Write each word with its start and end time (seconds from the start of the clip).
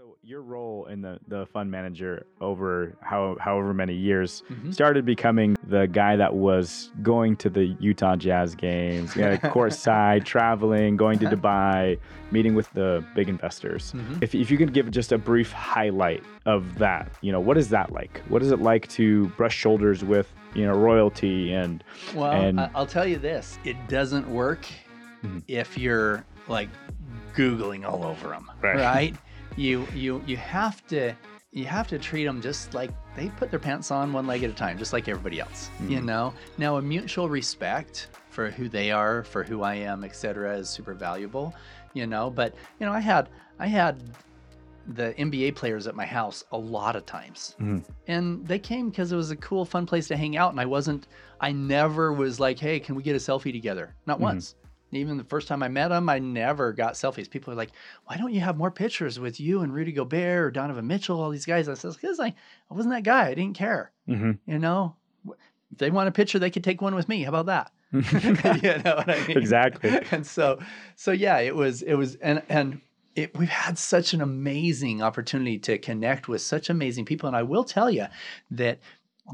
So 0.00 0.16
your 0.22 0.40
role 0.40 0.86
in 0.86 1.02
the, 1.02 1.18
the 1.28 1.44
fund 1.52 1.70
manager 1.70 2.24
over 2.40 2.96
how 3.02 3.36
however 3.38 3.74
many 3.74 3.92
years 3.92 4.42
Mhm. 4.50 4.72
started 4.72 5.04
becoming 5.04 5.58
the 5.62 5.88
guy 5.88 6.16
that 6.16 6.34
was 6.34 6.90
going 7.02 7.36
to 7.36 7.50
the 7.50 7.76
Utah 7.80 8.16
Jazz 8.16 8.54
games, 8.54 9.14
you 9.14 9.20
know, 9.20 9.36
courtside, 9.54 10.24
traveling, 10.24 10.96
going 10.96 11.18
to 11.18 11.26
Dubai, 11.26 11.98
meeting 12.30 12.54
with 12.54 12.72
the 12.72 13.04
big 13.14 13.28
investors. 13.28 13.92
Mhm. 13.94 14.22
If, 14.22 14.34
if 14.34 14.50
you 14.50 14.56
could 14.56 14.72
give 14.72 14.90
just 14.90 15.12
a 15.12 15.18
brief 15.18 15.52
highlight 15.52 16.22
of 16.46 16.78
that, 16.78 17.10
you 17.20 17.30
know, 17.30 17.40
what 17.40 17.58
is 17.58 17.68
that 17.68 17.92
like? 17.92 18.22
What 18.30 18.42
is 18.42 18.50
it 18.52 18.60
like 18.62 18.88
to 18.92 19.26
brush 19.36 19.54
shoulders 19.54 20.02
with, 20.02 20.32
you 20.54 20.64
know, 20.66 20.72
royalty 20.72 21.52
and 21.52 21.84
Well, 22.14 22.32
And- 22.32 22.58
I'll 22.74 22.86
tell 22.86 23.06
you 23.06 23.18
this: 23.18 23.58
it 23.64 23.76
doesn't 23.88 24.26
work 24.30 24.64
Mhm. 25.22 25.42
if 25.46 25.76
you're 25.76 26.24
like 26.48 26.70
googling 27.36 27.84
all 27.84 28.02
over 28.02 28.28
them, 28.28 28.50
Right. 28.62 28.76
right? 28.76 29.14
You 29.56 29.86
you 29.94 30.22
you 30.26 30.36
have 30.36 30.86
to 30.88 31.14
you 31.52 31.64
have 31.66 31.88
to 31.88 31.98
treat 31.98 32.24
them 32.24 32.40
just 32.40 32.74
like 32.74 32.90
they 33.16 33.28
put 33.30 33.50
their 33.50 33.58
pants 33.58 33.90
on 33.90 34.12
one 34.12 34.26
leg 34.26 34.44
at 34.44 34.50
a 34.50 34.54
time, 34.54 34.78
just 34.78 34.92
like 34.92 35.08
everybody 35.08 35.40
else. 35.40 35.68
You 35.80 35.98
Mhm. 36.00 36.04
know. 36.04 36.34
Now, 36.58 36.76
a 36.76 36.82
mutual 36.82 37.28
respect 37.28 38.08
for 38.28 38.50
who 38.50 38.68
they 38.68 38.92
are, 38.92 39.24
for 39.24 39.42
who 39.42 39.62
I 39.62 39.74
am, 39.74 40.04
etc., 40.04 40.56
is 40.56 40.68
super 40.68 40.94
valuable. 40.94 41.52
You 41.92 42.06
know, 42.06 42.30
but 42.30 42.54
you 42.78 42.86
know, 42.86 42.92
I 42.92 43.00
had 43.00 43.28
I 43.58 43.66
had 43.66 44.00
the 44.86 45.12
NBA 45.18 45.54
players 45.56 45.86
at 45.86 45.94
my 45.94 46.06
house 46.06 46.42
a 46.52 46.56
lot 46.58 46.96
of 46.96 47.04
times 47.04 47.54
Mhm. 47.60 47.84
and 48.08 48.46
they 48.46 48.58
came 48.58 48.88
because 48.88 49.12
it 49.12 49.16
was 49.16 49.30
a 49.30 49.36
cool 49.36 49.64
fun 49.64 49.84
place 49.86 50.08
to 50.08 50.16
hang 50.16 50.36
out 50.38 50.50
and 50.52 50.58
i 50.60 50.64
wasn't 50.64 51.06
i 51.40 51.52
never 51.52 52.12
was 52.14 52.40
like 52.40 52.58
hey 52.58 52.80
can 52.80 52.94
we 52.94 53.02
get 53.02 53.14
a 53.14 53.18
selfie 53.18 53.52
together 53.52 53.94
not 54.06 54.18
Mhm. 54.18 54.22
once 54.22 54.54
even 54.98 55.16
the 55.16 55.24
first 55.24 55.48
time 55.48 55.62
i 55.62 55.68
met 55.68 55.90
him, 55.92 56.08
i 56.08 56.18
never 56.18 56.72
got 56.72 56.94
selfies. 56.94 57.28
People 57.30 57.52
are 57.52 57.56
like 57.56 57.70
why 58.06 58.16
don't 58.16 58.32
you 58.32 58.40
have 58.40 58.56
more 58.56 58.70
pictures 58.70 59.18
with 59.20 59.38
you 59.40 59.60
and 59.60 59.72
rudy 59.74 59.92
gobert 59.92 60.44
or 60.44 60.50
donovan 60.50 60.86
mitchell 60.86 61.20
all 61.20 61.30
these 61.30 61.46
guys? 61.46 61.68
I 61.68 61.74
says 61.74 61.96
because 61.96 62.18
I, 62.20 62.26
I 62.26 62.74
wasn't 62.74 62.94
that 62.94 63.04
guy. 63.04 63.28
I 63.28 63.34
didn't 63.34 63.56
care. 63.56 63.92
Mhm. 64.08 64.38
you 64.46 64.58
know? 64.58 64.96
If 65.72 65.78
they 65.78 65.90
want 65.90 66.08
a 66.08 66.12
picture 66.12 66.38
they 66.38 66.50
could 66.50 66.64
take 66.64 66.82
one 66.82 66.94
with 66.94 67.08
me. 67.08 67.22
How 67.22 67.28
about 67.34 67.46
that? 67.46 67.72
You 68.62 68.82
know 68.82 68.96
what 68.96 69.10
i 69.10 69.26
mean? 69.26 69.38
Exactly. 69.38 69.90
and 70.10 70.26
so 70.26 70.58
so 70.96 71.12
yeah 71.12 71.38
it 71.38 71.54
was 71.54 71.82
it 71.82 71.94
was 71.94 72.16
and 72.16 72.42
and 72.48 72.80
it, 73.16 73.36
we've 73.36 73.48
had 73.48 73.76
such 73.76 74.14
an 74.14 74.20
amazing 74.20 75.02
opportunity 75.02 75.58
to 75.58 75.78
connect 75.78 76.28
with 76.28 76.40
such 76.42 76.70
amazing 76.70 77.04
people. 77.04 77.26
And 77.26 77.36
i 77.36 77.42
will 77.42 77.64
tell 77.64 77.90
you 77.90 78.06
that 78.52 78.78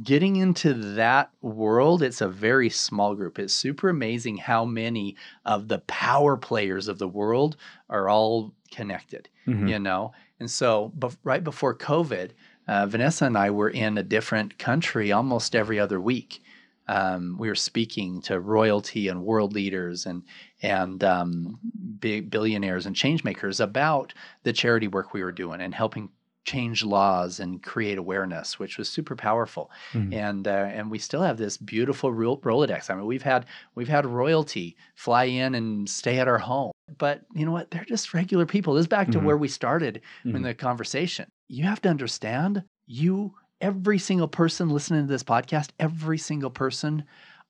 getting 0.03 0.37
into 0.37 0.75
that 0.95 1.31
world 1.43 2.03
it's 2.03 2.21
a 2.21 2.29
very 2.29 2.69
small 2.71 3.15
group. 3.15 3.39
It's 3.39 3.55
super 3.55 3.89
amazing 3.89 4.37
how 4.39 4.65
many 4.65 5.17
of 5.45 5.69
the 5.69 5.79
power 5.81 6.37
players 6.37 6.89
of 6.89 6.99
the 6.99 7.09
world 7.09 7.57
are 7.89 8.09
all 8.09 8.53
connected 8.71 9.29
Mhm. 9.47 9.69
you 9.69 9.79
know? 9.79 10.13
And 10.41 10.51
so 10.51 10.93
bef- 10.99 11.17
right 11.25 11.43
before 11.45 11.75
covid 11.77 12.31
uh, 12.69 12.85
vanessa 12.87 13.25
and 13.27 13.39
i 13.39 13.51
were 13.51 13.71
in 13.71 13.97
a 13.97 14.03
different 14.03 14.59
country 14.59 15.13
almost 15.13 15.55
every 15.55 15.79
other 15.79 16.01
week. 16.01 16.43
Um, 16.89 17.37
we 17.39 17.49
were 17.49 17.57
speaking 17.57 18.21
to 18.23 18.39
royalty 18.39 19.09
and 19.09 19.25
world 19.25 19.53
leaders 19.55 20.07
and 20.07 20.23
and 20.63 21.03
um, 21.03 21.59
big 21.99 22.31
billionaires 22.31 22.87
and 22.87 22.95
change 22.95 23.25
makers 23.25 23.59
about 23.61 24.15
the 24.45 24.53
charity 24.53 24.87
work 24.89 25.13
we 25.13 25.23
were 25.25 25.33
doing 25.33 25.61
and 25.61 25.75
helping 25.75 26.11
change 26.47 26.83
laws 26.85 27.41
and 27.41 27.63
create 27.63 27.99
awareness, 27.99 28.59
which 28.59 28.79
was 28.79 28.89
super 28.89 29.15
powerful. 29.17 29.71
Mhm. 29.93 30.15
And 30.15 30.49
uh, 30.49 30.69
and 30.73 30.91
we 30.91 30.99
still 30.99 31.21
have 31.23 31.37
this 31.37 31.57
beautiful 31.59 32.13
Ro- 32.13 32.39
Rolodex. 32.39 32.89
I 32.89 32.95
mean, 32.95 33.05
we've 33.05 33.23
had 33.23 33.45
we've 33.75 33.89
had 33.89 34.07
royalty 34.07 34.77
fly 34.95 35.25
in 35.25 35.55
and 35.55 35.89
stay 35.91 36.19
at 36.19 36.29
our 36.29 36.39
home, 36.39 36.73
but 36.99 37.23
you 37.35 37.45
know 37.45 37.53
what? 37.53 37.71
They're 37.71 37.85
just 37.85 38.15
regular 38.15 38.47
people. 38.47 38.75
This 38.75 38.83
is 38.85 38.89
back 38.89 39.11
to 39.11 39.19
Mhm. 39.19 39.25
where 39.25 39.37
we 39.37 39.49
started 39.49 40.01
in 40.25 40.33
Mhm. 40.33 40.43
the 40.45 40.55
conversation. 40.55 41.29
You 41.49 41.65
have 41.65 41.83
to 41.83 41.89
understand 41.91 42.63
you 42.87 43.35
every 43.61 43.99
single 43.99 44.29
person 44.29 44.69
listening 44.69 45.03
to 45.07 45.13
this 45.13 45.25
podcast, 45.25 45.71
every 45.81 46.19
single 46.19 46.51
person 46.51 47.05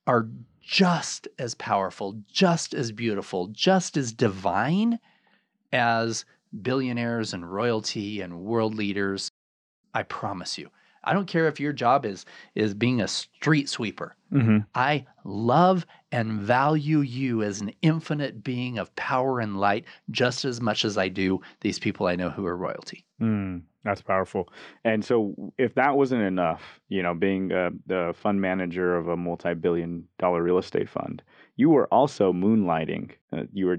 are 0.07 0.29
just 0.63 1.29
as 1.39 1.55
powerful, 1.55 2.17
just 2.33 2.73
as 2.75 2.93
beautiful, 2.93 3.49
just 3.49 3.97
as 3.97 4.13
divine 4.13 4.99
as 5.73 6.25
billionaires 6.63 7.33
and 7.33 7.51
royalty 7.51 8.21
and 8.21 8.41
world 8.41 8.75
leaders. 8.75 9.31
I 9.95 10.03
promise 10.05 10.59
you. 10.59 10.71
I 11.05 11.13
don't 11.13 11.27
care 11.29 11.47
if 11.47 11.61
your 11.61 11.73
job 11.73 12.05
is 12.05 12.27
is 12.57 12.75
being 12.75 13.01
a 13.01 13.07
street 13.09 13.69
sweeper. 13.69 14.17
Mhm. 14.33 14.67
I 14.75 15.07
love 15.25 15.87
and 16.11 16.41
value 16.41 16.99
you 17.01 17.43
as 17.43 17.61
an 17.61 17.73
infinite 17.81 18.43
being 18.43 18.79
of 18.79 18.95
power 18.97 19.39
and 19.39 19.59
light 19.61 19.85
just 20.11 20.45
as 20.45 20.61
much 20.61 20.85
as 20.85 20.99
I 20.99 21.09
do 21.09 21.41
these 21.61 21.79
people 21.79 22.07
I 22.09 22.17
know 22.17 22.31
who 22.31 22.45
are 22.45 22.57
royalty. 22.57 23.05
Mm, 23.21 23.63
that's 23.85 24.03
powerful. 24.03 24.49
And 24.85 25.05
so, 25.05 25.53
if 25.59 25.75
that 25.75 25.97
wasn't 25.97 26.23
enough, 26.23 26.81
you 26.89 27.03
know, 27.05 27.15
being 27.15 27.53
uh, 27.53 27.71
the 27.87 28.13
fund 28.17 28.41
manager 28.41 28.97
of 28.97 29.07
a 29.07 29.17
multi-billion 29.17 30.09
dollar 30.19 30.43
real 30.43 30.59
estate 30.59 30.89
fund, 30.89 31.23
you 31.57 31.71
were 31.71 31.87
also 31.93 32.33
moonlighting. 32.33 33.13
Uh, 33.33 33.45
you 33.53 33.67
were 33.67 33.77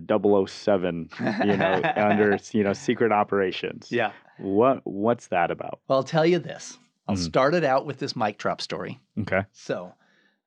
007, 0.47 1.09
you 1.43 1.57
know, 1.57 1.81
under 1.95 2.37
you 2.51 2.63
know 2.63 2.73
secret 2.73 3.11
operations. 3.11 3.91
Yeah. 3.91 4.11
What 4.37 4.81
What's 4.85 5.27
that 5.27 5.51
about? 5.51 5.79
Well, 5.87 5.99
I'll 5.99 6.03
tell 6.03 6.25
you 6.25 6.39
this. 6.39 6.77
I'll 7.07 7.15
Mhm. 7.15 7.19
start 7.19 7.53
it 7.55 7.63
out 7.63 7.85
with 7.85 7.99
this 7.99 8.15
mic 8.15 8.37
drop 8.37 8.59
story. 8.61 8.99
Okay. 9.21 9.43
So, 9.53 9.93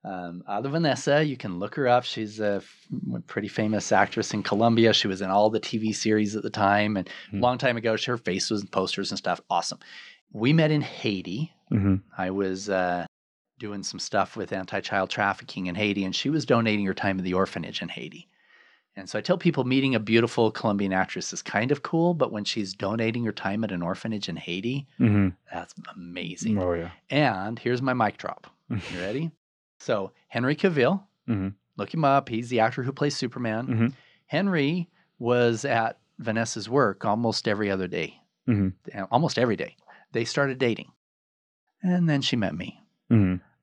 um, 0.03 0.43
Ada 0.49 0.69
Vanessa, 0.69 1.23
you 1.23 1.35
can 1.37 1.57
look 1.59 1.75
her 1.75 1.87
up. 1.87 2.03
She's 2.03 2.39
a 2.39 2.57
f- 2.57 2.87
pretty 3.27 3.47
famous 3.47 3.91
actress 3.91 4.33
in 4.33 4.43
Colombia. 4.43 4.93
She 4.93 5.07
was 5.07 5.21
in 5.21 5.29
all 5.29 5.49
the 5.49 5.59
TV 5.59 5.93
series 5.93 6.35
at 6.35 6.43
the 6.43 6.49
time, 6.49 6.97
and 6.97 7.07
a 7.07 7.11
Hmm. 7.35 7.41
long 7.41 7.57
time 7.57 7.77
ago, 7.77 7.95
her 8.05 8.17
face 8.17 8.49
was 8.51 8.61
in 8.61 8.67
posters 8.67 9.11
and 9.11 9.17
stuff. 9.17 9.41
Awesome. 9.49 9.79
We 10.31 10.53
met 10.53 10.71
in 10.71 10.81
Haiti. 10.81 11.51
hmm 11.69 11.95
I 12.17 12.29
was 12.31 12.69
uh, 12.69 13.05
doing 13.61 13.83
some 13.83 13.99
stuff 13.99 14.35
with 14.35 14.51
anti-child 14.51 15.09
trafficking 15.11 15.67
in 15.67 15.75
Haiti, 15.75 16.03
and 16.03 16.15
she 16.15 16.29
was 16.31 16.45
donating 16.47 16.83
her 16.87 16.95
time 16.95 17.17
to 17.17 17.23
the 17.23 17.35
orphanage 17.35 17.81
in 17.83 17.89
Haiti. 17.89 18.27
And 18.95 19.07
so 19.07 19.19
I 19.19 19.21
tell 19.21 19.37
people 19.37 19.63
meeting 19.63 19.93
a 19.95 19.99
beautiful 19.99 20.49
Colombian 20.51 20.91
actress 20.91 21.31
is 21.31 21.41
kind 21.43 21.71
of 21.71 21.83
cool, 21.83 22.13
but 22.15 22.31
when 22.31 22.43
she's 22.43 22.73
donating 22.73 23.23
her 23.25 23.31
time 23.31 23.63
at 23.63 23.71
an 23.71 23.81
orphanage 23.83 24.27
in 24.27 24.35
Haiti, 24.35 24.87
hmm 24.97 25.29
that's 25.53 25.73
amazing. 25.95 26.57
Oh 26.57 26.73
yeah. 26.73 26.89
And 27.09 27.57
here's 27.59 27.81
my 27.81 27.93
mic 27.93 28.17
drop. 28.17 28.47
You 28.69 28.99
ready? 28.99 29.31
so 29.79 30.11
Henry 30.27 30.55
Cavill, 30.55 31.03
Mhm. 31.29 31.53
look 31.77 31.93
him 31.93 32.03
up. 32.03 32.27
He's 32.29 32.49
the 32.49 32.59
actor 32.61 32.83
who 32.83 32.91
plays 32.91 33.15
Superman. 33.15 33.67
Mhm. 33.67 33.93
Henry 34.25 34.89
was 35.19 35.63
at 35.65 35.99
Vanessa's 36.19 36.67
work 36.67 37.05
almost 37.05 37.47
every 37.47 37.69
other 37.71 37.87
day, 37.87 38.19
Mhm. 38.47 38.73
uh, 38.95 39.05
almost 39.11 39.37
every 39.39 39.55
day. 39.55 39.75
They 40.13 40.25
started 40.25 40.57
dating, 40.57 40.91
and 41.83 42.09
then 42.09 42.21
she 42.21 42.35
met 42.35 42.55
me. 42.55 42.79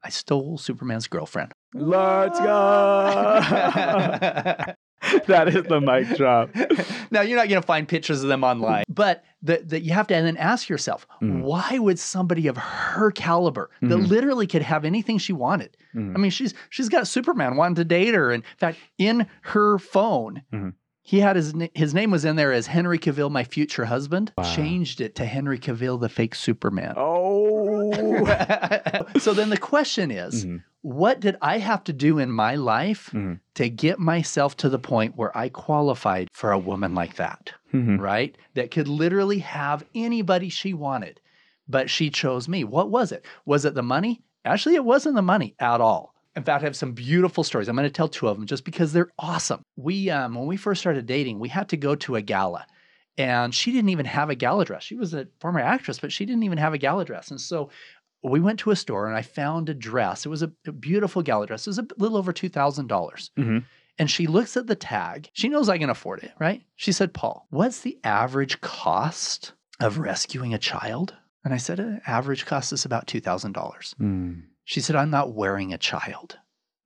I 0.03 0.11
stole 0.11 0.59
Superman's 0.59 1.09
girlfriend. 1.09 1.53
Let's 1.75 2.39
go. 2.39 2.45
that 5.27 5.49
is 5.49 5.63
the 5.65 5.81
mic 5.81 6.17
drop. 6.17 6.51
now 7.11 7.21
you're 7.21 7.37
not 7.39 7.49
going 7.49 7.61
to 7.61 7.67
find 7.67 7.87
pictures 7.87 8.23
of 8.23 8.29
them 8.29 8.43
online, 8.45 8.85
but 8.89 9.25
that 9.43 9.69
that 9.69 9.83
you 9.83 9.93
have 9.93 10.07
to 10.09 10.15
then 10.15 10.37
ask 10.37 10.69
yourself, 10.69 11.07
Mhm. 11.23 11.43
why 11.43 11.79
would 11.79 11.99
somebody 11.99 12.47
of 12.49 12.57
her 12.57 13.11
caliber 13.13 13.71
that 13.81 13.89
Mhm. 13.91 14.09
literally 14.09 14.47
could 14.47 14.63
have 14.63 14.85
anything 14.85 15.19
she 15.19 15.33
wanted? 15.33 15.77
Mhm. 15.95 16.15
I 16.17 16.19
mean, 16.19 16.31
she's 16.31 16.55
she's 16.71 16.89
got 16.89 17.07
Superman 17.07 17.57
wanting 17.57 17.77
to 17.77 17.85
date 17.85 18.15
her. 18.15 18.33
In 18.33 18.43
fact, 18.59 18.79
in 18.99 19.27
her 19.43 19.79
phone, 19.79 20.43
Mhm. 20.53 20.73
He 21.09 21.21
had 21.21 21.37
his 21.37 21.55
his 21.75 21.95
name 21.95 22.11
was 22.11 22.27
in 22.27 22.37
there 22.37 22.53
as 22.53 22.67
Henry 22.67 22.99
Cavill, 22.99 23.31
my 23.31 23.43
future 23.43 23.87
husband. 23.87 24.31
Wow. 24.37 24.45
Changed 24.55 25.01
it 25.01 25.15
to 25.15 25.25
Henry 25.25 25.59
Cavill, 25.59 25.99
the 25.99 26.11
fake 26.11 26.35
Superman. 26.35 26.93
Oh. 26.99 27.91
so 29.19 29.33
then 29.33 29.49
the 29.49 29.57
question 29.57 30.11
is, 30.11 30.45
Mhm. 30.45 30.63
what 30.83 31.21
did 31.21 31.37
I 31.41 31.59
have 31.59 31.83
to 31.85 31.93
do 31.95 32.19
in 32.19 32.31
my 32.31 32.57
life 32.57 33.09
Mhm. 33.15 33.41
to 33.55 33.71
get 33.71 33.99
myself 33.99 34.55
to 34.59 34.69
the 34.69 34.79
point 34.79 35.17
where 35.17 35.37
I 35.37 35.49
qualified 35.49 36.29
for 36.33 36.53
a 36.53 36.59
woman 36.59 36.95
like 36.95 37.17
that? 37.17 37.53
Mhm. 37.73 37.99
right? 38.01 38.37
That 38.55 38.71
could 38.71 38.89
literally 38.89 39.39
have 39.41 39.85
anybody 39.95 40.49
she 40.51 40.73
wanted, 40.75 41.21
but 41.69 41.89
she 41.91 42.11
chose 42.11 42.49
me. 42.49 42.65
What 42.65 42.91
was 42.91 43.13
it? 43.13 43.25
Was 43.47 43.65
it 43.65 43.75
the 43.75 43.83
money? 43.83 44.21
Actually, 44.45 44.75
it 44.75 44.85
wasn't 44.85 45.15
the 45.17 45.23
money 45.23 45.55
at 45.59 45.81
all. 45.81 46.15
In 46.39 46.45
fact, 46.45 46.63
I 46.63 46.67
have 46.67 46.77
some 46.77 46.93
beautiful 46.93 47.45
stories. 47.45 47.69
I'm 47.69 47.77
going 47.77 47.87
to 47.89 47.93
tell 47.93 48.09
two 48.09 48.29
of 48.29 48.37
them 48.37 48.47
just 48.47 48.65
because 48.65 48.93
they're 48.93 49.11
awesome. 49.19 49.63
We, 49.77 50.09
um, 50.11 50.35
when 50.35 50.47
we 50.47 50.57
first 50.57 50.81
started 50.81 51.05
dating, 51.07 51.39
we 51.39 51.49
had 51.49 51.69
to 51.71 51.77
go 51.77 51.95
to 51.97 52.17
a 52.17 52.23
gala, 52.23 52.65
and 53.19 53.55
she 53.55 53.73
didn't 53.73 53.91
even 53.91 54.07
have 54.07 54.31
a 54.31 54.35
gala 54.35 54.65
dress. 54.65 54.85
She 54.85 54.95
was 54.95 55.13
a 55.15 55.27
former 55.41 55.61
actress, 55.61 55.99
but 55.99 56.13
she 56.13 56.25
didn't 56.25 56.45
even 56.45 56.59
have 56.59 56.73
a 56.75 56.79
gala 56.79 57.05
dress. 57.05 57.31
And 57.31 57.41
so 57.41 57.71
we 58.23 58.41
went 58.41 58.61
to 58.61 58.71
a 58.71 58.77
store, 58.77 59.07
and 59.09 59.17
I 59.17 59.23
found 59.23 59.69
a 59.69 59.75
dress. 59.75 60.25
It 60.25 60.29
was 60.29 60.43
a, 60.43 60.51
a 60.67 60.73
beautiful 60.73 61.23
gala 61.23 61.47
dress. 61.47 61.67
It 61.67 61.71
was 61.71 61.79
a 61.79 61.87
little 61.99 62.17
over 62.17 62.33
two 62.33 62.49
thousand 62.49 62.87
dollars. 62.87 63.31
Mhm. 63.37 63.65
And 64.01 64.09
she 64.09 64.29
looks 64.29 64.57
at 64.57 64.69
the 64.69 64.77
tag. 64.77 65.29
She 65.33 65.49
knows 65.49 65.69
I 65.69 65.77
can 65.79 65.91
afford 65.91 66.23
it, 66.23 66.31
right? 66.39 66.63
She 66.77 66.93
said, 66.93 67.13
Paul, 67.13 67.49
what's 67.51 67.81
the 67.81 67.99
average 68.05 68.61
cost 68.61 69.55
of 69.81 69.99
rescuing 69.99 70.55
a 70.55 70.59
child? 70.59 71.15
And 71.45 71.53
I 71.53 71.57
said, 71.57 71.81
"Uh, 71.81 71.97
average 72.07 72.47
cost 72.47 72.73
is 72.73 72.85
about 72.85 73.09
$2,000. 73.09 73.53
Mm. 74.01 74.43
She 74.69 74.83
said, 74.83 74.97
I'm 74.97 75.09
not 75.09 75.33
wearing 75.33 75.73
a 75.73 75.79
child. 75.79 76.37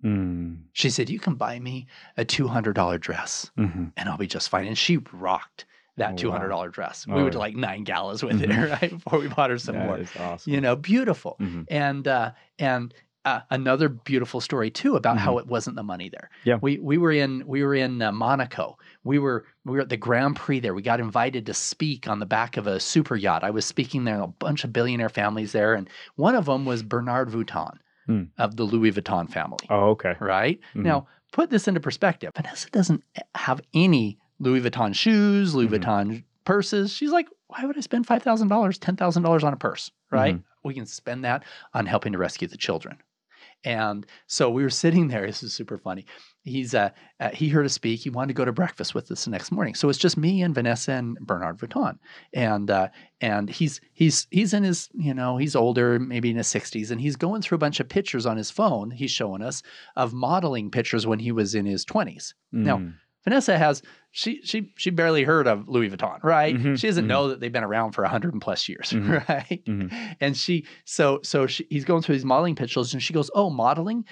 Mm. 0.05 0.67
She 0.73 0.89
said, 0.89 1.11
You 1.11 1.19
can 1.19 1.35
buy 1.35 1.59
me 1.59 1.89
a 2.17 2.25
$200 2.25 3.01
dress 3.01 3.51
Mhm. 3.59 3.93
and 3.97 4.09
I'll 4.09 4.17
be 4.17 4.29
just 4.29 4.49
fine. 4.51 4.69
And 4.69 4.79
she 4.79 4.99
rocked 5.13 5.65
that 5.97 6.13
Oh, 6.13 6.17
two 6.17 6.29
wow. 6.29 6.35
hundred 6.35 6.49
dollar 6.51 6.69
dress. 6.69 7.07
Oh, 7.09 7.17
we 7.17 7.23
went 7.23 7.33
to 7.33 7.41
like 7.41 7.57
nine 7.57 7.83
galas 7.83 8.23
with 8.23 8.41
Mhm. 8.41 8.51
it, 8.51 8.71
right? 8.83 8.91
Before 8.91 9.19
we 9.19 9.27
bought 9.27 9.51
her 9.51 9.59
some 9.59 9.75
That 9.75 9.87
more. 9.87 9.99
is 9.99 10.09
awesome. 10.17 10.53
You 10.53 10.61
know, 10.61 10.77
beautiful. 10.77 11.37
Mhm. 11.41 11.67
And 11.69 12.07
uh, 12.07 12.31
and 12.61 12.95
uh, 13.25 13.41
another 13.51 13.89
beautiful 13.89 14.41
story 14.41 14.71
too 14.71 14.97
about 14.97 15.17
how 15.19 15.39
it 15.39 15.47
wasn't 15.47 15.77
the 15.77 15.83
money 15.83 16.09
there. 16.09 16.31
Mm-hmm. 16.41 16.49
Yeah. 16.49 16.59
we 16.61 16.79
we 16.79 16.99
were 16.99 17.13
in 17.13 17.45
we 17.47 17.63
were 17.63 17.75
in 17.75 18.03
uh, 18.03 18.11
Monaco. 18.13 18.77
We 19.05 19.19
were 19.19 19.45
we 19.65 19.73
were 19.77 19.81
at 19.83 19.89
the 19.89 19.97
Grand 19.97 20.37
Prix 20.37 20.61
there. 20.61 20.75
We 20.75 20.83
got 20.83 20.99
invited 21.01 21.47
to 21.47 21.55
speak 21.55 22.09
on 22.09 22.19
the 22.19 22.27
back 22.27 22.57
of 22.57 22.67
a 22.67 22.81
super 22.81 23.15
yacht. 23.17 23.45
I 23.45 23.51
was 23.51 23.65
speaking 23.65 24.05
there, 24.05 24.21
a 24.21 24.27
bunch 24.27 24.65
of 24.65 24.73
billionaire 24.73 25.09
families 25.09 25.53
there, 25.53 25.75
and 25.75 25.89
one 26.17 26.35
of 26.35 26.47
them 26.47 26.65
was 26.65 26.83
Bernard 26.83 27.29
Vuitton 27.31 27.77
Hmm. 28.07 28.25
of 28.39 28.57
the 28.57 28.65
Louis 28.65 28.91
Vuitton 28.91 29.31
family. 29.31 29.65
Oh, 29.71 29.91
okay. 29.91 30.17
Right 30.19 30.59
Mhm. 30.75 30.83
now, 30.83 31.07
put 31.31 31.51
this 31.51 31.69
into 31.69 31.79
perspective. 31.79 32.33
Vanessa 32.35 32.69
doesn't 32.71 33.05
have 33.37 33.61
any 33.75 34.19
Louis 34.41 34.61
Vuitton 34.61 34.93
shoes, 34.93 35.55
Louis 35.55 35.69
Mhm. 35.69 35.85
Vuitton 35.85 36.25
purses. 36.45 36.93
She's 36.93 37.13
like, 37.13 37.29
why 37.47 37.65
would 37.65 37.77
I 37.79 37.81
spend 37.81 38.07
five 38.09 38.25
thousand 38.25 38.49
dollars, 38.49 38.79
ten 38.79 38.97
thousand 38.97 39.23
dollars 39.23 39.45
on 39.45 39.53
a 39.53 39.57
purse? 39.57 39.93
Right? 40.11 40.35
Mm-hmm. 40.35 40.69
We 40.69 40.75
can 40.75 40.87
spend 40.87 41.25
that 41.25 41.45
on 41.75 41.87
helping 41.87 42.13
to 42.13 42.19
rescue 42.19 42.49
the 42.49 42.57
children. 42.57 42.99
And 43.65 44.07
so 44.27 44.51
we 44.51 44.63
were 44.63 44.71
sitting 44.71 45.09
there. 45.09 45.27
This 45.33 45.43
is 45.43 45.55
super 45.55 45.79
funny. 45.79 46.05
He's 46.45 46.75
uh, 46.75 46.91
uh, 47.21 47.31
he 47.31 47.49
heard 47.49 47.65
us 47.65 47.73
speak. 47.75 48.01
He 48.01 48.11
wanted 48.11 48.29
to 48.29 48.35
go 48.35 48.45
to 48.45 48.53
breakfast 48.53 48.95
with 48.95 49.11
us 49.13 49.25
the 49.25 49.31
next 49.31 49.53
morning. 49.53 49.75
So 49.75 49.89
it's 49.89 49.99
just 49.99 50.17
me 50.17 50.43
and 50.43 50.55
Vanessa 50.55 50.93
and 50.93 51.17
Bernard 51.21 51.59
Vuitton. 51.59 51.99
And 52.35 52.69
uh, 52.71 52.89
and 53.21 53.49
he's 53.49 53.81
he's 53.93 54.27
he's 54.31 54.53
in 54.53 54.65
his 54.65 54.89
you 54.93 55.15
know 55.15 55.37
he's 55.37 55.55
older, 55.55 55.99
maybe 56.01 56.31
in 56.31 56.37
his 56.37 56.49
sixties, 56.49 56.91
and 56.91 57.01
he's 57.01 57.15
going 57.17 57.43
through 57.43 57.57
a 57.57 57.59
bunch 57.61 57.79
of 57.79 57.89
pictures 57.89 58.27
on 58.27 58.37
his 58.37 58.51
phone. 58.51 58.91
He's 58.91 59.13
showing 59.13 59.43
us 59.43 59.63
of 59.95 60.13
modeling 60.13 60.71
pictures 60.71 61.07
when 61.07 61.21
he 61.21 61.31
was 61.31 61.55
in 61.55 61.65
his 61.67 61.85
twenties. 61.85 62.35
Now, 62.51 62.79
Mm. 62.79 62.95
Vanessa 63.25 63.57
has 63.57 63.83
she 64.13 64.41
she 64.45 64.73
she 64.77 64.91
barely 64.91 65.25
heard 65.25 65.47
of 65.49 65.69
Louis 65.69 65.91
Vuitton, 65.91 66.23
right? 66.23 66.55
Mhm, 66.57 66.79
She 66.79 66.87
doesn't 66.87 67.05
mhm. 67.07 67.09
know 67.09 67.29
that 67.29 67.41
they've 67.41 67.51
been 67.53 67.65
around 67.65 67.93
for 67.93 68.05
a 68.05 68.09
hundred 68.09 68.33
and 68.35 68.41
plus 68.43 68.69
years, 68.69 68.91
Mhm, 68.91 69.29
right? 69.29 69.63
mhm. 69.67 70.17
And 70.21 70.37
she 70.37 70.67
so 70.85 71.21
so 71.23 71.47
she, 71.47 71.67
he's 71.71 71.85
going 71.85 72.03
through 72.03 72.15
these 72.17 72.25
modeling 72.25 72.55
pictures, 72.55 72.93
and 72.93 73.03
she 73.03 73.13
goes, 73.13 73.31
"Oh, 73.35 73.51
modeling." 73.51 74.05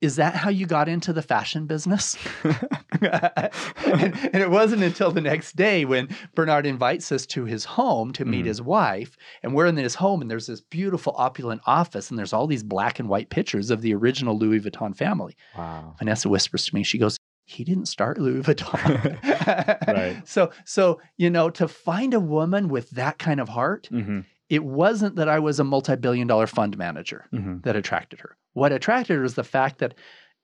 Is 0.00 0.16
that 0.16 0.34
how 0.34 0.50
you 0.50 0.66
got 0.66 0.86
into 0.86 1.14
the 1.14 1.22
fashion 1.22 1.66
business? 1.66 2.18
and, 2.44 4.14
and 4.32 4.36
it 4.42 4.50
wasn't 4.50 4.82
until 4.82 5.10
the 5.10 5.20
next 5.20 5.56
day 5.56 5.84
when 5.86 6.08
Bernard 6.34 6.66
invites 6.66 7.10
us 7.12 7.24
to 7.26 7.44
his 7.44 7.64
home 7.64 8.12
to 8.12 8.24
meet 8.26 8.44
Mhm. 8.44 8.48
his 8.48 8.60
wife. 8.62 9.16
And 9.42 9.54
we're 9.54 9.66
in 9.66 9.76
his 9.76 9.94
home, 9.94 10.20
and 10.20 10.30
there's 10.30 10.46
this 10.46 10.60
beautiful, 10.60 11.14
opulent 11.16 11.62
office, 11.66 12.10
and 12.10 12.18
there's 12.18 12.32
all 12.34 12.46
these 12.46 12.62
black 12.62 12.98
and 12.98 13.08
white 13.08 13.30
pictures 13.30 13.70
of 13.70 13.80
the 13.80 13.94
original 13.94 14.38
Louis 14.38 14.60
Vuitton 14.60 14.94
family. 14.96 15.36
wow. 15.56 15.94
Vanessa 15.98 16.28
whispers 16.28 16.66
to 16.66 16.74
me, 16.74 16.82
she 16.82 16.98
goes, 16.98 17.16
he 17.44 17.62
didn't 17.64 17.86
start 17.86 18.18
Louis 18.18 18.42
Vuitton. 18.46 19.20
Right. 19.86 20.16
So, 20.26 20.50
so, 20.64 21.00
you 21.16 21.30
know, 21.30 21.50
to 21.50 21.68
find 21.68 22.14
a 22.14 22.20
woman 22.20 22.68
with 22.68 22.90
that 22.90 23.18
kind 23.18 23.40
of 23.40 23.48
heart, 23.48 23.86
hmm 23.90 24.20
it 24.50 24.62
wasn't 24.62 25.16
that 25.16 25.26
I 25.28 25.38
was 25.38 25.58
a 25.58 25.64
multi-billion 25.64 26.26
dollar 26.26 26.46
fund 26.46 26.76
manager 26.76 27.26
hmm 27.30 27.58
that 27.64 27.76
attracted 27.76 28.20
her. 28.20 28.36
What 28.52 28.72
attracted 28.72 29.16
her 29.16 29.22
was 29.22 29.34
the 29.34 29.42
fact 29.44 29.78
that 29.78 29.94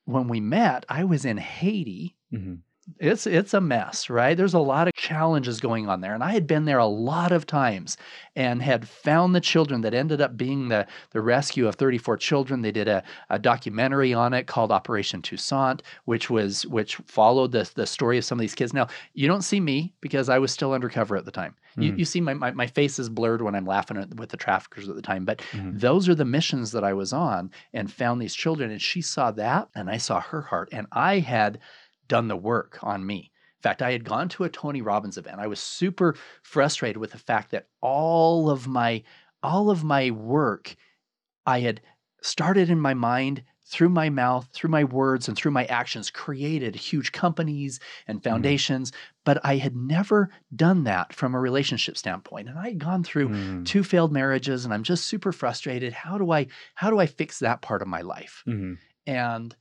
when 0.05 0.27
we 0.27 0.39
met, 0.39 0.85
I 0.89 1.03
was 1.03 1.23
in 1.25 1.37
Haiti. 1.37 2.15
hmm 2.31 2.55
It's 2.99 3.27
it's 3.27 3.53
a 3.53 3.61
mess, 3.61 4.09
right? 4.09 4.35
There's 4.35 4.55
a 4.55 4.59
lot 4.59 4.87
of 4.87 4.95
challenges 4.95 5.59
going 5.61 5.87
on 5.87 6.01
there. 6.01 6.15
And 6.15 6.23
I 6.23 6.31
had 6.31 6.47
been 6.47 6.65
there 6.65 6.79
a 6.79 6.85
lot 6.87 7.31
of 7.31 7.45
times 7.45 7.95
and 8.35 8.59
had 8.61 8.87
found 8.87 9.35
the 9.35 9.39
children 9.39 9.81
that 9.81 9.93
ended 9.93 10.19
up 10.19 10.35
being 10.35 10.69
the, 10.69 10.87
the 11.11 11.21
rescue 11.21 11.67
of 11.67 11.75
34 11.75 12.17
children. 12.17 12.61
They 12.63 12.71
did 12.71 12.87
a, 12.87 13.03
a 13.29 13.37
documentary 13.37 14.15
on 14.15 14.33
it 14.33 14.47
called 14.47 14.71
Operation 14.71 15.21
Toussaint, 15.21 15.83
which 16.05 16.31
was 16.31 16.65
which 16.65 16.95
followed 16.95 17.51
the, 17.51 17.69
the 17.75 17.85
story 17.85 18.17
of 18.17 18.25
some 18.25 18.39
of 18.39 18.41
these 18.41 18.55
kids. 18.55 18.73
Now, 18.73 18.87
you 19.13 19.27
don't 19.27 19.43
see 19.43 19.59
me 19.59 19.93
because 20.01 20.27
I 20.27 20.39
was 20.39 20.51
still 20.51 20.73
undercover 20.73 21.15
at 21.15 21.25
the 21.25 21.31
time. 21.31 21.55
You, 21.77 21.93
Mhm. 21.93 21.99
you 21.99 22.05
see 22.05 22.19
my, 22.19 22.33
my, 22.33 22.51
my 22.51 22.67
face 22.67 22.97
is 22.99 23.09
blurred 23.09 23.41
when 23.43 23.55
I'm 23.55 23.65
laughing 23.65 23.97
at, 23.97 24.13
with 24.15 24.29
the 24.29 24.37
traffickers 24.37 24.89
at 24.89 24.95
the 24.95 25.01
time, 25.01 25.23
but 25.23 25.41
Mhm. 25.53 25.79
those 25.79 26.09
are 26.09 26.15
the 26.15 26.25
missions 26.25 26.71
that 26.71 26.83
I 26.83 26.93
was 26.93 27.13
on 27.13 27.51
and 27.73 27.91
found 27.91 28.21
these 28.21 28.35
children. 28.35 28.71
And 28.71 28.81
she 28.81 29.01
saw 29.01 29.31
that 29.31 29.69
and 29.75 29.89
I 29.89 29.97
saw 29.97 30.19
her 30.19 30.41
heart. 30.41 30.69
And 30.71 30.87
I 30.91 31.19
had 31.19 31.59
done 32.11 32.27
the 32.27 32.35
work 32.51 32.77
on 32.83 33.05
me. 33.05 33.31
In 33.59 33.61
fact, 33.63 33.81
I 33.81 33.91
had 33.91 34.03
gone 34.03 34.27
to 34.29 34.43
a 34.43 34.49
Tony 34.49 34.81
Robbins 34.81 35.17
event. 35.17 35.39
I 35.39 35.47
was 35.47 35.59
super 35.59 36.15
frustrated 36.43 36.97
with 36.97 37.11
the 37.11 37.17
fact 37.29 37.51
that 37.51 37.67
all 37.81 38.49
of 38.49 38.67
my 38.67 39.03
all 39.43 39.69
of 39.71 39.83
my 39.83 40.11
work 40.11 40.75
I 41.45 41.59
had 41.61 41.81
started 42.21 42.69
in 42.69 42.79
my 42.79 42.93
mind 42.93 43.43
through 43.65 43.89
my 43.89 44.09
mouth, 44.09 44.49
through 44.53 44.69
my 44.69 44.83
words, 44.83 45.27
and 45.29 45.37
through 45.37 45.51
my 45.51 45.65
actions, 45.65 46.11
created 46.11 46.75
huge 46.75 47.11
companies 47.13 47.79
and 48.07 48.21
foundations, 48.23 48.91
but 49.23 49.39
I 49.45 49.55
had 49.57 49.75
never 49.75 50.29
done 50.53 50.83
that 50.83 51.13
from 51.13 51.33
a 51.33 51.39
relationship 51.39 51.95
standpoint. 51.97 52.49
And 52.49 52.59
I 52.59 52.67
had 52.69 52.79
gone 52.79 53.03
through 53.03 53.29
Mm. 53.29 53.65
two 53.65 53.83
failed 53.83 54.11
marriages 54.11 54.65
and 54.65 54.73
I'm 54.73 54.83
just 54.83 55.05
super 55.07 55.31
frustrated. 55.31 55.93
How 55.93 56.17
do 56.17 56.31
I 56.31 56.47
how 56.75 56.89
do 56.89 56.99
I 56.99 57.05
fix 57.07 57.39
that 57.39 57.61
part 57.61 57.81
of 57.81 57.87
my 57.87 58.01
life? 58.01 58.43
Mhm. 58.45 58.77
And 59.07 59.55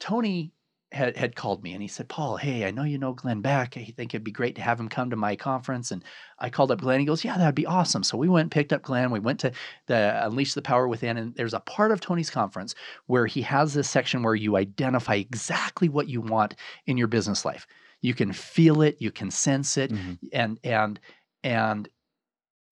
Tony 0.00 0.52
had, 0.90 1.16
had 1.16 1.36
called 1.36 1.62
me 1.62 1.72
and 1.74 1.82
he 1.82 1.88
said, 1.88 2.08
Paul, 2.08 2.36
hey, 2.38 2.64
I 2.66 2.70
know 2.70 2.82
you 2.82 2.96
know 2.98 3.12
Glenn 3.12 3.42
Beck. 3.42 3.76
I 3.76 3.84
think 3.84 4.14
it'd 4.14 4.24
be 4.24 4.30
great 4.30 4.54
to 4.56 4.62
have 4.62 4.80
him 4.80 4.88
come 4.88 5.10
to 5.10 5.16
my 5.16 5.36
conference. 5.36 5.90
And 5.90 6.02
I 6.38 6.48
called 6.48 6.70
up 6.70 6.80
Glenn. 6.80 7.00
He 7.00 7.06
goes, 7.06 7.24
Yeah, 7.24 7.36
that'd 7.36 7.54
be 7.54 7.66
awesome. 7.66 8.02
So 8.02 8.16
we 8.16 8.28
went 8.28 8.44
and 8.46 8.50
picked 8.50 8.72
up 8.72 8.82
Glenn. 8.82 9.10
We 9.10 9.20
went 9.20 9.40
to 9.40 9.52
the 9.86 10.24
Unleash 10.24 10.54
the 10.54 10.62
Power 10.62 10.88
Within. 10.88 11.18
And 11.18 11.34
there's 11.34 11.54
a 11.54 11.60
part 11.60 11.92
of 11.92 12.00
Tony's 12.00 12.30
conference 12.30 12.74
where 13.06 13.26
he 13.26 13.42
has 13.42 13.74
this 13.74 13.90
section 13.90 14.22
where 14.22 14.34
you 14.34 14.56
identify 14.56 15.16
exactly 15.16 15.88
what 15.88 16.08
you 16.08 16.20
want 16.22 16.54
in 16.86 16.96
your 16.96 17.08
business 17.08 17.44
life. 17.44 17.66
You 18.00 18.14
can 18.14 18.32
feel 18.32 18.80
it, 18.80 18.96
you 19.00 19.10
can 19.10 19.30
sense 19.30 19.76
it, 19.76 19.90
Mhm. 19.90 20.18
and 20.32 20.58
and 20.64 21.00
and 21.44 21.88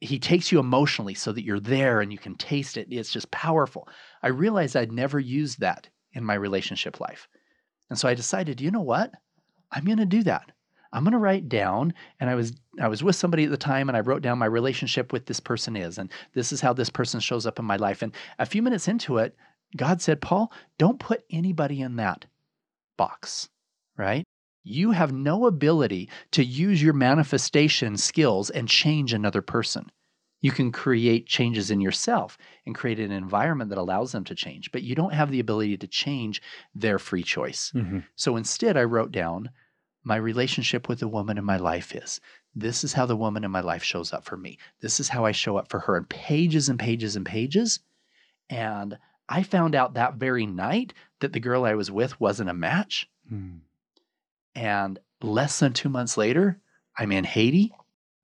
he 0.00 0.18
takes 0.18 0.52
you 0.52 0.58
emotionally 0.58 1.14
so 1.14 1.32
that 1.32 1.44
you're 1.44 1.60
there 1.60 2.00
and 2.00 2.12
you 2.12 2.18
can 2.18 2.34
taste 2.36 2.76
it. 2.76 2.88
It's 2.90 3.10
just 3.10 3.30
powerful. 3.30 3.88
I 4.22 4.28
realized 4.28 4.76
I'd 4.76 4.92
never 4.92 5.18
used 5.18 5.60
that 5.60 5.88
in 6.12 6.22
my 6.24 6.34
relationship 6.34 7.00
life. 7.00 7.28
And 7.90 7.98
so 7.98 8.08
I 8.08 8.14
decided, 8.14 8.60
you 8.60 8.70
know 8.70 8.80
what? 8.80 9.12
I'm 9.72 9.84
going 9.84 9.98
to 9.98 10.06
do 10.06 10.22
that. 10.24 10.52
I'm 10.92 11.04
going 11.04 11.12
to 11.12 11.18
write 11.18 11.48
down 11.48 11.92
and 12.20 12.30
I 12.30 12.34
was 12.34 12.54
I 12.80 12.88
was 12.88 13.02
with 13.02 13.16
somebody 13.16 13.44
at 13.44 13.50
the 13.50 13.56
time 13.56 13.88
and 13.88 13.96
I 13.96 14.00
wrote 14.00 14.22
down 14.22 14.38
my 14.38 14.46
relationship 14.46 15.12
with 15.12 15.26
this 15.26 15.40
person 15.40 15.76
is 15.76 15.98
and 15.98 16.10
this 16.32 16.52
is 16.52 16.60
how 16.60 16.72
this 16.72 16.88
person 16.90 17.20
shows 17.20 17.44
up 17.44 17.58
in 17.58 17.64
my 17.64 17.76
life 17.76 18.02
and 18.02 18.12
a 18.38 18.46
few 18.46 18.62
minutes 18.62 18.88
into 18.88 19.18
it 19.18 19.36
God 19.76 20.00
said, 20.00 20.20
"Paul, 20.20 20.52
don't 20.78 21.00
put 21.00 21.24
anybody 21.28 21.80
in 21.80 21.96
that 21.96 22.24
box." 22.96 23.48
Right? 23.96 24.24
You 24.62 24.92
have 24.92 25.12
no 25.12 25.46
ability 25.46 26.08
to 26.32 26.44
use 26.44 26.82
your 26.82 26.94
manifestation 26.94 27.96
skills 27.96 28.48
and 28.50 28.68
change 28.68 29.12
another 29.12 29.42
person. 29.42 29.90
You 30.40 30.50
can 30.52 30.70
create 30.70 31.26
changes 31.26 31.70
in 31.70 31.80
yourself 31.80 32.38
and 32.66 32.74
create 32.74 33.00
an 33.00 33.10
environment 33.10 33.70
that 33.70 33.78
allows 33.78 34.12
them 34.12 34.24
to 34.24 34.34
change, 34.34 34.70
but 34.70 34.82
you 34.82 34.94
don't 34.94 35.14
have 35.14 35.30
the 35.30 35.40
ability 35.40 35.76
to 35.78 35.86
change 35.86 36.42
their 36.74 36.98
free 36.98 37.22
choice. 37.22 37.72
Mhm. 37.74 38.04
So 38.14 38.36
instead, 38.36 38.76
I 38.76 38.84
wrote 38.84 39.12
down 39.12 39.50
my 40.04 40.16
relationship 40.16 40.88
with 40.88 41.00
the 41.00 41.08
woman 41.08 41.36
in 41.36 41.44
my 41.44 41.56
life 41.56 41.94
is 41.94 42.20
this 42.54 42.84
is 42.84 42.92
how 42.92 43.06
the 43.06 43.16
woman 43.16 43.44
in 43.44 43.50
my 43.50 43.60
life 43.60 43.82
shows 43.82 44.12
up 44.12 44.24
for 44.24 44.36
me. 44.36 44.58
This 44.80 45.00
is 45.00 45.08
how 45.08 45.24
I 45.24 45.32
show 45.32 45.56
up 45.58 45.68
for 45.68 45.80
her, 45.80 45.96
and 45.96 46.08
pages 46.08 46.68
and 46.68 46.78
pages 46.78 47.16
and 47.16 47.26
pages. 47.26 47.80
And 48.48 48.98
I 49.28 49.42
found 49.42 49.74
out 49.74 49.94
that 49.94 50.14
very 50.14 50.46
night 50.46 50.94
that 51.20 51.32
the 51.32 51.40
girl 51.40 51.64
I 51.64 51.74
was 51.74 51.90
with 51.90 52.20
wasn't 52.20 52.50
a 52.50 52.54
match. 52.54 53.10
Mm. 53.30 53.60
And 54.54 54.98
less 55.20 55.58
than 55.58 55.72
two 55.72 55.88
months 55.88 56.16
later, 56.16 56.60
I'm 56.96 57.12
in 57.12 57.24
Haiti 57.24 57.74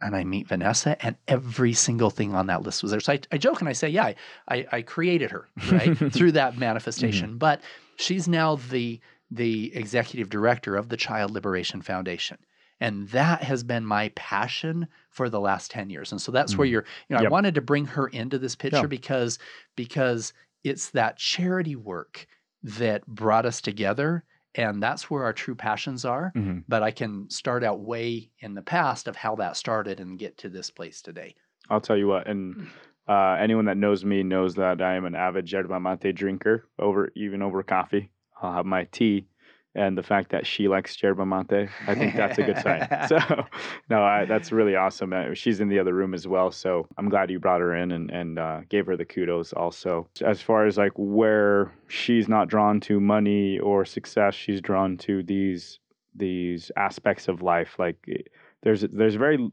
and 0.03 0.17
I 0.17 0.25
meet 0.25 0.49
Vanessa, 0.49 1.03
and 1.05 1.17
every 1.29 1.73
single 1.73 2.11
thing 2.11 2.35
on 2.35 2.47
that 2.47 2.63
list 2.63 2.83
was 2.83 2.91
there. 2.91 3.01
So 3.01 3.13
I, 3.13 3.21
I 3.31 3.39
joke 3.39 3.61
and 3.61 3.69
I 3.69 3.73
say, 3.73 3.89
yeah, 3.89 4.13
I, 4.49 4.67
I, 4.73 4.83
created 4.83 5.31
her 5.31 5.49
right 5.71 5.97
through 6.13 6.33
that 6.33 6.59
manifestation. 6.59 7.39
But 7.39 7.61
she's 7.97 8.27
now 8.29 8.57
the 8.57 9.01
the 9.31 9.75
executive 9.75 10.29
director 10.29 10.77
of 10.77 10.89
the 10.91 10.97
Child 10.97 11.31
Liberation 11.31 11.81
Foundation. 11.81 12.37
And 12.81 13.09
that 13.11 13.43
has 13.45 13.63
been 13.63 13.87
my 13.87 14.11
passion 14.17 14.89
for 15.09 15.31
the 15.31 15.41
last 15.41 15.71
10 15.71 15.89
years. 15.89 16.13
And 16.13 16.21
so 16.21 16.33
that's 16.33 16.59
where 16.59 16.67
Mm. 16.67 16.71
you're, 16.73 16.85
you 17.09 17.17
know, 17.17 17.23
I 17.25 17.29
wanted 17.29 17.55
to 17.55 17.63
bring 17.63 17.87
her 17.87 18.09
into 18.09 18.39
this 18.39 18.57
picture 18.57 18.79
Yeah. 18.79 18.87
because 18.87 19.39
because 19.77 20.33
it's 20.65 20.91
that 20.91 21.17
charity 21.17 21.77
work 21.77 22.27
that 22.63 23.07
brought 23.07 23.47
us 23.47 23.61
together. 23.61 24.25
And 24.55 24.83
that's 24.83 25.11
where 25.11 25.25
our 25.25 25.33
true 25.33 25.55
passions 25.55 26.05
are 26.05 26.33
Mhm. 26.37 26.65
but 26.69 26.83
I 26.83 26.91
can 26.91 27.29
start 27.31 27.65
out 27.65 27.81
way 27.81 28.31
in 28.41 28.55
the 28.55 28.63
past 28.63 29.09
of 29.09 29.17
how 29.17 29.35
that 29.37 29.57
started 29.57 30.01
and 30.01 30.19
get 30.19 30.37
to 30.39 30.49
this 30.49 30.71
place 30.71 31.01
today. 31.03 31.35
I'll 31.71 31.81
tell 31.81 31.97
you 31.97 32.09
what, 32.09 32.27
and 32.27 32.67
uh, 33.09 33.37
anyone 33.39 33.65
that 33.67 33.77
knows 33.77 34.05
me 34.05 34.23
knows 34.23 34.55
that 34.57 34.83
I 34.83 34.95
am 34.95 35.05
an 35.05 35.15
avid 35.15 35.51
yerba 35.51 35.81
mate 35.81 36.15
drinker. 36.15 36.69
Over 36.79 37.11
even 37.17 37.41
over 37.43 37.63
coffee, 37.63 38.11
I'll 38.41 38.53
have 38.53 38.67
my 38.67 38.85
tea, 38.93 39.29
and 39.75 39.97
the 39.97 40.03
fact 40.03 40.31
that 40.31 40.47
she 40.47 40.69
likes 40.69 41.01
yerba 41.03 41.25
mate, 41.25 41.69
I 41.87 41.95
think 41.95 42.15
that's 42.15 42.39
a 42.39 42.43
good 42.43 42.59
sign. 42.59 42.89
So, 43.09 43.19
no, 43.91 44.03
I, 44.03 44.25
that's 44.27 44.53
really 44.53 44.77
awesome. 44.77 45.13
She's 45.35 45.61
in 45.61 45.69
the 45.69 45.79
other 45.79 45.95
room 45.95 46.15
as 46.15 46.29
well, 46.29 46.51
so 46.51 46.87
I'm 46.99 47.09
glad 47.09 47.31
you 47.31 47.39
brought 47.39 47.61
her 47.61 47.75
in 47.75 47.93
and 47.93 48.11
and 48.11 48.39
uh, 48.39 48.61
gave 48.69 48.87
her 48.87 48.97
the 48.97 49.05
kudos. 49.05 49.53
Also, 49.53 50.09
as 50.25 50.41
far 50.41 50.67
as 50.67 50.79
like 50.79 50.93
where 50.97 51.73
she's 51.89 52.29
not 52.29 52.49
drawn 52.49 52.81
to 52.81 53.01
money 53.01 53.59
or 53.59 53.85
success, 53.85 54.35
she's 54.35 54.61
drawn 54.61 54.97
to 54.99 55.23
these 55.23 55.79
these 56.15 56.71
aspects 56.77 57.29
of 57.29 57.43
life, 57.43 57.77
like 57.79 57.97
there's 58.63 58.83
there's 58.83 59.15
very 59.15 59.51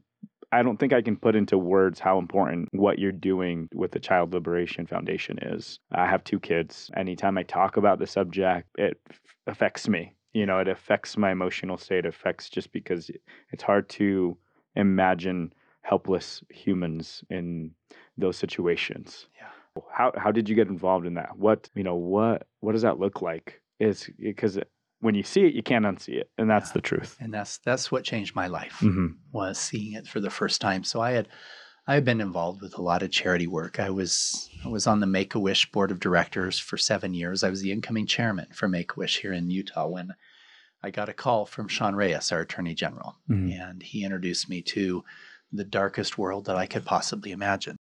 I 0.52 0.62
don't 0.62 0.78
think 0.78 0.92
I 0.92 1.02
can 1.02 1.16
put 1.16 1.36
into 1.36 1.56
words 1.56 2.00
how 2.00 2.18
important 2.18 2.68
what 2.72 2.98
you're 2.98 3.12
doing 3.12 3.68
with 3.72 3.92
the 3.92 4.00
Child 4.00 4.32
Liberation 4.32 4.84
Foundation 4.84 5.38
is. 5.42 5.78
I 5.92 6.06
have 6.06 6.24
two 6.24 6.40
kids. 6.40 6.90
Anytime 6.96 7.38
I 7.38 7.44
talk 7.44 7.76
about 7.76 8.00
the 8.00 8.06
subject, 8.06 8.68
it 8.76 9.00
affects 9.46 9.88
me. 9.88 10.14
You 10.32 10.46
know, 10.46 10.58
it 10.58 10.68
affects 10.68 11.16
my 11.16 11.32
emotional 11.32 11.76
state, 11.76 12.06
affects 12.06 12.48
just 12.48 12.72
because 12.72 13.10
it's 13.50 13.62
hard 13.62 13.88
to 13.90 14.36
imagine 14.76 15.52
helpless 15.82 16.42
humans 16.50 17.24
in 17.30 17.72
those 18.16 18.36
situations. 18.36 19.26
Yeah. 19.36 19.82
How 19.92 20.12
how 20.16 20.30
did 20.30 20.48
you 20.48 20.54
get 20.54 20.68
involved 20.68 21.06
in 21.06 21.14
that? 21.14 21.36
What, 21.36 21.68
you 21.74 21.82
know, 21.82 21.94
what 21.96 22.46
what 22.60 22.72
does 22.72 22.82
that 22.82 22.98
look 22.98 23.22
like? 23.22 23.60
Is 23.78 24.08
because 24.18 24.58
when 25.00 25.14
you 25.14 25.22
see 25.22 25.46
it, 25.46 25.54
you 25.54 25.62
can't 25.62 25.84
unsee 25.84 26.16
it, 26.20 26.30
and 26.38 26.48
that's 26.50 26.68
Yeah. 26.70 26.74
the 26.74 26.80
truth. 26.82 27.16
And 27.20 27.32
that's 27.32 27.58
that's 27.58 27.90
what 27.90 28.04
changed 28.04 28.34
my 28.34 28.46
life. 28.46 28.76
hmm 28.80 29.06
was 29.32 29.58
seeing 29.58 29.92
it 29.92 30.08
for 30.08 30.18
the 30.20 30.28
first 30.30 30.60
time. 30.60 30.82
So 30.84 31.00
I 31.00 31.12
had 31.12 31.28
I 31.86 31.94
had 31.94 32.04
been 32.04 32.20
involved 32.20 32.62
with 32.62 32.76
a 32.76 32.82
lot 32.82 33.02
of 33.02 33.10
charity 33.10 33.46
work. 33.46 33.78
I 33.80 33.90
was 33.90 34.49
I 34.64 34.68
was 34.68 34.86
on 34.86 35.00
the 35.00 35.06
Make 35.06 35.34
a 35.34 35.40
Wish 35.40 35.70
board 35.72 35.90
of 35.90 36.00
directors 36.00 36.58
for 36.58 36.76
seven 36.76 37.14
years. 37.14 37.42
I 37.42 37.50
was 37.50 37.62
the 37.62 37.72
incoming 37.72 38.06
chairman 38.06 38.46
for 38.52 38.68
Make 38.68 38.92
a 38.92 39.00
Wish 39.00 39.20
here 39.20 39.32
in 39.32 39.50
Utah 39.50 39.86
when 39.86 40.14
I 40.82 40.90
got 40.90 41.08
a 41.08 41.14
call 41.14 41.46
from 41.46 41.68
Sean 41.68 41.94
Reyes, 41.94 42.32
our 42.32 42.40
Attorney 42.40 42.74
General, 42.74 43.16
Mhm. 43.28 43.52
and 43.52 43.82
he 43.82 44.04
introduced 44.04 44.48
me 44.48 44.62
to 44.62 45.04
the 45.52 45.64
darkest 45.64 46.16
world 46.18 46.46
that 46.46 46.56
I 46.56 46.66
could 46.66 46.84
possibly 46.84 47.32
imagine. 47.32 47.76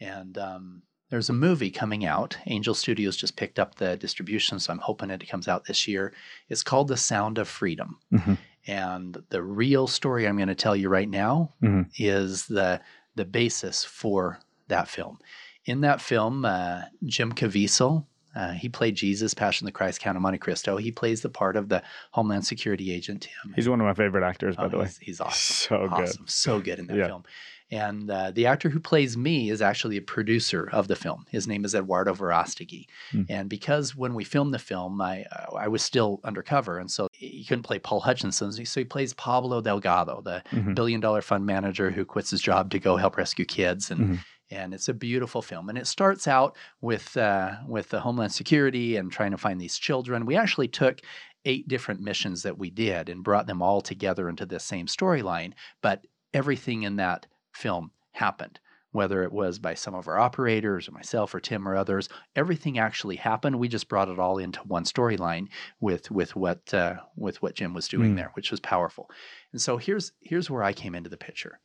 And 0.00 0.36
um, 0.36 0.82
there's 1.10 1.30
a 1.30 1.34
movie 1.34 1.70
coming 1.70 2.04
out. 2.04 2.36
Angel 2.46 2.74
Studios 2.74 3.16
just 3.16 3.36
picked 3.36 3.58
up 3.58 3.76
the 3.76 3.96
distribution, 3.96 4.58
so 4.58 4.72
I'm 4.72 4.80
hoping 4.80 5.10
it 5.10 5.28
comes 5.28 5.48
out 5.48 5.64
this 5.64 5.86
year. 5.88 6.12
It's 6.48 6.62
called 6.62 6.88
The 6.88 6.96
Sound 6.96 7.38
of 7.38 7.48
Freedom. 7.48 7.98
Mhm. 8.12 8.38
And 8.66 9.22
the 9.30 9.42
real 9.42 9.86
story 9.86 10.26
I'm 10.26 10.36
going 10.36 10.48
to 10.48 10.54
tell 10.54 10.74
you 10.76 10.88
right 10.88 11.08
now 11.08 11.52
Mhm. 11.62 11.90
is 11.98 12.46
the 12.46 12.80
the 13.14 13.24
basis 13.24 13.82
for 13.82 14.40
that 14.68 14.88
film. 14.88 15.18
In 15.66 15.80
that 15.82 16.00
film, 16.00 16.44
uh, 16.44 16.82
Jim 17.04 17.32
Caviezel, 17.32 18.06
uh, 18.34 18.52
he 18.52 18.68
played 18.68 18.94
Jesus, 18.94 19.34
Passion 19.34 19.66
of 19.66 19.72
the 19.72 19.76
Christ, 19.76 20.00
Count 20.00 20.16
of 20.16 20.22
Monte 20.22 20.38
Cristo. 20.38 20.76
He 20.76 20.92
plays 20.92 21.22
the 21.22 21.28
part 21.28 21.56
of 21.56 21.68
the 21.68 21.82
Homeland 22.12 22.46
Security 22.46 22.92
agent 22.92 23.22
Tim. 23.22 23.52
He's 23.54 23.68
one 23.68 23.80
of 23.80 23.86
my 23.86 23.94
favorite 23.94 24.24
actors, 24.24 24.56
by 24.56 24.64
Oh, 24.64 24.68
the 24.68 24.78
way. 24.78 24.84
he's, 24.84 24.98
he's 24.98 25.20
awesome, 25.20 25.88
So 25.88 25.88
good. 25.96 26.30
so 26.30 26.60
good 26.60 26.78
in 26.78 26.86
that 26.86 26.96
Yeah. 26.96 27.06
film. 27.08 27.24
And 27.68 28.08
uh, 28.08 28.30
the 28.30 28.46
actor 28.46 28.68
who 28.68 28.78
plays 28.78 29.16
me 29.16 29.50
is 29.50 29.60
actually 29.60 29.96
a 29.96 30.00
producer 30.02 30.68
of 30.70 30.86
the 30.86 30.94
film. 30.94 31.26
His 31.30 31.48
name 31.48 31.64
is 31.64 31.74
Eduardo 31.74 32.14
Verástegui. 32.14 32.86
Hmm. 33.10 33.22
And 33.28 33.48
because 33.50 33.96
when 33.96 34.14
we 34.14 34.22
filmed 34.22 34.54
the 34.54 34.60
film, 34.60 35.00
I 35.00 35.24
uh, 35.32 35.56
I 35.56 35.66
was 35.66 35.82
still 35.82 36.20
undercover, 36.22 36.78
and 36.78 36.88
so 36.88 37.08
he 37.12 37.44
couldn't 37.44 37.64
play 37.64 37.80
Paul 37.80 37.98
Hutchinson, 37.98 38.52
so 38.52 38.80
he 38.80 38.84
plays 38.84 39.14
Pablo 39.14 39.60
Delgado, 39.62 40.20
the 40.20 40.44
Mhm. 40.52 40.76
billion 40.76 41.00
dollar 41.00 41.22
fund 41.22 41.44
manager 41.44 41.90
who 41.90 42.04
quits 42.04 42.30
his 42.30 42.40
job 42.40 42.70
to 42.70 42.78
go 42.78 42.96
help 42.98 43.16
rescue 43.16 43.44
kids 43.44 43.90
and 43.90 44.00
Mhm. 44.00 44.18
And 44.50 44.72
it's 44.74 44.88
a 44.88 44.94
beautiful 44.94 45.42
film 45.42 45.68
and 45.68 45.76
it 45.78 45.86
starts 45.86 46.28
out 46.28 46.56
with 46.80 47.16
uh, 47.16 47.52
with 47.66 47.88
the 47.88 48.00
homeland 48.00 48.32
security 48.32 48.96
and 48.96 49.10
trying 49.10 49.32
to 49.32 49.36
find 49.38 49.60
these 49.60 49.78
children. 49.78 50.26
We 50.26 50.36
actually 50.36 50.68
took 50.68 51.00
eight 51.44 51.68
different 51.68 52.00
missions 52.00 52.42
that 52.42 52.58
we 52.58 52.70
did 52.70 53.08
and 53.08 53.22
brought 53.24 53.46
them 53.46 53.62
all 53.62 53.80
together 53.80 54.28
into 54.28 54.46
this 54.46 54.64
same 54.64 54.86
storyline 54.86 55.52
but 55.82 56.06
everything 56.34 56.82
in 56.82 56.96
that 56.96 57.26
film 57.52 57.90
happened. 58.12 58.58
Whether 58.92 59.22
it 59.24 59.32
was 59.32 59.58
by 59.58 59.74
some 59.74 59.94
of 59.94 60.08
our 60.08 60.18
operators 60.18 60.88
or 60.88 60.92
myself 60.92 61.34
or 61.34 61.40
Tim 61.40 61.68
or 61.68 61.76
others 61.76 62.08
everything 62.34 62.78
actually 62.78 63.16
happened. 63.16 63.58
We 63.58 63.68
just 63.68 63.88
brought 63.88 64.08
it 64.08 64.18
all 64.18 64.38
into 64.38 64.60
one 64.60 64.84
storyline 64.84 65.48
with 65.80 66.10
with 66.10 66.34
what 66.34 66.72
uh, 66.72 66.94
with 67.14 67.42
what 67.42 67.54
Jim 67.56 67.74
was 67.74 67.88
doing 67.88 68.12
Mm. 68.12 68.16
there 68.16 68.30
which 68.34 68.50
was 68.50 68.60
powerful. 68.60 69.10
And 69.52 69.60
so 69.60 69.76
here's 69.76 70.12
here's 70.20 70.48
where 70.48 70.62
I 70.62 70.72
came 70.72 70.94
into 70.94 71.10
the 71.10 71.16
picture. 71.18 71.58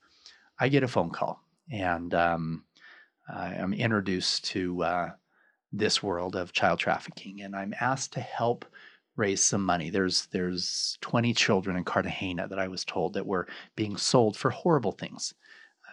I 0.59 0.67
get 0.67 0.83
a 0.83 0.88
phone 0.89 1.09
call 1.11 1.39
and 1.71 2.13
um, 2.13 2.65
I 3.33 3.53
am 3.55 3.73
introduced 3.73 4.45
to 4.45 4.83
uh, 4.83 5.11
this 5.71 6.03
world 6.03 6.35
of 6.35 6.53
child 6.53 6.79
trafficking, 6.79 7.41
and 7.41 7.55
I'm 7.55 7.73
asked 7.81 8.13
to 8.13 8.21
help 8.21 8.65
raise 9.15 9.43
some 9.43 9.63
money. 9.65 9.89
There's 9.89 10.27
there's 10.27 10.97
20 11.01 11.33
children 11.33 11.77
in 11.77 11.83
Cartagena 11.85 12.47
that 12.47 12.59
I 12.59 12.67
was 12.67 12.85
told 12.85 13.13
that 13.13 13.27
were 13.27 13.47
being 13.75 13.97
sold 13.97 14.38
for 14.38 14.51
horrible 14.51 14.91
things, 14.93 15.33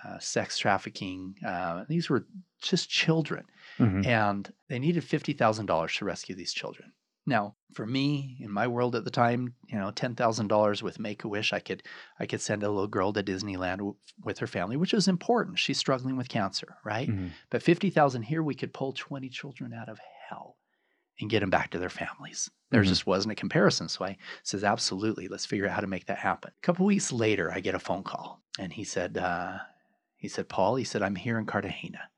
uh, 0.04 0.18
sex 0.18 0.58
trafficking. 0.58 1.36
Uh, 1.46 1.84
these 1.88 2.10
were 2.10 2.26
just 2.62 2.88
children, 2.90 3.46
Mhm. 3.78 4.06
and 4.06 4.52
they 4.68 4.78
needed 4.78 5.04
fifty 5.04 5.32
thousand 5.32 5.66
dollars 5.66 5.94
to 5.96 6.04
rescue 6.04 6.34
these 6.34 6.52
children. 6.52 6.92
Now, 7.28 7.54
for 7.74 7.86
me, 7.86 8.38
in 8.40 8.50
my 8.50 8.66
world 8.66 8.96
at 8.96 9.04
the 9.04 9.10
time, 9.10 9.54
you 9.68 9.78
know, 9.78 9.90
ten 9.90 10.14
thousand 10.14 10.48
dollars 10.48 10.82
with 10.82 10.98
Make 10.98 11.24
a 11.24 11.28
Wish, 11.28 11.52
I 11.52 11.60
could 11.60 11.82
I 12.18 12.26
could 12.26 12.40
send 12.40 12.62
a 12.62 12.70
little 12.70 12.86
girl 12.88 13.12
to 13.12 13.22
Disneyland 13.22 13.76
w- 13.78 13.96
with 14.24 14.38
her 14.38 14.46
family, 14.46 14.76
which 14.76 14.94
was 14.94 15.06
important. 15.08 15.58
She's 15.58 15.78
struggling 15.78 16.16
with 16.16 16.28
cancer, 16.28 16.76
right? 16.84 17.08
Mhm. 17.08 17.30
But 17.50 17.62
fifty 17.62 17.90
thousand 17.90 18.22
here, 18.22 18.42
we 18.42 18.54
could 18.54 18.72
pull 18.72 18.92
twenty 18.94 19.28
children 19.28 19.72
out 19.74 19.88
of 19.90 20.00
hell 20.28 20.56
and 21.20 21.28
get 21.28 21.40
them 21.40 21.50
back 21.50 21.70
to 21.72 21.78
their 21.78 21.90
families. 21.90 22.48
There 22.70 22.82
Mhm. 22.82 22.86
just 22.88 23.06
wasn't 23.06 23.32
a 23.32 23.34
comparison, 23.34 23.88
so 23.88 24.04
I 24.06 24.16
says, 24.42 24.64
absolutely, 24.64 25.28
let's 25.28 25.46
figure 25.46 25.66
out 25.66 25.74
how 25.74 25.80
to 25.80 25.86
make 25.86 26.06
that 26.06 26.18
happen. 26.18 26.52
A 26.56 26.60
couple 26.62 26.86
weeks 26.86 27.12
later, 27.12 27.52
I 27.52 27.60
get 27.60 27.74
a 27.74 27.78
phone 27.78 28.04
call, 28.04 28.42
and 28.58 28.72
he 28.72 28.84
said, 28.84 29.18
uh, 29.18 29.58
he 30.16 30.28
said, 30.28 30.48
Paul, 30.48 30.76
he 30.76 30.84
said, 30.84 31.02
I'm 31.02 31.16
here 31.16 31.38
in 31.38 31.44
Cartagena. 31.46 32.10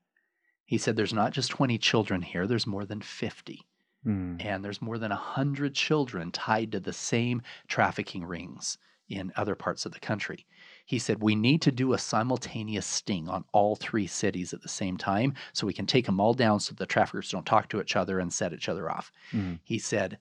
He 0.64 0.78
said, 0.78 0.94
there's 0.96 1.12
not 1.12 1.32
just 1.32 1.50
twenty 1.50 1.78
children 1.78 2.22
here, 2.22 2.46
there's 2.46 2.66
more 2.66 2.84
than 2.84 3.00
fifty 3.00 3.66
Mm. 4.06 4.42
and 4.42 4.64
there's 4.64 4.80
more 4.80 4.96
than 4.98 5.10
100 5.10 5.74
children 5.74 6.32
tied 6.32 6.72
to 6.72 6.80
the 6.80 6.92
same 6.92 7.42
trafficking 7.68 8.24
rings 8.24 8.78
in 9.08 9.32
other 9.36 9.54
parts 9.54 9.84
of 9.84 9.92
the 9.92 10.00
country. 10.00 10.46
He 10.86 10.98
said, 10.98 11.22
We 11.22 11.34
need 11.34 11.60
to 11.62 11.72
do 11.72 11.92
a 11.92 11.98
simultaneous 11.98 12.86
sting 12.86 13.28
on 13.28 13.44
all 13.52 13.76
three 13.76 14.06
cities 14.06 14.54
at 14.54 14.62
the 14.62 14.68
same 14.68 14.96
time 14.96 15.34
so 15.52 15.66
we 15.66 15.74
can 15.74 15.86
take 15.86 16.06
them 16.06 16.20
all 16.20 16.32
down 16.32 16.60
so 16.60 16.74
the 16.74 16.86
traffickers 16.86 17.30
don't 17.30 17.44
talk 17.44 17.68
to 17.70 17.80
each 17.80 17.96
other 17.96 18.18
and 18.20 18.32
set 18.32 18.52
each 18.54 18.68
other 18.68 18.90
off. 18.90 19.12
Mhm. 19.32 19.58
He 19.64 19.78
said, 19.78 20.18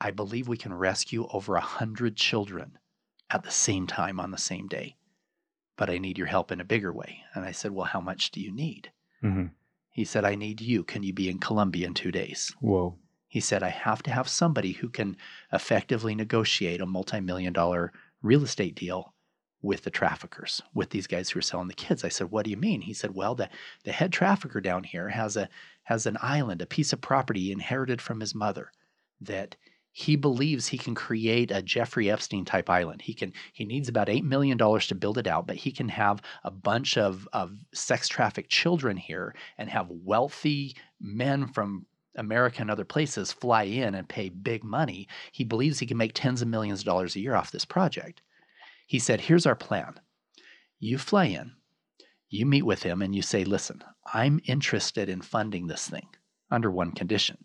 I 0.00 0.10
believe 0.10 0.48
we 0.48 0.56
can 0.56 0.72
rescue 0.74 1.26
over 1.30 1.56
100 1.56 2.16
children 2.16 2.78
at 3.30 3.42
the 3.42 3.50
same 3.50 3.86
time 3.86 4.20
on 4.20 4.30
the 4.30 4.38
same 4.38 4.68
day, 4.68 4.96
but 5.76 5.90
I 5.90 5.98
need 5.98 6.18
your 6.18 6.28
help 6.28 6.52
in 6.52 6.60
a 6.60 6.64
bigger 6.64 6.92
way. 6.92 7.24
And 7.34 7.44
I 7.44 7.52
said, 7.52 7.72
Well, 7.72 7.86
how 7.86 8.00
much 8.00 8.30
do 8.30 8.40
you 8.40 8.52
need? 8.52 8.92
Mhm. 9.22 9.50
He 9.94 10.04
said, 10.04 10.24
I 10.24 10.34
need 10.34 10.60
you. 10.60 10.82
Can 10.82 11.04
you 11.04 11.12
be 11.12 11.30
in 11.30 11.38
Colombia 11.38 11.86
in 11.86 11.94
two 11.94 12.10
days? 12.10 12.52
Whoa. 12.60 12.98
He 13.28 13.38
said, 13.38 13.62
I 13.62 13.68
have 13.68 14.02
to 14.02 14.10
have 14.10 14.28
somebody 14.28 14.72
who 14.72 14.88
can 14.88 15.16
effectively 15.52 16.16
negotiate 16.16 16.80
a 16.80 16.86
multi 16.86 17.20
million 17.20 17.52
dollar 17.52 17.92
real 18.20 18.42
estate 18.42 18.74
deal 18.74 19.14
with 19.62 19.84
the 19.84 19.90
traffickers, 19.90 20.60
with 20.74 20.90
these 20.90 21.06
guys 21.06 21.30
who 21.30 21.38
are 21.38 21.42
selling 21.42 21.68
the 21.68 21.74
kids. 21.74 22.04
I 22.04 22.08
said, 22.08 22.32
What 22.32 22.44
do 22.44 22.50
you 22.50 22.56
mean? 22.56 22.80
He 22.80 22.92
said, 22.92 23.14
Well, 23.14 23.36
the, 23.36 23.48
the 23.84 23.92
head 23.92 24.12
trafficker 24.12 24.60
down 24.60 24.82
here 24.82 25.10
has 25.10 25.36
a 25.36 25.48
has 25.84 26.06
an 26.06 26.18
island, 26.20 26.60
a 26.60 26.66
piece 26.66 26.92
of 26.92 27.00
property 27.00 27.52
inherited 27.52 28.02
from 28.02 28.18
his 28.18 28.34
mother 28.34 28.72
that 29.20 29.54
he 29.96 30.16
believes 30.16 30.66
he 30.66 30.76
can 30.76 30.92
create 30.92 31.52
a 31.52 31.62
Jeffrey 31.62 32.10
Epstein 32.10 32.44
type 32.44 32.68
island. 32.68 33.00
He 33.00 33.14
can 33.14 33.32
he 33.52 33.64
needs 33.64 33.88
about 33.88 34.08
eight 34.08 34.24
million 34.24 34.58
dollars 34.58 34.88
to 34.88 34.94
build 34.96 35.18
it 35.18 35.28
out, 35.28 35.46
but 35.46 35.54
he 35.54 35.70
can 35.70 35.88
have 35.88 36.20
a 36.42 36.50
bunch 36.50 36.98
of, 36.98 37.28
of 37.32 37.56
sex 37.72 38.08
trafficked 38.08 38.50
children 38.50 38.96
here 38.96 39.36
and 39.56 39.70
have 39.70 39.86
wealthy 39.88 40.76
men 41.00 41.46
from 41.46 41.86
America 42.16 42.60
and 42.60 42.72
other 42.72 42.84
places 42.84 43.30
fly 43.30 43.62
in 43.62 43.94
and 43.94 44.08
pay 44.08 44.30
big 44.30 44.64
money. 44.64 45.06
He 45.30 45.44
believes 45.44 45.78
he 45.78 45.86
can 45.86 45.96
make 45.96 46.12
tens 46.12 46.42
of 46.42 46.48
millions 46.48 46.80
of 46.80 46.86
dollars 46.86 47.14
a 47.14 47.20
year 47.20 47.36
off 47.36 47.52
this 47.52 47.64
project. 47.64 48.20
He 48.88 48.98
said, 48.98 49.20
Here's 49.20 49.46
our 49.46 49.54
plan. 49.54 50.00
You 50.80 50.98
fly 50.98 51.26
in, 51.26 51.52
you 52.28 52.46
meet 52.46 52.66
with 52.66 52.82
him, 52.82 53.00
and 53.00 53.14
you 53.14 53.22
say, 53.22 53.44
Listen, 53.44 53.84
I'm 54.12 54.40
interested 54.44 55.08
in 55.08 55.20
funding 55.20 55.68
this 55.68 55.88
thing 55.88 56.08
under 56.50 56.68
one 56.68 56.90
condition. 56.90 57.38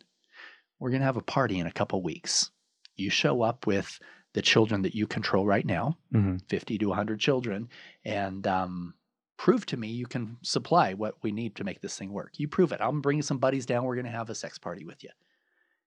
We're 0.80 0.90
going 0.92 1.02
to 1.02 1.06
have 1.06 1.18
a 1.18 1.22
party 1.22 1.60
in 1.60 1.68
a 1.68 1.72
couple 1.72 2.02
weeks. 2.02 2.52
You 2.96 3.10
show 3.10 3.42
up 3.42 3.68
with 3.68 4.00
the 4.34 4.42
children 4.42 4.82
that 4.84 4.96
you 4.96 5.08
control 5.08 5.46
right 5.46 5.66
now, 5.66 5.98
Mhm. 6.14 6.42
50 6.48 6.78
to 6.78 6.86
100 6.90 7.20
children, 7.20 7.70
and 8.06 8.46
um, 8.48 8.94
prove 9.38 9.66
to 9.68 9.78
me 9.78 9.88
you 9.88 10.06
can 10.06 10.38
supply 10.42 10.94
what 10.94 11.16
we 11.24 11.32
need 11.32 11.56
to 11.56 11.64
make 11.64 11.82
this 11.82 11.98
thing 11.98 12.12
work. 12.12 12.38
You 12.40 12.48
prove 12.48 12.72
it. 12.72 12.80
I'm 12.82 13.02
bringing 13.02 13.24
some 13.24 13.40
buddies 13.40 13.66
down. 13.66 13.84
We're 13.86 13.96
going 13.96 14.06
to 14.06 14.12
have 14.12 14.30
a 14.30 14.36
sex 14.36 14.58
party 14.58 14.86
with 14.86 15.04
you. 15.04 15.10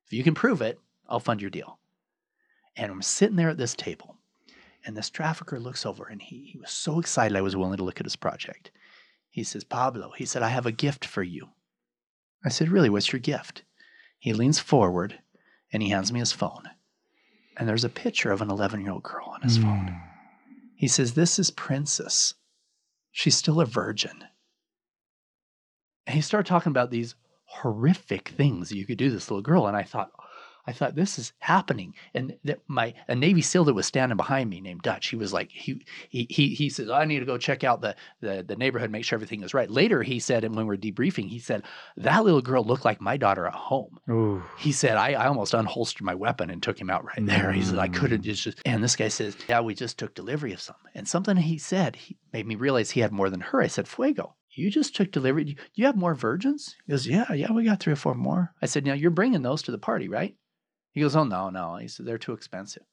If 0.07 0.13
you 0.13 0.25
can 0.25 0.35
prove 0.35 0.61
it, 0.61 0.81
I'll 1.09 1.21
fund 1.21 1.41
your 1.41 1.51
deal. 1.51 1.79
And 2.77 2.91
I'm 2.91 3.03
sitting 3.03 3.37
there 3.37 3.51
at 3.51 3.59
this 3.59 3.75
table, 3.75 4.17
and 4.85 4.97
this 4.97 5.11
trafficker 5.11 5.61
looks 5.61 5.87
over, 5.87 6.07
and 6.07 6.21
he, 6.21 6.45
he 6.53 6.59
was 6.59 6.71
so 6.71 6.99
excited 6.99 7.37
I 7.37 7.43
was 7.43 7.55
willing 7.57 7.77
to 7.77 7.85
look 7.85 8.01
at 8.01 8.07
his 8.07 8.17
project. 8.17 8.71
He 9.31 9.45
says, 9.45 9.63
Pablo, 9.65 10.11
he 10.17 10.25
said, 10.27 10.43
I 10.43 10.49
have 10.49 10.67
a 10.67 10.73
gift 10.73 11.05
for 11.05 11.23
you. 11.23 11.51
I 12.45 12.49
said, 12.49 12.71
Really, 12.71 12.91
what's 12.91 13.13
your 13.13 13.21
gift? 13.21 13.63
He 14.23 14.33
leans 14.33 14.61
forward 14.61 15.19
and 15.73 15.83
he 15.83 15.89
hands 15.89 16.13
me 16.13 16.21
his 16.21 16.31
phone. 16.31 16.71
And 17.57 17.69
there's 17.69 17.83
a 17.83 17.89
picture 17.89 18.31
of 18.31 18.41
an 18.41 18.53
11 18.53 18.81
year 18.81 18.93
old 18.93 19.03
girl 19.03 19.27
on 19.27 19.43
his 19.43 19.59
phone. 19.59 19.89
Mm. 19.89 20.01
He 20.77 20.87
says, 20.87 21.15
This 21.15 21.41
is 21.41 21.51
Princess. 21.51 22.35
She's 23.11 23.37
still 23.37 23.61
a 23.61 23.67
virgin. 23.67 24.23
And 26.07 26.15
he 26.15 26.23
started 26.23 26.49
talking 26.49 26.71
about 26.71 26.93
these 26.93 27.17
horrific 27.47 28.29
things 28.29 28.71
you 28.71 28.87
could 28.87 28.97
do 28.97 29.09
to 29.09 29.15
this 29.15 29.29
little 29.29 29.43
girl. 29.43 29.67
And 29.67 29.77
I 29.77 29.83
thought, 29.83 30.13
I 30.67 30.73
thought 30.73 30.95
this 30.95 31.19
is 31.19 31.33
happening, 31.39 31.95
and 32.15 32.37
that 32.45 32.61
my 32.69 32.95
a 33.09 33.15
Navy 33.15 33.43
SEAL 33.43 33.65
that 33.65 33.75
was 33.75 33.87
standing 33.87 34.17
behind 34.17 34.49
me 34.49 34.61
named 34.61 34.83
Dutch. 34.83 35.09
He 35.09 35.17
was 35.17 35.33
like 35.33 35.51
he 35.51 35.85
he 36.09 36.27
he, 36.31 36.55
he 36.55 36.69
says 36.69 36.89
I 36.89 37.05
need 37.05 37.21
to 37.21 37.25
go 37.25 37.39
check 37.39 37.65
out 37.65 37.81
the, 37.81 37.97
the 38.21 38.45
the 38.47 38.57
neighborhood, 38.57 38.91
make 38.91 39.05
sure 39.05 39.17
everything 39.17 39.43
is 39.43 39.55
right. 39.55 39.71
Later, 39.71 40.03
he 40.03 40.21
said, 40.21 40.45
and 40.45 40.55
when 40.55 40.67
we 40.67 40.75
are 40.75 40.79
debriefing, 40.79 41.29
he 41.29 41.39
said 41.39 41.65
that 41.97 42.25
little 42.25 42.43
girl 42.43 42.63
looked 42.63 42.85
like 42.85 43.01
my 43.01 43.17
daughter 43.17 43.47
at 43.47 43.55
home. 43.55 43.99
Ooh. 44.09 44.43
He 44.59 44.73
said 44.73 44.97
I, 44.97 45.13
I 45.13 45.27
almost 45.27 45.53
unholstered 45.53 46.03
my 46.03 46.15
weapon 46.15 46.51
and 46.51 46.63
took 46.63 46.81
him 46.81 46.91
out 46.91 47.05
right 47.05 47.27
there. 47.27 47.53
He 47.53 47.63
said 47.63 47.79
I 47.79 47.89
mm. 47.89 47.95
couldn't 47.95 48.23
just, 48.23 48.43
just 48.43 48.63
and 48.65 48.83
this 48.83 48.97
guy 48.97 49.09
says 49.09 49.37
yeah 49.49 49.61
we 49.61 49.75
just 49.75 49.99
took 49.99 50.15
delivery 50.15 50.53
of 50.53 50.61
some 50.61 50.77
and 50.95 51.09
something 51.09 51.37
he 51.37 51.59
said 51.59 51.97
he 51.97 52.17
made 52.33 52.47
me 52.47 52.55
realize 52.55 52.91
he 52.91 53.01
had 53.01 53.13
more 53.13 53.31
than 53.31 53.41
her. 53.41 53.61
I 53.61 53.67
said 53.67 53.89
Fuego 53.89 54.37
you 54.55 54.71
just 54.71 54.95
took 54.95 55.11
delivery. 55.11 55.45
Do 55.45 55.57
you 55.75 55.87
have 55.87 55.97
more 55.97 56.15
virgins? 56.15 56.77
He 56.87 56.93
goes, 56.93 57.07
Yeah, 57.07 57.33
yeah, 57.33 57.53
we 57.53 57.65
got 57.65 57.81
three 57.81 57.93
or 57.93 57.97
four 57.97 58.15
more. 58.15 58.53
I 58.61 58.67
said, 58.67 58.85
Now 58.85 58.93
you're 58.93 59.11
bringing 59.11 59.43
those 59.43 59.63
to 59.63 59.71
the 59.71 59.79
party, 59.79 60.09
right? 60.09 60.37
He 60.93 61.01
goes, 61.01 61.17
Oh, 61.17 61.25
no, 61.25 61.51
no. 61.51 61.77
He 61.77 61.89
said, 61.89 62.07
They're 62.07 62.19
too 62.19 62.33
expensive. 62.33 62.85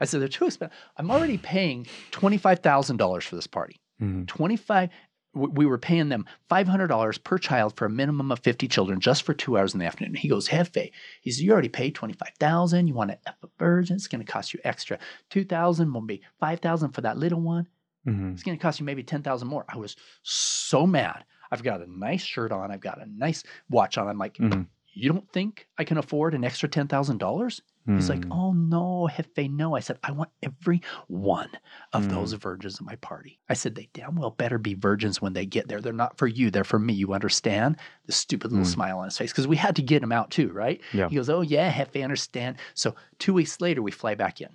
I 0.00 0.04
said, 0.04 0.20
They're 0.20 0.28
too 0.28 0.46
expensive. 0.46 0.76
I'm 0.96 1.10
already 1.10 1.38
paying 1.38 1.86
$25,000 2.12 3.22
for 3.22 3.36
this 3.36 3.46
party. 3.46 3.80
Mhm. 4.00 4.26
25 4.26 4.90
we 5.34 5.66
were 5.66 5.76
paying 5.76 6.08
them 6.08 6.24
$500 6.50 7.22
per 7.22 7.36
child 7.36 7.76
for 7.76 7.84
a 7.84 7.90
minimum 7.90 8.32
of 8.32 8.38
50 8.38 8.68
children 8.68 9.00
just 9.00 9.22
for 9.22 9.34
two 9.34 9.58
hours 9.58 9.74
in 9.74 9.80
the 9.80 9.84
afternoon. 9.84 10.14
He 10.14 10.28
goes, 10.30 10.48
Hefe. 10.48 10.90
He 11.20 11.30
says, 11.30 11.42
You 11.42 11.52
already 11.52 11.68
paid 11.68 11.94
25000 11.94 12.86
You 12.88 12.94
want 12.94 13.10
to 13.10 13.18
F 13.26 13.34
a 13.42 13.48
virgin? 13.58 13.96
It's 13.96 14.08
going 14.08 14.24
to 14.24 14.32
cost 14.32 14.54
you 14.54 14.60
extra 14.64 14.98
2000 15.28 15.92
will 15.92 16.00
be 16.00 16.22
5000 16.40 16.92
for 16.92 17.02
that 17.02 17.18
little 17.18 17.42
one. 17.42 17.66
Mhm. 18.06 18.32
It's 18.32 18.42
going 18.44 18.56
to 18.56 18.62
cost 18.62 18.80
you 18.80 18.86
maybe 18.86 19.02
10,000 19.02 19.46
more. 19.46 19.66
I 19.68 19.76
was 19.76 19.94
so 20.22 20.86
mad. 20.86 21.24
I've 21.50 21.62
got 21.62 21.82
a 21.82 21.86
nice 21.86 22.22
shirt 22.24 22.50
on. 22.50 22.70
I've 22.70 22.80
got 22.80 23.02
a 23.02 23.06
nice 23.06 23.44
watch 23.68 23.98
on. 23.98 24.08
I'm 24.08 24.16
like, 24.18 24.38
Mhm. 24.38 24.68
You 24.96 25.12
don't 25.12 25.30
think 25.30 25.68
I 25.78 25.84
can 25.84 25.98
afford 25.98 26.34
an 26.34 26.42
extra 26.44 26.68
$10,000? 26.68 27.60
He's 27.94 28.08
like, 28.08 28.22
Mm. 28.22 28.32
oh 28.36 28.52
no, 28.52 29.08
Hefe, 29.12 29.48
no. 29.48 29.76
I 29.76 29.80
said, 29.80 29.98
I 30.02 30.10
want 30.10 30.30
every 30.42 30.80
one 31.06 31.50
of 31.92 32.06
Mm. 32.06 32.10
those 32.10 32.32
virgins 32.32 32.76
at 32.80 32.84
my 32.84 32.96
party. 32.96 33.38
I 33.48 33.54
said, 33.54 33.76
they 33.76 33.88
damn 33.92 34.16
well 34.16 34.30
better 34.30 34.58
be 34.58 34.74
virgins 34.74 35.22
when 35.22 35.34
they 35.34 35.46
get 35.46 35.68
there. 35.68 35.80
They're 35.80 35.92
not 35.92 36.18
for 36.18 36.26
you, 36.26 36.50
they're 36.50 36.64
for 36.64 36.80
me. 36.80 36.94
You 36.94 37.12
understand? 37.12 37.76
The 38.06 38.12
stupid 38.12 38.50
little 38.50 38.66
Mm. 38.66 38.70
smile 38.72 38.98
on 38.98 39.04
his 39.04 39.16
face 39.18 39.30
because 39.30 39.46
we 39.46 39.56
had 39.56 39.76
to 39.76 39.82
get 39.82 40.02
him 40.02 40.10
out 40.10 40.32
too, 40.32 40.48
right? 40.52 40.80
Yeah. 40.92 41.08
He 41.08 41.14
goes, 41.14 41.28
oh 41.30 41.42
yeah, 41.42 41.70
Hefe, 41.70 42.02
understand. 42.02 42.56
So 42.74 42.96
two 43.20 43.34
weeks 43.34 43.60
later, 43.60 43.82
we 43.82 43.92
fly 43.92 44.16
back 44.16 44.40
in. 44.40 44.48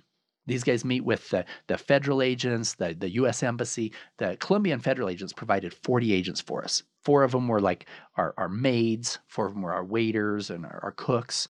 These 0.46 0.64
guys 0.64 0.84
meet 0.84 1.04
with 1.04 1.30
the, 1.30 1.44
the 1.68 1.78
federal 1.78 2.20
agents, 2.20 2.74
the, 2.74 2.92
the 2.94 3.10
U.S. 3.12 3.42
Embassy. 3.42 3.92
The 4.18 4.36
Colombian 4.40 4.80
federal 4.80 5.08
agents 5.08 5.32
provided 5.32 5.72
40 5.72 6.12
agents 6.12 6.40
for 6.40 6.64
us. 6.64 6.82
Four 7.04 7.22
of 7.24 7.32
them 7.32 7.48
were 7.48 7.60
like 7.60 7.86
our, 8.16 8.34
our 8.36 8.48
maids, 8.48 9.18
four 9.26 9.46
of 9.46 9.54
them 9.54 9.62
were 9.62 9.72
our 9.72 9.84
waiters 9.84 10.50
and 10.50 10.64
our, 10.64 10.80
our 10.82 10.92
cooks. 10.92 11.48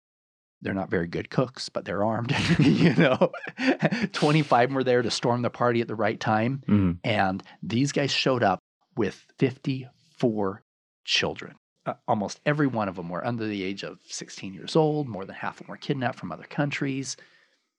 They're 0.62 0.74
not 0.74 0.90
very 0.90 1.08
good 1.08 1.28
cooks, 1.28 1.68
but 1.68 1.84
they're 1.84 2.04
armed. 2.04 2.34
you 2.58 2.94
know, 2.94 3.32
25 4.12 4.72
were 4.72 4.84
there 4.84 5.02
to 5.02 5.10
storm 5.10 5.42
the 5.42 5.50
party 5.50 5.80
at 5.80 5.88
the 5.88 5.94
right 5.94 6.18
time. 6.18 6.62
Mhm. 6.68 6.98
And 7.04 7.42
these 7.62 7.90
guys 7.92 8.12
showed 8.12 8.42
up 8.42 8.60
with 8.96 9.26
54 9.38 10.62
children. 11.04 11.56
Uh, 11.84 11.94
almost 12.06 12.40
every 12.46 12.68
one 12.68 12.88
of 12.88 12.94
them 12.94 13.08
were 13.08 13.26
under 13.26 13.44
the 13.46 13.62
age 13.64 13.82
of 13.82 13.98
16 14.06 14.54
years 14.54 14.76
old. 14.76 15.08
More 15.08 15.24
than 15.24 15.34
half 15.34 15.54
of 15.60 15.66
them 15.66 15.70
were 15.72 15.76
kidnapped 15.76 16.18
from 16.18 16.30
other 16.30 16.44
countries. 16.44 17.16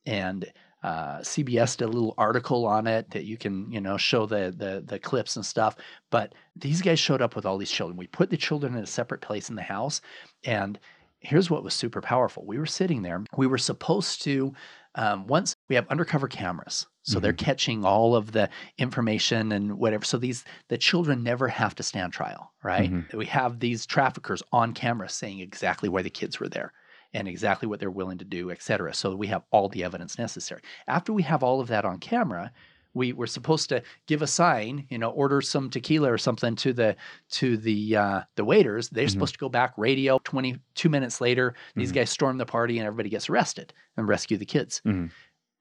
And 0.06 0.52
uh, 0.84 1.20
CBS 1.20 1.78
did 1.78 1.86
a 1.86 1.88
little 1.88 2.14
article 2.18 2.66
on 2.66 2.88
it 2.88 3.10
that 3.12 3.24
you 3.24 3.38
can, 3.38 3.72
you 3.72 3.80
know, 3.82 3.98
show 3.98 4.26
the, 4.26 4.54
the 4.56 4.84
the 4.86 5.00
clips 5.00 5.36
and 5.38 5.46
stuff. 5.46 5.76
But 6.12 6.36
these 6.56 6.82
guys 6.82 7.00
showed 7.00 7.22
up 7.22 7.36
with 7.36 7.46
all 7.46 7.58
these 7.58 7.72
children. 7.72 7.98
We 7.98 8.08
put 8.08 8.30
the 8.30 8.38
children 8.38 8.76
in 8.76 8.84
a 8.84 8.88
separate 8.88 9.22
place 9.22 9.50
in 9.50 9.56
the 9.56 9.62
house, 9.62 10.02
and 10.44 10.78
here's 11.20 11.50
what 11.50 11.64
was 11.64 11.74
super 11.74 12.02
powerful. 12.02 12.46
We 12.46 12.58
were 12.58 12.66
sitting 12.66 13.02
there. 13.02 13.24
We 13.38 13.48
were 13.48 13.58
supposed 13.58 14.22
to 14.24 14.54
um, 14.96 15.26
once 15.26 15.56
we 15.70 15.76
have 15.76 15.88
undercover 15.88 16.28
cameras, 16.28 16.86
so 17.02 17.20
they're 17.20 17.34
catching 17.34 17.84
all 17.86 18.16
of 18.16 18.32
the 18.32 18.50
information 18.78 19.52
and 19.54 19.78
whatever. 19.78 20.06
So 20.06 20.18
these 20.18 20.44
the 20.68 20.78
children 20.78 21.24
never 21.24 21.48
have 21.48 21.76
to 21.76 21.84
stand 21.84 22.14
trial, 22.14 22.52
right? 22.62 22.92
Mhm. 22.92 23.14
We 23.14 23.26
have 23.28 23.60
these 23.60 23.86
traffickers 23.86 24.44
on 24.52 24.74
camera 24.74 25.10
saying 25.10 25.40
exactly 25.40 25.90
why 25.90 26.02
the 26.02 26.10
kids 26.10 26.40
were 26.40 26.50
there 26.50 26.74
and 27.14 27.28
exactly 27.28 27.68
what 27.68 27.80
they're 27.80 27.92
willing 27.92 28.18
to 28.18 28.26
do, 28.26 28.52
et 28.52 28.62
cetera. 28.62 28.94
So 28.94 29.16
we 29.16 29.28
have 29.28 29.44
all 29.52 29.70
the 29.70 29.84
evidence 29.84 30.18
necessary. 30.18 30.62
After 30.88 31.14
we 31.14 31.24
have 31.24 31.44
all 31.44 31.60
of 31.62 31.68
that 31.68 31.86
on 31.86 32.00
camera, 32.00 32.52
we 32.96 33.12
were 33.14 33.26
supposed 33.28 33.70
to 33.70 33.82
give 34.08 34.22
a 34.22 34.28
sign, 34.28 34.86
you 34.90 34.98
know, 35.00 35.10
order 35.10 35.42
some 35.42 35.70
tequila 35.70 36.12
or 36.12 36.18
something 36.18 36.56
to 36.58 36.74
the 36.74 36.96
to 37.32 37.58
the 37.58 37.96
uh, 37.96 38.22
the 38.36 38.46
waiters. 38.46 38.90
They're 38.90 39.06
Mhm. 39.08 39.12
supposed 39.12 39.34
to 39.34 39.40
go 39.40 39.50
back. 39.50 39.74
Radio. 39.78 40.20
Twenty 40.24 40.60
two 40.76 40.90
minutes 40.90 41.20
later, 41.20 41.56
these 41.76 41.92
Mhm. 41.92 41.96
guys 41.96 42.10
storm 42.12 42.38
the 42.38 42.46
party 42.46 42.78
and 42.78 42.86
everybody 42.86 43.10
gets 43.10 43.30
arrested 43.30 43.74
and 43.98 44.08
rescue 44.08 44.38
the 44.38 44.46
kids. 44.46 44.82
Mhm. 44.86 45.10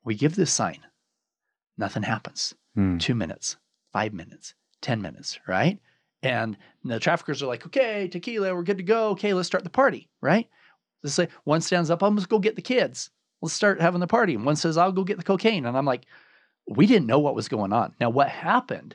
We 0.05 0.15
give 0.15 0.35
this 0.37 0.53
sign. 0.53 0.81
Nothing 1.79 2.03
happens. 2.03 2.55
Mm. 2.77 3.01
Two 3.01 3.15
minutes, 3.15 3.57
five 3.93 4.13
minutes, 4.13 4.55
ten 4.83 5.01
minutes, 5.01 5.39
right? 5.47 5.79
And 6.23 6.57
the 6.85 7.01
traffickers 7.01 7.43
are 7.43 7.47
like, 7.47 7.67
"Okay, 7.67 8.09
tequila, 8.09 8.55
we're 8.55 8.63
good 8.63 8.77
to 8.79 8.83
go. 8.85 9.09
Okay, 9.11 9.33
let's 9.35 9.47
start 9.49 9.65
the 9.65 9.71
party." 9.71 10.09
Right? 10.21 10.49
Say 11.05 11.29
one 11.45 11.61
stands 11.61 11.91
up, 11.91 12.03
I'm 12.03 12.17
just 12.17 12.29
go 12.29 12.39
get 12.39 12.57
the 12.57 12.63
kids. 12.63 13.11
Let's 13.41 13.55
start 13.55 13.81
having 13.81 14.01
the 14.01 14.07
party. 14.07 14.35
And 14.35 14.47
one 14.47 14.57
says, 14.57 14.77
I'll 14.77 14.93
go 14.93 15.03
get 15.03 15.17
the 15.17 15.25
cocaine. 15.25 15.67
And 15.67 15.77
I'm 15.77 15.85
like, 15.85 16.07
we 16.69 16.87
didn't 16.87 17.09
know 17.09 17.19
what 17.19 17.35
was 17.35 17.49
going 17.49 17.73
on. 17.73 17.95
Now, 18.01 18.11
what 18.11 18.29
happened 18.29 18.95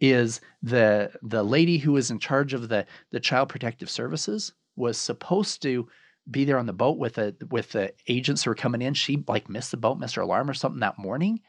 is 0.00 0.42
the 0.62 1.10
the 1.22 1.42
lady 1.42 1.78
who 1.78 1.92
was 1.92 2.10
in 2.10 2.18
charge 2.18 2.52
of 2.52 2.68
the 2.68 2.86
the 3.12 3.20
child 3.20 3.48
protective 3.48 3.88
services 3.88 4.52
was 4.76 4.98
supposed 4.98 5.62
to 5.62 5.88
be 6.30 6.44
there 6.44 6.58
on 6.58 6.66
the 6.66 6.72
boat 6.72 6.98
with 6.98 7.14
the 7.14 7.34
with 7.50 7.72
the 7.72 7.92
agents 8.08 8.44
who 8.44 8.50
were 8.50 8.54
coming 8.54 8.82
in. 8.82 8.94
She 8.94 9.24
like 9.26 9.48
missed 9.48 9.70
the 9.70 9.76
boat, 9.78 9.98
missed 9.98 10.16
her 10.16 10.22
alarm 10.22 10.50
or 10.50 10.54
something 10.54 10.80
that 10.80 10.98
morning. 10.98 11.40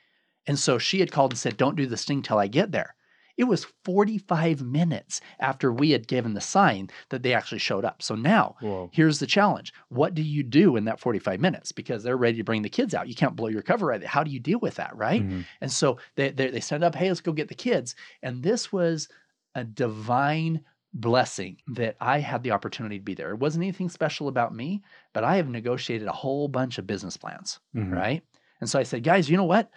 And 0.46 0.58
so 0.58 0.78
she 0.78 1.02
had 1.02 1.12
called 1.12 1.34
and 1.34 1.40
said, 1.40 1.58
Don't 1.58 1.76
do 1.76 1.88
this 1.88 2.06
thing 2.06 2.22
till 2.22 2.38
I 2.38 2.48
get 2.48 2.72
there. 2.72 2.96
It 3.38 3.44
was 3.46 3.68
45 3.86 4.62
minutes 4.64 5.22
after 5.40 5.72
we 5.72 5.92
had 5.92 6.08
given 6.08 6.34
the 6.34 6.42
sign 6.42 6.90
that 7.10 7.22
they 7.24 7.34
actually 7.34 7.60
showed 7.60 7.86
up. 7.86 8.02
So 8.02 8.16
now 8.16 8.56
Whoa. 8.62 8.90
here's 8.92 9.20
the 9.20 9.28
challenge. 9.28 9.74
What 9.90 10.14
do 10.16 10.24
you 10.24 10.42
do 10.44 10.76
in 10.76 10.86
that 10.86 11.00
45 11.00 11.40
minutes? 11.40 11.72
Because 11.72 12.04
they're 12.04 12.18
ready 12.18 12.38
to 12.38 12.44
bring 12.44 12.64
the 12.64 12.70
kids 12.70 12.94
out. 12.96 13.08
You 13.08 13.16
can't 13.16 13.36
blow 13.36 13.48
your 13.48 13.62
cover 13.62 13.86
right. 13.88 14.04
How 14.04 14.24
do 14.24 14.32
you 14.32 14.40
deal 14.40 14.60
with 14.60 14.76
that, 14.76 14.96
right? 14.98 15.22
Mhm. 15.28 15.46
And 15.62 15.72
so 15.72 16.00
they, 16.16 16.30
they, 16.32 16.50
they 16.50 16.60
stand 16.60 16.84
up, 16.84 16.96
hey, 16.96 17.08
let's 17.10 17.22
go 17.22 17.32
get 17.32 17.48
the 17.48 17.54
kids. 17.56 17.96
And 18.24 18.42
this 18.42 18.72
was 18.74 19.08
a 19.56 19.64
divine 19.64 20.62
blessing 20.94 21.58
that 21.68 21.96
I 22.02 22.20
had 22.20 22.42
the 22.44 22.52
opportunity 22.52 22.98
to 22.98 23.04
be 23.04 23.14
there. 23.14 23.30
It 23.32 23.40
wasn't 23.40 23.64
anything 23.64 23.90
special 23.90 24.30
about 24.30 24.56
me, 24.56 24.82
but 25.14 25.24
I 25.24 25.36
have 25.36 25.48
negotiated 25.48 26.08
a 26.08 26.12
whole 26.14 26.48
bunch 26.48 26.78
of 26.80 26.88
business 26.88 27.18
plans, 27.18 27.60
Mhm. 27.76 27.92
right? 27.94 28.24
And 28.62 28.70
so 28.70 28.80
I 28.80 28.84
said, 28.84 29.04
guys, 29.04 29.30
you 29.30 29.38
know 29.38 29.44
what? 29.44 29.70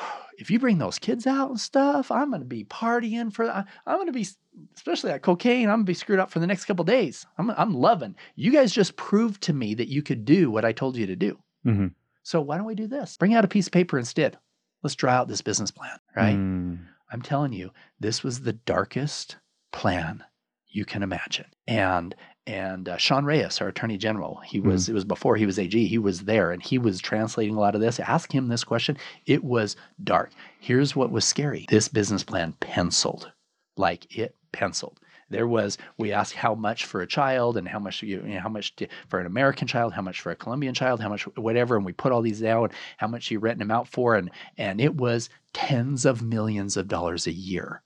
If 0.38 0.50
you 0.50 0.58
bring 0.58 0.78
those 0.78 0.98
kids 0.98 1.26
out 1.26 1.50
and 1.50 1.60
stuff, 1.60 2.10
I'm 2.10 2.30
going 2.30 2.40
to 2.40 2.46
be 2.46 2.64
partying 2.64 3.30
for. 3.30 3.44
I'm 3.50 3.66
going 3.86 4.06
to 4.06 4.12
be, 4.12 4.26
especially 4.74 5.10
that 5.10 5.20
cocaine. 5.20 5.68
I'm 5.68 5.76
going 5.76 5.84
to 5.84 5.90
be 5.90 5.92
screwed 5.92 6.18
up 6.18 6.30
for 6.30 6.38
the 6.38 6.46
next 6.46 6.64
couple 6.64 6.82
days. 6.82 7.26
I'm, 7.36 7.50
I'm 7.50 7.74
loving. 7.74 8.16
You 8.36 8.50
guys 8.50 8.72
just 8.72 8.96
proved 8.96 9.42
to 9.42 9.52
me 9.52 9.74
that 9.74 9.88
you 9.88 10.02
could 10.02 10.24
do 10.24 10.50
what 10.50 10.64
I 10.64 10.72
told 10.72 10.96
you 10.96 11.04
to 11.04 11.14
do. 11.14 11.38
Mhm. 11.66 11.92
So 12.22 12.40
why 12.40 12.56
don't 12.56 12.64
we 12.64 12.74
do 12.74 12.86
this? 12.86 13.18
Bring 13.18 13.34
out 13.34 13.44
a 13.44 13.48
piece 13.48 13.66
of 13.66 13.74
paper 13.74 13.98
instead. 13.98 14.38
Let's 14.82 14.94
draw 14.94 15.12
out 15.12 15.28
this 15.28 15.42
business 15.42 15.70
plan, 15.70 15.98
right? 16.16 16.36
Mm. 16.38 16.86
I'm 17.12 17.20
telling 17.20 17.52
you, 17.52 17.70
this 17.98 18.24
was 18.24 18.40
the 18.40 18.54
darkest 18.54 19.36
plan 19.72 20.24
you 20.68 20.86
can 20.86 21.02
imagine. 21.02 21.46
And 21.66 22.14
and 22.46 22.88
uh, 22.88 22.96
Sean 22.96 23.24
Reyes, 23.24 23.60
our 23.60 23.68
Attorney 23.68 23.98
General, 23.98 24.40
he 24.44 24.60
was 24.60 24.88
it 24.88 24.94
was 24.94 25.04
before 25.04 25.36
he 25.36 25.46
was 25.46 25.58
AG. 25.58 25.86
He 25.86 25.98
was 25.98 26.20
there 26.20 26.52
and 26.52 26.62
he 26.62 26.78
was 26.78 27.00
translating 27.00 27.54
a 27.54 27.60
lot 27.60 27.74
of 27.74 27.80
this. 27.80 28.00
Ask 28.00 28.32
him 28.32 28.48
this 28.48 28.64
question. 28.64 28.96
It 29.26 29.44
was 29.44 29.76
dark. 30.02 30.30
Here's 30.58 30.96
what 30.96 31.10
was 31.10 31.24
scary. 31.24 31.66
This 31.68 31.88
business 31.88 32.24
plan 32.24 32.54
penciled, 32.60 33.30
like 33.76 34.16
it 34.16 34.36
penciled. 34.52 34.98
There 35.28 35.46
was 35.46 35.78
we 35.96 36.12
asked 36.12 36.34
how 36.34 36.54
much 36.54 36.86
for 36.86 37.02
a 37.02 37.06
child 37.06 37.56
and 37.56 37.68
how 37.68 37.78
much 37.78 38.02
you, 38.02 38.20
you 38.22 38.34
know, 38.34 38.40
how 38.40 38.48
much 38.48 38.74
to, 38.76 38.88
for 39.08 39.20
an 39.20 39.26
American 39.26 39.68
child, 39.68 39.92
how 39.92 40.02
much 40.02 40.20
for 40.20 40.32
a 40.32 40.36
Colombian 40.36 40.74
child, 40.74 41.00
how 41.00 41.08
much 41.08 41.22
whatever, 41.36 41.76
and 41.76 41.84
we 41.84 41.92
put 41.92 42.10
all 42.10 42.22
these 42.22 42.40
down. 42.40 42.70
How 42.96 43.06
much 43.06 43.30
you 43.30 43.38
renting 43.38 43.60
them 43.60 43.70
out 43.70 43.86
for, 43.86 44.16
and 44.16 44.30
and 44.58 44.80
it 44.80 44.96
was 44.96 45.30
tens 45.52 46.04
of 46.04 46.22
millions 46.22 46.76
of 46.76 46.88
dollars 46.88 47.28
a 47.28 47.32
year 47.32 47.82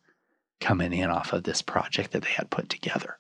coming 0.61 0.95
in 0.95 1.11
off 1.11 1.35
of 1.35 1.43
this 1.43 1.61
project 1.61 2.13
that 2.13 2.23
they 2.23 2.31
had 2.31 2.49
put 2.49 2.71
together. 2.71 3.19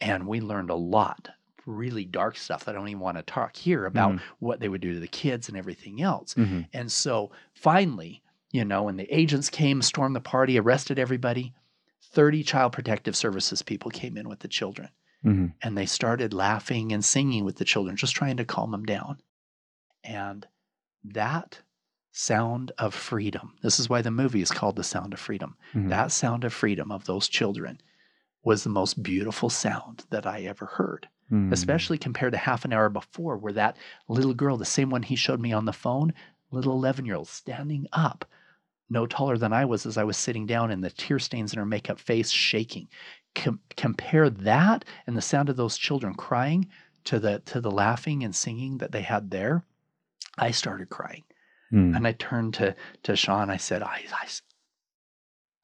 And 0.00 0.26
we 0.26 0.40
learned 0.40 0.70
a 0.70 0.74
lot, 0.74 1.28
really 1.66 2.04
dark 2.04 2.36
stuff 2.36 2.64
that 2.64 2.74
I 2.74 2.78
don't 2.78 2.88
even 2.88 3.00
want 3.00 3.18
to 3.18 3.22
talk 3.22 3.54
here 3.56 3.84
about 3.86 4.12
Mhm. 4.14 4.20
what 4.38 4.60
they 4.60 4.68
would 4.68 4.80
do 4.80 4.94
to 4.94 5.00
the 5.00 5.06
kids 5.08 5.48
and 5.48 5.56
everything 5.58 6.00
else. 6.00 6.34
Mhm. 6.34 6.68
And 6.72 6.90
so 6.90 7.30
finally, 7.52 8.22
you 8.50 8.64
know, 8.64 8.84
when 8.84 8.96
the 8.96 9.12
agents 9.14 9.50
came, 9.50 9.82
stormed 9.82 10.16
the 10.16 10.20
party, 10.20 10.58
arrested 10.58 10.98
everybody, 10.98 11.52
30 12.02 12.42
child 12.42 12.72
protective 12.72 13.14
services 13.14 13.62
people 13.62 13.90
came 13.90 14.16
in 14.16 14.28
with 14.28 14.40
the 14.40 14.48
children 14.48 14.88
Mhm. 15.24 15.52
and 15.62 15.76
they 15.76 15.86
started 15.86 16.32
laughing 16.32 16.92
and 16.92 17.04
singing 17.04 17.44
with 17.44 17.56
the 17.56 17.64
children, 17.64 17.94
just 17.96 18.14
trying 18.16 18.36
to 18.38 18.44
calm 18.44 18.70
them 18.72 18.84
down. 18.84 19.20
And 20.02 20.48
that 21.04 21.60
sound 22.10 22.72
of 22.78 22.94
freedom, 22.94 23.54
this 23.62 23.78
is 23.78 23.88
why 23.88 24.02
the 24.02 24.10
movie 24.10 24.40
is 24.40 24.50
called 24.50 24.76
The 24.76 24.82
Sound 24.82 25.12
of 25.12 25.20
Freedom. 25.20 25.56
Mhm. 25.74 25.88
That 25.90 26.10
sound 26.10 26.42
of 26.44 26.52
freedom 26.52 26.90
of 26.90 27.04
those 27.04 27.28
children 27.28 27.80
was 28.42 28.64
the 28.64 28.70
most 28.70 29.02
beautiful 29.02 29.50
sound 29.50 30.04
that 30.10 30.26
I 30.26 30.42
ever 30.42 30.66
heard. 30.66 31.08
Mm. 31.32 31.52
especially 31.52 31.96
compared 31.96 32.32
to 32.32 32.38
half 32.38 32.64
an 32.64 32.72
hour 32.72 32.88
before, 32.88 33.36
where 33.36 33.52
that 33.52 33.76
little 34.08 34.34
girl, 34.34 34.56
the 34.56 34.64
same 34.64 34.90
one 34.90 35.04
he 35.04 35.14
showed 35.14 35.38
me 35.40 35.52
on 35.52 35.64
the 35.64 35.72
phone, 35.72 36.12
little 36.50 36.72
11 36.72 37.06
year 37.06 37.14
old, 37.14 37.28
standing 37.28 37.86
up, 37.92 38.24
no 38.88 39.06
taller 39.06 39.38
than 39.38 39.52
I 39.52 39.64
was 39.64 39.86
as 39.86 39.96
I 39.96 40.02
was 40.02 40.16
sitting 40.16 40.44
down, 40.44 40.72
and 40.72 40.82
the 40.82 40.90
tear 40.90 41.20
stains 41.20 41.52
in 41.52 41.60
her 41.60 41.64
makeup 41.64 42.00
face 42.00 42.30
shaking. 42.30 42.88
Com- 43.36 43.60
compare 43.76 44.28
that 44.28 44.84
and 45.06 45.16
the 45.16 45.22
sound 45.22 45.48
of 45.48 45.56
those 45.56 45.78
children 45.78 46.14
crying 46.14 46.66
to 47.04 47.20
the 47.20 47.38
to 47.46 47.60
the 47.60 47.70
laughing 47.70 48.24
and 48.24 48.34
singing 48.34 48.78
that 48.78 48.90
they 48.90 49.02
had 49.02 49.30
there. 49.30 49.62
I 50.36 50.50
started 50.50 50.88
crying, 50.90 51.22
Mm. 51.72 51.94
and 51.96 52.08
I 52.08 52.12
turned 52.14 52.54
to 52.54 52.74
to 53.04 53.14
Sean. 53.14 53.50
I 53.50 53.56
said, 53.56 53.84
I, 53.84 54.02
I, 54.12 54.26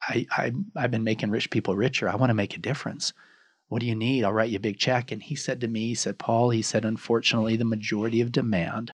I, 0.01 0.25
I 0.31 0.51
I've 0.75 0.91
been 0.91 1.03
making 1.03 1.31
rich 1.31 1.49
people 1.49 1.75
richer. 1.75 2.09
I 2.09 2.15
want 2.15 2.29
to 2.29 2.35
make 2.35 2.55
a 2.55 2.59
difference. 2.59 3.13
What 3.69 3.79
do 3.79 3.85
you 3.85 3.95
need? 3.95 4.23
I'll 4.23 4.33
write 4.33 4.49
you 4.49 4.57
a 4.57 4.61
big 4.61 4.77
check. 4.77 5.11
And 5.11 5.21
he 5.21 5.35
said 5.35 5.61
to 5.61 5.67
me, 5.67 5.87
he 5.87 5.95
said, 5.95 6.17
Paul, 6.17 6.51
he 6.51 6.61
said, 6.61 6.85
unfortunately, 6.85 7.57
the 7.57 7.65
majority 7.65 8.21
of 8.21 8.31
demand 8.31 8.91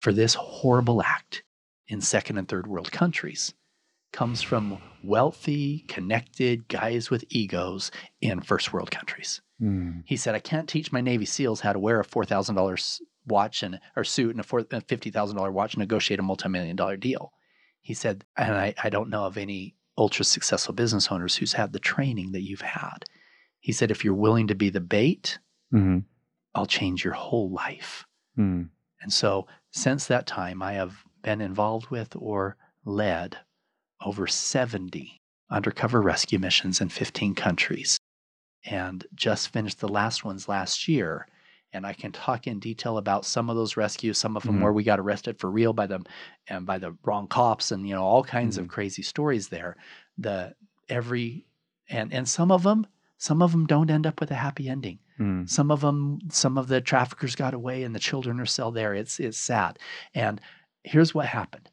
for 0.00 0.12
this 0.12 0.34
horrible 0.34 1.02
act 1.02 1.42
in 1.88 2.00
second 2.00 2.38
and 2.38 2.46
third 2.46 2.66
world 2.66 2.92
countries 2.92 3.54
comes 4.12 4.40
from 4.40 4.78
wealthy, 5.02 5.84
connected 5.88 6.68
guys 6.68 7.10
with 7.10 7.24
egos 7.28 7.90
in 8.20 8.40
first 8.40 8.72
world 8.72 8.90
countries. 8.90 9.40
Mm. 9.60 10.02
He 10.06 10.16
said, 10.16 10.34
I 10.34 10.40
can't 10.40 10.68
teach 10.68 10.92
my 10.92 11.00
Navy 11.00 11.24
SEALs 11.24 11.60
how 11.60 11.72
to 11.72 11.78
wear 11.78 12.00
a 12.00 12.04
$4,000 12.04 13.00
watch 13.26 13.62
and 13.62 13.78
or 13.96 14.04
suit 14.04 14.34
and 14.34 14.40
a 14.40 14.56
a 14.56 14.80
$50,000 14.80 15.52
watch 15.52 15.74
and 15.74 15.80
negotiate 15.80 16.20
a 16.20 16.22
multi-million 16.22 16.76
dollar 16.76 16.96
deal. 16.96 17.32
He 17.80 17.94
said, 17.94 18.24
and 18.36 18.54
I, 18.54 18.74
I 18.82 18.90
don't 18.90 19.10
know 19.10 19.24
of 19.24 19.36
any 19.36 19.74
ultra 19.98 20.24
successful 20.24 20.74
business 20.74 21.08
owners 21.10 21.36
who's 21.36 21.52
had 21.52 21.72
the 21.72 21.78
training 21.78 22.32
that 22.32 22.42
you've 22.42 22.62
had. 22.62 23.04
He 23.60 23.72
said, 23.72 23.90
if 23.90 24.04
you're 24.04 24.14
willing 24.14 24.46
to 24.46 24.54
be 24.54 24.70
the 24.70 24.80
bait, 24.80 25.38
Mhm. 25.72 26.04
I'll 26.54 26.66
change 26.66 27.04
your 27.04 27.14
whole 27.14 27.50
life. 27.50 28.06
Mm. 28.38 28.70
And 29.02 29.12
so 29.12 29.46
since 29.70 30.06
that 30.06 30.26
time, 30.26 30.62
I 30.62 30.72
have 30.74 31.04
been 31.22 31.40
involved 31.40 31.90
with 31.90 32.16
or 32.16 32.56
led 32.84 33.38
over 34.00 34.26
70 34.26 35.20
undercover 35.50 36.00
rescue 36.00 36.38
missions 36.38 36.80
in 36.80 36.88
15 36.88 37.34
countries 37.34 37.98
and 38.64 39.06
just 39.14 39.48
finished 39.48 39.80
the 39.80 39.88
last 39.88 40.24
ones 40.24 40.48
last 40.48 40.88
year. 40.88 41.26
And 41.72 41.86
I 41.86 41.92
can 41.92 42.12
talk 42.12 42.46
in 42.46 42.60
detail 42.60 42.96
about 42.98 43.26
some 43.26 43.50
of 43.50 43.56
those 43.56 43.76
rescues, 43.76 44.16
some 44.18 44.36
of 44.36 44.42
them 44.42 44.56
Mhm. 44.58 44.62
where 44.62 44.72
we 44.72 44.84
got 44.84 44.98
arrested 45.00 45.38
for 45.38 45.50
real 45.50 45.72
by 45.72 45.86
them 45.86 46.04
and 46.48 46.64
by 46.64 46.78
the 46.78 46.96
wrong 47.04 47.28
cops 47.28 47.70
and 47.72 47.86
you 47.86 47.94
know 47.94 48.02
all 48.02 48.24
kinds 48.24 48.56
of 48.56 48.68
crazy 48.68 49.02
stories 49.02 49.48
there. 49.48 49.76
The 50.16 50.54
every 50.88 51.46
and 51.90 52.12
and 52.12 52.28
some 52.28 52.50
of 52.50 52.62
them 52.62 52.86
some 53.18 53.42
of 53.42 53.50
them 53.52 53.66
don't 53.66 53.90
end 53.90 54.06
up 54.06 54.20
with 54.20 54.30
a 54.30 54.36
happy 54.36 54.68
ending. 54.68 55.00
Mm. 55.18 55.50
Some 55.50 55.72
of 55.72 55.80
them, 55.80 56.20
some 56.30 56.56
of 56.56 56.68
the 56.68 56.80
traffickers 56.80 57.34
got 57.34 57.52
away, 57.52 57.82
and 57.82 57.92
the 57.92 57.98
children 57.98 58.38
are 58.38 58.46
still 58.46 58.70
there. 58.70 58.94
It's 58.94 59.18
it's 59.18 59.36
sad. 59.36 59.78
And 60.14 60.40
here's 60.84 61.14
what 61.14 61.26
happened: 61.26 61.68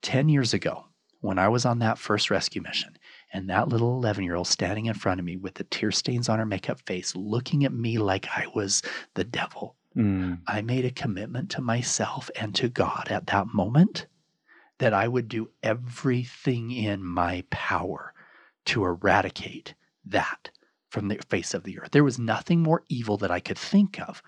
ten 0.00 0.30
years 0.30 0.54
ago, 0.54 0.86
when 1.20 1.38
I 1.38 1.48
was 1.48 1.66
on 1.66 1.80
that 1.80 1.98
first 1.98 2.30
rescue 2.30 2.62
mission, 2.62 2.96
and 3.32 3.48
that 3.50 3.68
little 3.68 3.94
eleven-year-old 3.96 4.46
standing 4.46 4.86
in 4.86 4.94
front 4.94 5.20
of 5.20 5.26
me 5.26 5.36
with 5.36 5.54
the 5.54 5.64
tear 5.64 5.90
stains 5.90 6.28
on 6.28 6.38
her 6.38 6.46
makeup 6.46 6.80
face, 6.86 7.14
looking 7.16 7.64
at 7.64 7.72
me 7.72 7.98
like 7.98 8.26
I 8.28 8.46
was 8.54 8.82
the 9.14 9.24
devil, 9.24 9.76
Mm. 9.96 10.40
I 10.46 10.60
made 10.60 10.84
a 10.84 10.90
commitment 10.90 11.50
to 11.52 11.62
myself 11.62 12.30
and 12.36 12.54
to 12.56 12.68
God 12.68 13.08
at 13.10 13.26
that 13.28 13.46
moment 13.54 14.06
that 14.78 14.92
I 14.92 15.08
would 15.08 15.28
do 15.28 15.50
everything 15.62 16.70
in 16.70 17.02
my 17.02 17.44
power 17.50 18.12
to 18.66 18.84
eradicate 18.84 19.74
that 20.04 20.50
from 20.90 21.08
the 21.08 21.18
face 21.30 21.54
of 21.54 21.64
the 21.64 21.78
earth. 21.78 21.92
There 21.92 22.04
was 22.04 22.18
nothing 22.18 22.62
more 22.62 22.84
evil 22.88 23.16
that 23.18 23.30
I 23.30 23.40
could 23.40 23.58
think 23.58 23.98
of 23.98 24.22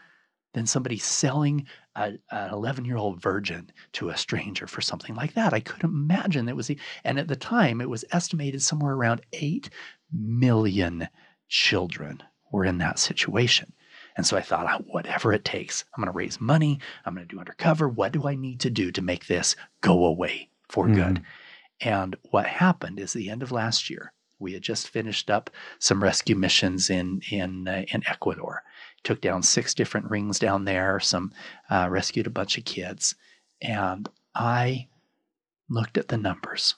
than 0.55 0.67
somebody 0.67 0.99
selling 0.99 1.67
a, 1.95 2.15
an 2.31 2.53
11 2.53 2.85
year 2.85 2.97
old 2.97 3.21
virgin 3.21 3.71
to 3.93 4.09
a 4.09 4.17
stranger 4.17 4.67
for 4.67 4.81
something 4.81 5.15
like 5.15 5.35
that. 5.35 5.53
I 5.53 5.61
couldn't 5.61 5.91
imagine 5.91 6.47
that 6.47 6.57
was, 6.57 6.71
e- 6.71 6.79
and 7.05 7.19
at 7.19 7.29
the 7.29 7.37
time 7.37 7.81
it 7.81 7.89
was 7.89 8.05
estimated 8.13 8.63
somewhere 8.63 8.95
around 8.95 9.21
8 9.33 9.69
million 10.13 11.09
children 11.49 12.23
were 12.51 12.65
in 12.65 12.79
that 12.79 12.99
situation. 12.99 13.73
And 14.17 14.27
so 14.27 14.37
I 14.37 14.41
thought, 14.43 14.67
"Ah, 14.67 14.79
whatever 14.87 15.33
it 15.33 15.45
takes, 15.45 15.85
I'm 15.97 16.03
going 16.03 16.13
to 16.13 16.17
raise 16.17 16.41
money. 16.41 16.81
I'm 17.05 17.15
going 17.15 17.27
to 17.27 17.33
do 17.35 17.39
undercover. 17.39 17.89
What 17.89 18.13
do 18.13 18.27
I 18.27 18.35
need 18.35 18.61
to 18.61 18.71
do 18.71 18.91
to 18.93 19.03
make 19.03 19.27
this 19.27 19.55
go 19.81 20.05
away 20.07 20.49
for 20.69 20.89
good? 20.89 21.23
And 21.81 22.17
what 22.31 22.47
happened 22.47 22.99
is 22.99 23.13
the 23.13 23.31
end 23.31 23.43
of 23.45 23.53
last 23.53 23.89
year, 23.89 24.13
we 24.41 24.53
had 24.55 24.63
just 24.63 24.89
finished 24.89 25.31
up 25.31 25.51
some 25.79 26.03
rescue 26.03 26.35
missions 26.37 26.91
in 26.91 27.21
in 27.31 27.69
uh, 27.69 27.85
in 27.93 28.03
Ecuador. 28.09 28.63
Took 29.09 29.23
down 29.23 29.43
six 29.43 29.73
different 29.73 30.11
rings 30.11 30.39
down 30.39 30.67
there. 30.67 31.01
Some 31.01 31.33
uh, 31.71 31.89
rescued 31.89 32.27
a 32.27 32.31
bunch 32.31 32.59
of 32.59 32.67
kids, 32.67 33.15
and 33.63 34.07
I 34.35 34.89
looked 35.71 35.97
at 35.97 36.09
the 36.09 36.19
numbers, 36.19 36.75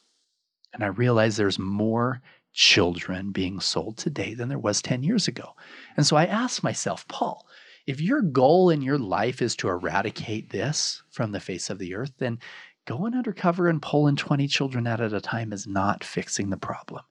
and 0.73 0.85
I 0.85 0.87
realized 0.87 1.37
there's 1.37 1.59
more 1.59 2.23
children 2.53 3.33
being 3.33 3.59
sold 3.59 3.97
today 3.97 4.35
than 4.35 4.49
there 4.49 4.61
was 4.61 4.81
10 4.81 5.03
years 5.03 5.27
ago. 5.27 5.57
And 5.97 6.07
so 6.07 6.15
I 6.15 6.27
asked 6.27 6.63
myself, 6.63 7.05
Paul, 7.09 7.49
if 7.89 8.01
your 8.01 8.23
goal 8.23 8.71
in 8.71 8.81
your 8.81 8.99
life 8.99 9.43
is 9.43 9.57
to 9.57 9.69
eradicate 9.69 10.51
this 10.51 11.03
from 11.11 11.33
the 11.33 11.41
face 11.41 11.69
of 11.69 11.81
the 11.81 11.97
earth, 11.97 12.13
then 12.19 12.39
going 12.85 13.15
undercover 13.15 13.67
and 13.67 13.83
pulling 13.83 14.15
20 14.15 14.47
children 14.47 14.87
out 14.87 15.01
at 15.01 15.13
a 15.13 15.21
time 15.21 15.53
is 15.53 15.67
not 15.67 16.05
fixing 16.05 16.51
the 16.51 16.57
problem. 16.57 17.03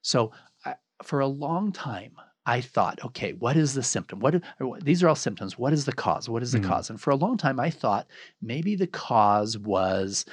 So 0.00 0.32
I, 0.64 0.76
for 1.02 1.20
a 1.20 1.26
long 1.26 1.70
time, 1.70 2.12
I 2.46 2.60
thought, 2.60 3.02
okay, 3.04 3.32
what 3.32 3.56
is 3.56 3.74
the 3.74 3.82
symptom? 3.82 4.20
What 4.20 4.34
are- 4.34 4.42
these 4.82 5.02
are 5.02 5.08
all 5.08 5.14
symptoms. 5.14 5.58
What 5.58 5.72
is 5.72 5.86
the 5.86 5.92
cause? 5.92 6.28
What 6.28 6.42
is 6.42 6.52
the 6.52 6.60
Mhm. 6.60 6.64
cause? 6.68 6.90
And 6.90 7.00
for 7.00 7.10
a 7.10 7.16
long 7.16 7.36
time, 7.38 7.58
I 7.58 7.70
thought 7.70 8.06
maybe 8.42 8.76
the 8.76 8.86
cause 8.86 9.56
was 9.56 10.26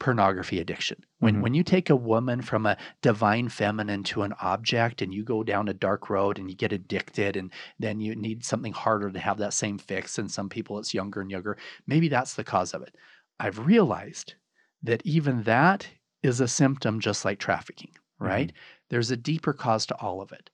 pornography 0.00 0.58
addiction. 0.58 1.04
When 1.20 1.36
Mhm. 1.36 1.40
when 1.42 1.54
you 1.54 1.62
take 1.62 1.88
a 1.88 1.96
woman 1.96 2.42
from 2.42 2.66
a 2.66 2.76
divine 3.00 3.48
feminine 3.48 4.02
to 4.04 4.22
an 4.22 4.32
object 4.40 5.00
and 5.02 5.14
you 5.14 5.22
go 5.22 5.42
down 5.44 5.68
a 5.68 5.74
dark 5.74 6.10
road 6.10 6.38
and 6.38 6.50
you 6.50 6.56
get 6.56 6.72
addicted 6.72 7.36
and 7.36 7.52
then 7.78 8.00
you 8.00 8.14
need 8.16 8.44
something 8.44 8.72
harder 8.72 9.10
to 9.10 9.18
have 9.20 9.38
that 9.38 9.54
same 9.54 9.78
fix 9.78 10.18
and 10.18 10.30
some 10.30 10.48
people 10.48 10.78
it's 10.78 10.94
younger 10.94 11.20
and 11.20 11.30
younger, 11.30 11.56
maybe 11.86 12.08
that's 12.08 12.34
the 12.34 12.44
cause 12.44 12.74
of 12.74 12.82
it. 12.82 12.96
I've 13.38 13.66
realized 13.66 14.34
that 14.82 15.00
even 15.06 15.44
that 15.44 15.88
is 16.22 16.40
a 16.40 16.48
symptom 16.48 17.00
just 17.00 17.24
like 17.24 17.38
trafficking, 17.38 17.92
right? 18.18 18.52
There's 18.90 19.10
a 19.10 19.16
deeper 19.16 19.52
cause 19.52 19.86
to 19.86 19.94
all 19.96 20.20
of 20.20 20.32
it. 20.32 20.50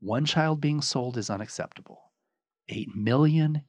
One 0.00 0.24
child 0.24 0.60
being 0.60 0.80
sold 0.80 1.16
is 1.16 1.30
unacceptable. 1.30 2.10
8 2.68 2.94
million 2.94 3.62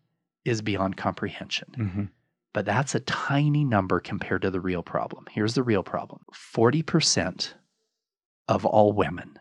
is 0.45 0.61
beyond 0.61 0.97
comprehension. 0.97 1.71
Mhm. 1.77 2.09
But 2.53 2.65
that's 2.65 2.95
a 2.95 2.99
tiny 3.01 3.63
number 3.63 3.99
compared 3.99 4.41
to 4.41 4.51
the 4.51 4.59
real 4.59 4.83
problem. 4.83 5.25
Here's 5.31 5.53
the 5.53 5.63
real 5.63 5.83
problem 5.83 6.25
40% 6.33 7.53
of 8.47 8.65
all 8.65 8.91
women 8.91 9.39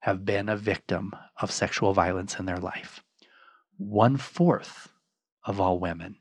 have 0.00 0.24
been 0.24 0.48
a 0.48 0.56
victim 0.56 1.12
of 1.40 1.50
sexual 1.50 1.92
violence 1.92 2.38
in 2.38 2.46
their 2.46 2.58
life. 2.58 3.02
One 3.76 4.16
fourth 4.16 4.92
of 5.44 5.60
all 5.60 5.78
women 5.78 6.16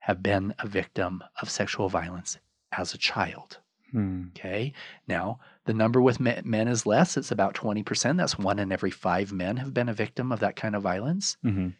have 0.00 0.22
been 0.22 0.54
a 0.58 0.66
victim 0.66 1.22
of 1.40 1.50
sexual 1.50 1.88
violence 1.88 2.38
as 2.72 2.94
a 2.94 2.98
child. 2.98 3.58
Mm. 3.94 4.30
Okay. 4.30 4.72
Now, 5.06 5.40
the 5.68 5.74
number 5.74 6.00
with 6.00 6.18
men 6.18 6.66
is 6.66 6.86
less. 6.86 7.18
It's 7.18 7.30
about 7.30 7.54
20%. 7.54 8.16
That's 8.16 8.38
one 8.38 8.58
in 8.58 8.72
every 8.72 8.90
five 8.90 9.32
men 9.34 9.58
have 9.58 9.74
been 9.74 9.90
a 9.90 9.94
victim 9.94 10.32
of 10.32 10.40
that 10.40 10.56
kind 10.56 10.74
of 10.74 10.82
violence. 10.82 11.36
Mhm. 11.44 11.74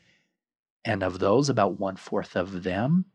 And 0.85 1.03
of 1.03 1.19
those, 1.21 1.49
about 1.49 1.81
one 1.81 1.97
fourth 1.97 2.37
of 2.37 2.65
them, 2.65 3.07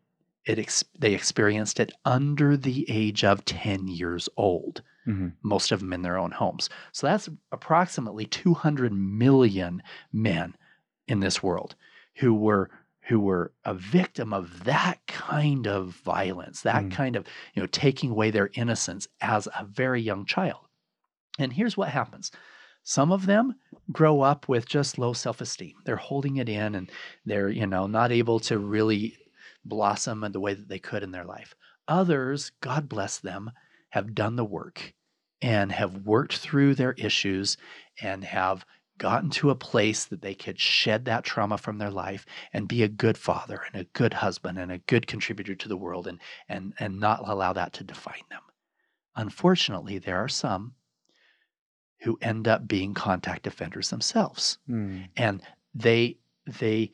it 0.46 0.58
ex- 0.58 0.84
they 0.98 1.14
experienced 1.14 1.80
it 1.80 1.92
under 2.06 2.58
the 2.58 2.90
age 2.90 3.24
of 3.24 3.46
10 3.46 3.88
years 3.88 4.28
old, 4.36 4.82
Mhm. 5.06 5.34
most 5.44 5.72
of 5.72 5.80
them 5.80 5.94
in 5.94 6.02
their 6.02 6.18
own 6.18 6.32
homes. 6.32 6.72
So 6.92 7.06
that's 7.06 7.30
approximately 7.52 8.26
200 8.26 8.92
million 8.92 9.84
men 10.12 10.56
in 11.08 11.20
this 11.20 11.44
world 11.44 11.76
who 12.16 12.34
were 12.34 12.72
who 13.08 13.20
were 13.20 13.54
a 13.66 13.74
victim 13.74 14.34
of 14.34 14.64
that 14.64 15.06
kind 15.08 15.68
of 15.68 15.90
violence, 15.90 16.62
that 16.62 16.86
Mm. 16.86 16.92
kind 16.92 17.16
of, 17.16 17.28
you 17.54 17.62
know, 17.62 17.68
taking 17.68 18.12
away 18.12 18.32
their 18.32 18.50
innocence 18.54 19.08
as 19.22 19.48
a 19.48 19.66
very 19.66 20.02
young 20.02 20.26
child. 20.26 20.62
And 21.40 21.52
here's 21.54 21.76
what 21.76 21.90
happens. 21.90 22.32
Some 22.84 23.12
of 23.12 23.26
them 23.26 23.56
grow 23.92 24.22
up 24.22 24.48
with 24.48 24.68
just 24.68 24.98
low 24.98 25.14
self-esteem. 25.14 25.76
They're 25.86 25.96
holding 25.96 26.38
it 26.38 26.50
in 26.50 26.76
and 26.76 26.92
they're, 27.26 27.50
you 27.50 27.68
know, 27.68 27.88
not 27.88 28.12
able 28.12 28.40
to 28.42 28.58
really 28.60 29.18
blossom 29.66 30.24
in 30.24 30.32
the 30.32 30.40
way 30.40 30.54
that 30.54 30.68
they 30.68 30.80
could 30.80 31.04
in 31.04 31.12
their 31.12 31.26
life. 31.26 31.56
Others, 31.88 32.52
God 32.62 32.88
bless 32.88 33.20
them, 33.20 33.52
have 33.90 34.16
done 34.16 34.36
the 34.36 34.46
work 34.46 34.94
and 35.42 35.72
have 35.72 36.06
worked 36.06 36.38
through 36.38 36.76
their 36.76 36.94
issues 36.94 37.58
and 38.02 38.24
have 38.24 38.66
gotten 38.98 39.30
to 39.32 39.50
a 39.50 39.56
place 39.56 40.06
that 40.06 40.22
they 40.22 40.36
could 40.36 40.60
shed 40.60 41.06
that 41.06 41.24
trauma 41.24 41.58
from 41.58 41.78
their 41.78 41.90
life 41.90 42.26
and 42.54 42.68
be 42.68 42.84
a 42.84 42.88
good 42.88 43.18
father 43.18 43.62
and 43.72 43.82
a 43.82 43.86
good 43.94 44.14
husband 44.14 44.58
and 44.60 44.72
a 44.72 44.78
good 44.78 45.08
contributor 45.08 45.56
to 45.56 45.68
the 45.68 45.78
world 45.78 46.08
and 46.08 46.20
and 46.48 46.74
and 46.80 47.00
not 47.00 47.28
allow 47.28 47.54
that 47.54 47.74
to 47.74 47.84
define 47.84 48.24
them. 48.30 48.42
Unfortunately, 49.16 49.98
there 50.00 50.18
are 50.18 50.28
some 50.30 50.74
who 52.02 52.18
end 52.22 52.48
up 52.48 52.68
being 52.68 52.94
contact 52.94 53.48
offenders 53.48 53.90
themselves 53.90 54.58
Mm. 54.70 55.08
and 55.18 55.42
they 55.74 56.18
they 56.46 56.92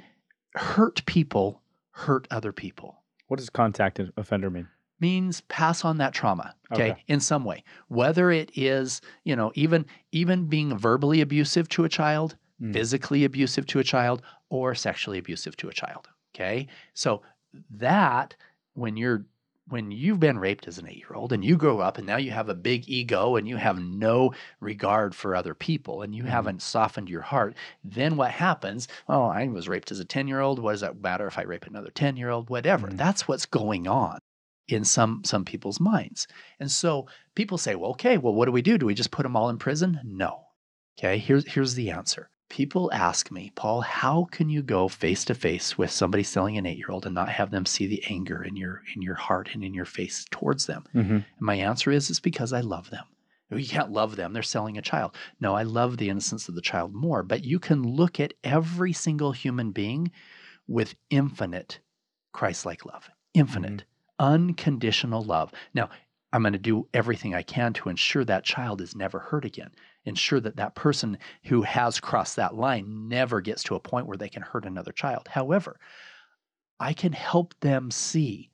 hurt 0.56 1.06
people, 1.06 1.62
hurt 1.92 2.28
other 2.32 2.52
people. 2.52 3.04
What 3.28 3.38
does 3.38 3.50
contact 3.50 4.00
offender 4.18 4.50
mean? 4.50 4.68
Means 5.02 5.42
pass 5.42 5.86
on 5.86 5.98
that 5.98 6.14
trauma 6.14 6.54
okay, 6.72 6.92
Okay. 6.92 7.04
in 7.08 7.20
some 7.20 7.44
way 7.46 7.64
whether 7.88 8.32
it 8.32 8.52
is 8.56 9.02
you 9.24 9.36
know 9.36 9.52
even 9.56 9.86
even 10.12 10.46
being 10.48 10.78
verbally 10.78 11.22
abusive 11.22 11.68
to 11.70 11.84
a 11.86 11.90
child 11.90 12.36
Mm. 12.62 12.74
physically 12.74 13.24
abusive 13.24 13.66
to 13.68 13.80
a 13.80 13.86
child 13.86 14.22
or 14.50 14.76
sexually 14.76 15.18
abusive 15.18 15.56
to 15.58 15.70
a 15.70 15.74
child 15.74 16.10
okay 16.36 16.68
so 16.94 17.22
that 17.70 18.36
when 18.74 18.98
you're 18.98 19.26
when 19.70 19.92
you've 19.92 20.20
been 20.20 20.40
raped 20.40 20.68
as 20.68 20.78
an 20.80 20.86
8-year-old 20.88 21.32
and 21.32 21.46
you 21.46 21.56
grow 21.56 21.80
up 21.80 21.98
and 21.98 22.08
now 22.08 22.18
you 22.18 22.32
have 22.32 22.50
a 22.50 22.56
big 22.56 22.90
ego 22.90 23.36
and 23.36 23.48
you 23.48 23.56
have 23.56 23.80
no 23.80 24.34
regard 24.60 25.14
for 25.16 25.36
other 25.36 25.54
people 25.54 26.02
and 26.02 26.14
you 26.16 26.24
Mhm. 26.24 26.28
haven't 26.30 26.62
softened 26.62 27.08
your 27.08 27.22
heart 27.22 27.56
then 27.84 28.18
what 28.18 28.32
happens 28.32 28.88
oh 29.08 29.26
i 29.26 29.48
was 29.48 29.70
raped 29.70 29.92
as 29.92 30.00
a 30.02 30.06
10-year-old 30.06 30.60
what 30.60 30.72
does 30.74 30.82
that 30.82 31.00
matter 31.02 31.28
if 31.28 31.38
i 31.38 31.44
rape 31.44 31.66
another 31.66 31.92
10-year-old 31.92 32.50
whatever 32.50 32.88
Mhm. 32.88 32.98
that's 32.98 33.28
what's 33.28 33.46
going 33.46 33.88
on 33.88 34.20
in 34.72 34.84
some 34.84 35.24
some 35.24 35.46
people's 35.46 35.80
minds. 35.80 36.28
And 36.60 36.72
so 36.72 37.08
people 37.36 37.58
say, 37.58 37.76
"Well, 37.76 37.92
okay, 37.92 38.18
well 38.18 38.34
what 38.34 38.46
do 38.46 38.52
we 38.52 38.62
do? 38.62 38.78
Do 38.78 38.86
we 38.86 38.94
just 38.94 39.12
put 39.12 39.24
them 39.24 39.36
all 39.36 39.50
in 39.50 39.58
prison?" 39.58 40.00
No. 40.04 40.46
Okay, 40.98 41.18
here's 41.18 41.48
here's 41.48 41.76
the 41.76 41.92
answer. 41.92 42.30
People 42.50 42.90
ask 42.92 43.32
me, 43.32 43.52
"Paul, 43.56 43.82
how 43.82 44.26
can 44.32 44.50
you 44.50 44.62
go 44.64 44.88
face 44.88 45.24
to 45.26 45.36
face 45.36 45.78
with 45.78 45.92
somebody 45.92 46.24
selling 46.24 46.58
an 46.58 46.66
8-year-old 46.66 47.06
and 47.06 47.14
not 47.14 47.30
have 47.30 47.52
them 47.52 47.66
see 47.66 47.86
the 47.86 48.04
anger 48.10 48.44
in 48.44 48.56
your 48.56 48.82
in 48.96 49.02
your 49.02 49.16
heart 49.16 49.50
and 49.54 49.64
in 49.64 49.74
your 49.74 49.86
face 49.86 50.26
towards 50.32 50.66
them?" 50.66 50.86
Mm-hmm. 50.96 51.14
And 51.14 51.26
my 51.40 51.56
answer 51.56 51.92
is 51.92 52.10
it's 52.10 52.20
because 52.20 52.52
I 52.52 52.62
love 52.62 52.90
them. 52.90 53.06
You 53.52 53.68
can't 53.68 53.92
love 53.92 54.16
them. 54.16 54.34
They're 54.34 54.44
selling 54.44 54.78
a 54.78 54.82
child. 54.82 55.16
No, 55.40 55.56
I 55.56 55.64
love 55.64 55.98
the 55.98 56.10
innocence 56.10 56.50
of 56.50 56.56
the 56.56 56.62
child 56.62 56.94
more. 56.94 57.24
But 57.24 57.44
you 57.44 57.60
can 57.60 57.82
look 57.82 58.20
at 58.20 58.36
every 58.44 58.94
single 58.94 59.32
human 59.32 59.72
being 59.72 60.12
with 60.68 60.94
infinite 61.10 61.80
Christ 62.32 62.66
like 62.66 62.86
love, 62.86 63.10
infinite, 63.34 63.86
unconditional 64.20 65.24
love. 65.24 65.52
Now, 65.74 65.90
I'm 66.32 66.44
going 66.44 66.54
to 66.54 66.60
do 66.60 66.88
everything 66.94 67.34
I 67.34 67.42
can 67.42 67.74
to 67.74 67.90
ensure 67.90 68.24
that 68.26 68.44
child 68.44 68.82
is 68.82 68.96
never 68.96 69.20
hurt 69.20 69.46
again, 69.46 69.72
ensure 70.06 70.40
that 70.42 70.58
that 70.58 70.76
person 70.76 71.18
who 71.46 71.64
has 71.64 72.00
crossed 72.00 72.36
that 72.36 72.56
line 72.56 73.08
never 73.08 73.42
gets 73.42 73.64
to 73.64 73.76
a 73.76 73.80
point 73.80 74.06
where 74.08 74.18
they 74.18 74.30
can 74.30 74.44
hurt 74.44 74.66
another 74.66 74.92
child. 74.92 75.28
However, 75.28 75.80
I 76.80 76.94
can 76.94 77.14
help 77.14 77.58
them 77.62 77.90
see 77.92 78.52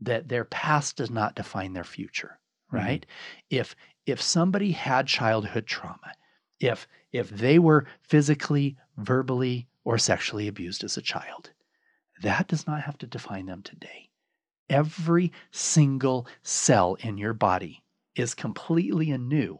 that 0.00 0.28
their 0.28 0.44
past 0.44 0.96
does 0.96 1.10
not 1.10 1.34
define 1.36 1.72
their 1.74 1.84
future, 1.84 2.40
Mhm. 2.72 3.00
right? 3.00 3.06
If 3.50 3.76
if 4.06 4.22
somebody 4.22 4.72
had 4.72 5.08
childhood 5.08 5.66
trauma, 5.66 6.14
if 6.60 6.88
if 7.12 7.30
they 7.30 7.58
were 7.58 7.86
physically, 8.02 8.78
verbally, 8.98 9.68
or 9.84 9.98
sexually 9.98 10.48
abused 10.48 10.84
as 10.84 10.96
a 10.98 11.02
child, 11.02 11.52
that 12.22 12.48
does 12.48 12.66
not 12.66 12.82
have 12.84 12.98
to 12.98 13.08
define 13.08 13.46
them 13.46 13.62
today. 13.62 14.11
Every 14.70 15.32
single 15.50 16.26
cell 16.42 16.94
in 17.00 17.18
your 17.18 17.34
body 17.34 17.82
is 18.14 18.34
completely 18.34 19.10
anew 19.10 19.58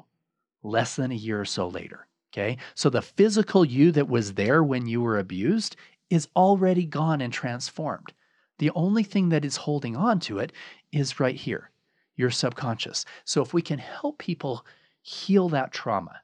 less 0.63 0.97
than 0.97 1.11
a 1.11 1.17
year 1.17 1.41
or 1.41 1.45
so 1.45 1.69
later. 1.69 2.07
Okay. 2.33 2.57
So 2.75 2.89
the 2.89 3.03
physical 3.03 3.65
you 3.65 3.93
that 3.93 4.09
was 4.09 4.35
there 4.35 4.63
when 4.63 4.87
you 4.87 5.01
were 5.03 5.19
abused 5.19 5.77
is 6.09 6.29
already 6.35 6.87
gone 6.87 7.21
and 7.21 7.33
transformed. 7.33 8.13
The 8.59 8.71
only 8.75 9.03
thing 9.03 9.31
that 9.31 9.45
is 9.45 9.57
holding 9.57 9.97
on 9.97 10.21
to 10.21 10.39
it 10.39 10.53
is 10.93 11.21
right 11.21 11.35
here, 11.35 11.71
your 12.17 12.31
subconscious. 12.31 13.05
So 13.25 13.43
if 13.43 13.53
we 13.53 13.61
can 13.63 13.79
help 13.79 14.19
people 14.19 14.65
heal 15.03 15.49
that 15.51 15.73
trauma, 15.73 16.21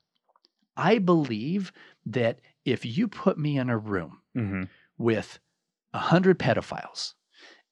I 0.76 0.98
believe 0.98 1.72
that 2.06 2.40
if 2.64 2.84
you 2.86 3.08
put 3.08 3.38
me 3.38 3.58
in 3.58 3.68
a 3.70 3.78
room 3.78 4.20
Mm-hmm. 4.36 4.64
with 4.98 5.40
a 5.92 5.98
hundred 5.98 6.38
pedophiles 6.38 7.14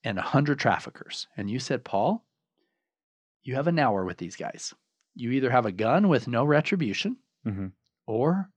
and 0.03 0.17
a 0.17 0.21
hundred 0.23 0.59
traffickers, 0.59 1.27
and 1.37 1.49
you 1.49 1.59
said, 1.59 1.83
Paul, 1.83 2.25
you 3.43 3.55
have 3.55 3.67
an 3.67 3.79
hour 3.79 4.03
with 4.05 4.17
these 4.17 4.35
guys. 4.35 4.73
You 5.15 5.31
either 5.31 5.49
have 5.49 5.65
a 5.65 5.71
gun 5.71 6.07
with 6.09 6.27
no 6.27 6.43
retribution, 6.45 7.17
Mhm. 7.45 7.71
or 8.05 8.51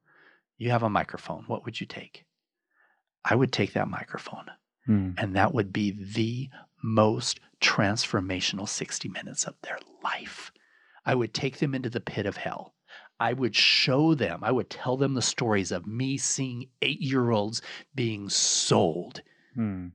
you 0.58 0.70
have 0.70 0.82
a 0.82 0.90
microphone. 0.90 1.44
What 1.44 1.64
would 1.64 1.80
you 1.80 1.86
take? 1.86 2.24
I 3.24 3.34
would 3.34 3.52
take 3.52 3.72
that 3.72 3.88
microphone, 3.88 4.50
Mm. 4.88 5.14
and 5.18 5.34
that 5.36 5.54
would 5.54 5.72
be 5.72 5.90
the 5.90 6.50
most 6.82 7.40
transformational 7.60 8.68
60 8.68 9.08
minutes 9.08 9.44
of 9.44 9.60
their 9.62 9.78
life. 10.02 10.50
I 11.04 11.14
would 11.14 11.32
take 11.34 11.58
them 11.58 11.74
into 11.74 11.90
the 11.90 12.00
pit 12.00 12.26
of 12.26 12.36
hell. 12.38 12.74
I 13.18 13.34
would 13.34 13.54
show 13.54 14.14
them, 14.14 14.42
I 14.42 14.50
would 14.50 14.70
tell 14.70 14.96
them 14.96 15.12
the 15.14 15.22
stories 15.22 15.70
of 15.72 15.86
me 15.86 16.16
seeing 16.16 16.70
eight 16.80 17.00
year 17.00 17.30
olds 17.30 17.60
being 17.94 18.28
sold 18.30 19.22
Mm. 19.56 19.92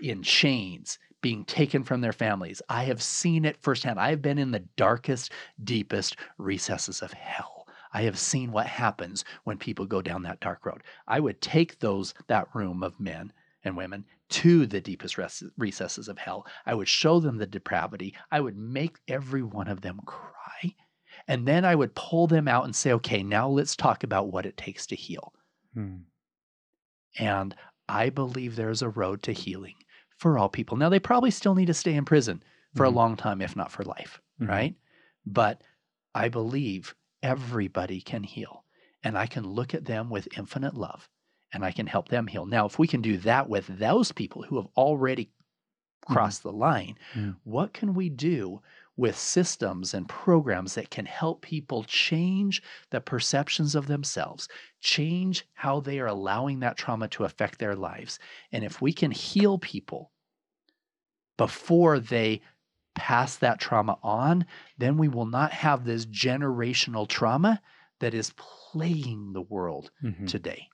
In 0.00 0.22
chains, 0.22 0.98
being 1.22 1.44
taken 1.44 1.82
from 1.82 2.00
their 2.00 2.12
families. 2.12 2.62
I 2.68 2.84
have 2.84 3.02
seen 3.02 3.44
it 3.44 3.56
firsthand. 3.56 3.98
I 3.98 4.10
have 4.10 4.22
been 4.22 4.38
in 4.38 4.50
the 4.50 4.64
darkest, 4.76 5.32
deepest 5.64 6.16
recesses 6.38 7.02
of 7.02 7.12
hell. 7.12 7.66
I 7.92 8.02
have 8.02 8.18
seen 8.18 8.52
what 8.52 8.66
happens 8.66 9.24
when 9.44 9.56
people 9.58 9.86
go 9.86 10.02
down 10.02 10.22
that 10.22 10.40
dark 10.40 10.66
road. 10.66 10.82
I 11.08 11.18
would 11.20 11.40
take 11.40 11.78
those 11.78 12.14
that 12.26 12.54
room 12.54 12.82
of 12.82 13.00
men 13.00 13.32
and 13.64 13.76
women 13.76 14.04
to 14.28 14.66
the 14.66 14.80
deepest 14.80 15.16
recesses 15.56 16.08
of 16.08 16.18
hell. 16.18 16.46
I 16.66 16.74
would 16.74 16.88
show 16.88 17.20
them 17.20 17.38
the 17.38 17.46
depravity. 17.46 18.14
I 18.30 18.40
would 18.40 18.56
make 18.56 18.98
every 19.08 19.42
one 19.42 19.68
of 19.68 19.80
them 19.80 20.00
cry. 20.04 20.74
And 21.26 21.48
then 21.48 21.64
I 21.64 21.74
would 21.74 21.94
pull 21.94 22.26
them 22.26 22.46
out 22.46 22.64
and 22.64 22.76
say, 22.76 22.92
okay, 22.92 23.22
now 23.22 23.48
let's 23.48 23.74
talk 23.74 24.04
about 24.04 24.28
what 24.28 24.46
it 24.46 24.56
takes 24.56 24.86
to 24.88 24.96
heal. 24.96 25.32
Mm. 25.76 26.02
And 27.18 27.54
I 27.88 28.10
believe 28.10 28.56
there's 28.56 28.82
a 28.82 28.88
road 28.88 29.22
to 29.24 29.32
healing 29.32 29.74
for 30.16 30.38
all 30.38 30.48
people. 30.48 30.76
Now, 30.76 30.88
they 30.88 30.98
probably 30.98 31.30
still 31.30 31.54
need 31.54 31.66
to 31.66 31.74
stay 31.74 31.94
in 31.94 32.04
prison 32.04 32.42
for 32.74 32.84
Mhm. 32.84 32.88
a 32.88 32.94
long 32.94 33.16
time, 33.16 33.40
if 33.40 33.54
not 33.56 33.70
for 33.70 33.84
life, 33.84 34.20
Mhm. 34.40 34.48
right? 34.48 34.74
But 35.24 35.62
I 36.14 36.28
believe 36.28 36.94
everybody 37.22 38.00
can 38.00 38.22
heal. 38.22 38.64
And 39.02 39.16
I 39.16 39.26
can 39.26 39.46
look 39.46 39.74
at 39.74 39.84
them 39.84 40.10
with 40.10 40.28
infinite 40.36 40.74
love 40.74 41.08
and 41.52 41.64
I 41.64 41.70
can 41.72 41.86
help 41.86 42.08
them 42.08 42.26
heal. 42.26 42.44
Now, 42.46 42.66
if 42.66 42.78
we 42.78 42.86
can 42.88 43.02
do 43.02 43.18
that 43.18 43.48
with 43.48 43.66
those 43.66 44.10
people 44.12 44.42
who 44.42 44.56
have 44.56 44.68
already 44.76 45.30
crossed 46.06 46.42
the 46.42 46.52
line, 46.52 46.98
what 47.44 47.72
can 47.72 47.94
we 47.94 48.08
do 48.08 48.62
with 48.96 49.16
systems 49.16 49.94
and 49.94 50.08
programs 50.08 50.74
that 50.74 50.90
can 50.90 51.06
help 51.06 51.42
people 51.42 51.84
change 51.84 52.62
the 52.90 53.00
perceptions 53.00 53.74
of 53.74 53.86
themselves, 53.86 54.48
change 54.80 55.46
how 55.54 55.80
they 55.80 55.98
are 56.00 56.06
allowing 56.06 56.60
that 56.60 56.76
trauma 56.76 57.08
to 57.08 57.24
affect 57.24 57.58
their 57.58 57.76
lives? 57.76 58.18
And 58.52 58.64
if 58.64 58.80
we 58.80 58.92
can 58.92 59.10
heal 59.10 59.58
people 59.58 60.12
before 61.36 61.98
they 62.00 62.40
pass 62.94 63.36
that 63.38 63.60
trauma 63.60 63.98
on, 64.02 64.46
then 64.78 64.96
we 64.96 65.08
will 65.08 65.26
not 65.26 65.52
have 65.52 65.84
this 65.84 66.06
generational 66.06 67.06
trauma 67.08 67.60
that 68.00 68.14
is 68.14 68.32
plaguing 68.36 69.32
the 69.32 69.42
world 69.42 69.90
Mhm. 70.00 70.26
today. 70.26 70.68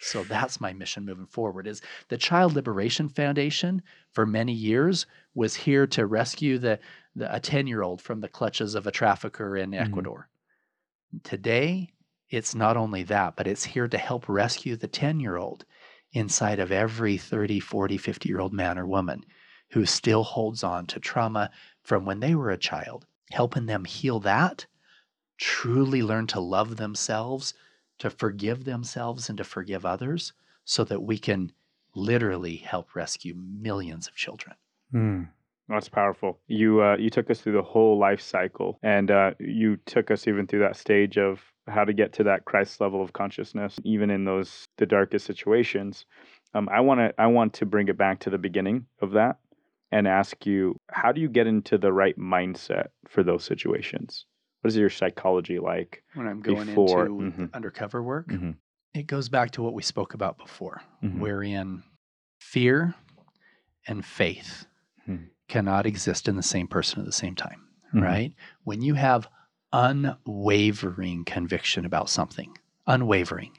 So 0.00 0.24
that's 0.24 0.60
my 0.60 0.72
mission 0.72 1.04
moving 1.04 1.26
forward 1.26 1.66
is 1.66 1.82
the 2.08 2.18
Child 2.18 2.54
Liberation 2.54 3.08
Foundation 3.08 3.82
for 4.12 4.26
many 4.26 4.52
years 4.52 5.06
was 5.34 5.56
here 5.56 5.86
to 5.88 6.06
rescue 6.06 6.58
the, 6.58 6.78
the 7.18 7.34
a 7.34 7.40
10-year-old 7.40 8.00
from 8.00 8.20
the 8.20 8.28
clutches 8.28 8.74
of 8.74 8.86
a 8.86 8.90
trafficker 8.92 9.56
in 9.56 9.74
Mhm. 9.78 9.78
Ecuador. 9.80 10.28
Today, 11.22 11.94
it's 12.30 12.54
not 12.54 12.76
only 12.76 13.02
that, 13.04 13.36
but 13.36 13.46
it's 13.46 13.64
here 13.64 13.88
to 13.88 13.98
help 13.98 14.28
rescue 14.28 14.76
the 14.76 14.88
10-year-old 14.88 15.64
inside 16.12 16.58
of 16.58 16.72
every 16.72 17.16
30, 17.16 17.60
40, 17.60 17.96
50-year-old 17.98 18.52
man 18.52 18.78
or 18.78 18.86
woman 18.86 19.24
who 19.70 19.86
still 19.86 20.24
holds 20.24 20.64
on 20.64 20.86
to 20.86 21.00
trauma 21.00 21.50
from 21.82 22.04
when 22.04 22.20
they 22.20 22.34
were 22.34 22.50
a 22.50 22.58
child, 22.58 23.06
helping 23.30 23.66
them 23.66 23.84
heal 23.84 24.20
that, 24.20 24.66
truly 25.38 26.02
learn 26.02 26.26
to 26.28 26.40
love 26.40 26.76
themselves, 26.76 27.54
to 27.98 28.10
forgive 28.10 28.64
themselves, 28.64 29.28
and 29.28 29.38
to 29.38 29.44
forgive 29.44 29.86
others 29.86 30.32
so 30.64 30.84
that 30.84 31.02
we 31.02 31.18
can 31.18 31.52
literally 31.94 32.56
help 32.56 32.94
rescue 32.94 33.34
millions 33.34 34.08
of 34.08 34.14
children. 34.14 34.56
Mm. 34.92 35.28
That's 35.68 35.88
powerful. 35.88 36.38
You 36.46 36.82
uh, 36.82 36.96
you 36.98 37.10
took 37.10 37.30
us 37.30 37.40
through 37.40 37.52
the 37.52 37.62
whole 37.62 37.98
life 37.98 38.20
cycle, 38.20 38.78
and 38.82 39.10
uh, 39.10 39.32
you 39.38 39.76
took 39.86 40.10
us 40.10 40.26
even 40.26 40.46
through 40.46 40.60
that 40.60 40.76
stage 40.76 41.18
of 41.18 41.40
how 41.66 41.84
to 41.84 41.92
get 41.92 42.12
to 42.14 42.24
that 42.24 42.46
Christ 42.46 42.80
level 42.80 43.02
of 43.02 43.12
consciousness, 43.12 43.76
even 43.84 44.08
in 44.10 44.24
those 44.24 44.64
the 44.78 44.86
darkest 44.86 45.26
situations. 45.26 46.06
Um, 46.54 46.68
I 46.72 46.80
want 46.80 47.00
to 47.00 47.12
I 47.18 47.26
want 47.26 47.52
to 47.54 47.66
bring 47.66 47.88
it 47.88 47.98
back 47.98 48.20
to 48.20 48.30
the 48.30 48.38
beginning 48.38 48.86
of 49.02 49.10
that 49.12 49.36
and 49.92 50.08
ask 50.08 50.46
you, 50.46 50.76
how 50.90 51.12
do 51.12 51.20
you 51.20 51.28
get 51.28 51.46
into 51.46 51.76
the 51.78 51.92
right 51.92 52.18
mindset 52.18 52.86
for 53.06 53.22
those 53.22 53.44
situations? 53.44 54.24
What 54.62 54.68
is 54.68 54.76
your 54.76 54.90
psychology 54.90 55.58
like? 55.58 56.02
When 56.14 56.26
I'm 56.26 56.40
going 56.40 56.66
Before- 56.66 57.06
into 57.06 57.30
mhm. 57.30 57.54
undercover 57.54 58.02
work, 58.02 58.28
Mhm. 58.28 58.56
it 58.94 59.06
goes 59.06 59.28
back 59.28 59.50
to 59.52 59.62
what 59.62 59.72
we 59.74 59.82
spoke 59.82 60.14
about 60.14 60.36
before, 60.38 60.82
Mhm. 61.02 61.20
wherein 61.20 61.82
fear 62.40 62.94
and 63.86 64.04
faith. 64.04 64.66
Cannot 65.48 65.86
exist 65.86 66.28
in 66.28 66.36
the 66.36 66.42
same 66.42 66.68
person 66.68 67.00
at 67.00 67.06
the 67.06 67.12
same 67.12 67.34
time, 67.34 67.66
Mhm. 67.94 68.02
right? 68.02 68.34
When 68.64 68.82
you 68.82 68.94
have 68.94 69.28
unwavering 69.72 71.24
conviction 71.24 71.84
about 71.84 72.08
something, 72.10 72.56
unwavering, 72.86 73.52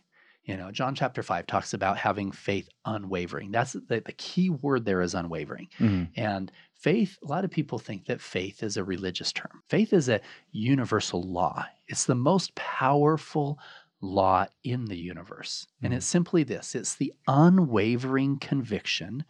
You 0.45 0.57
know, 0.57 0.71
John 0.71 0.95
chapter 0.95 1.21
5 1.21 1.45
talks 1.45 1.75
about 1.75 1.97
having 1.97 2.31
faith 2.31 2.69
unwavering. 2.83 3.51
That's 3.51 3.73
the, 3.73 4.01
the 4.03 4.13
key 4.17 4.49
word 4.49 4.83
there 4.83 5.01
is 5.01 5.13
unwavering. 5.13 5.67
Mhm. 5.77 6.09
And 6.15 6.51
faith, 6.73 7.19
a 7.21 7.27
lot 7.27 7.45
of 7.45 7.51
people 7.51 7.77
think 7.77 8.05
that 8.05 8.19
faith 8.19 8.63
is 8.63 8.75
a 8.75 8.83
religious 8.83 9.31
term. 9.31 9.61
Faith 9.67 9.93
is 9.93 10.09
a 10.09 10.21
universal 10.51 11.21
law, 11.21 11.67
it's 11.87 12.05
the 12.05 12.15
most 12.15 12.55
powerful 12.55 13.59
law 14.01 14.47
in 14.63 14.85
the 14.85 14.97
universe. 14.97 15.67
And 15.83 15.93
Mhm. 15.93 15.97
it's 15.97 16.07
simply 16.07 16.41
this 16.43 16.73
it's 16.73 16.95
the 16.95 17.13
unwavering 17.27 18.39
conviction 18.39 19.25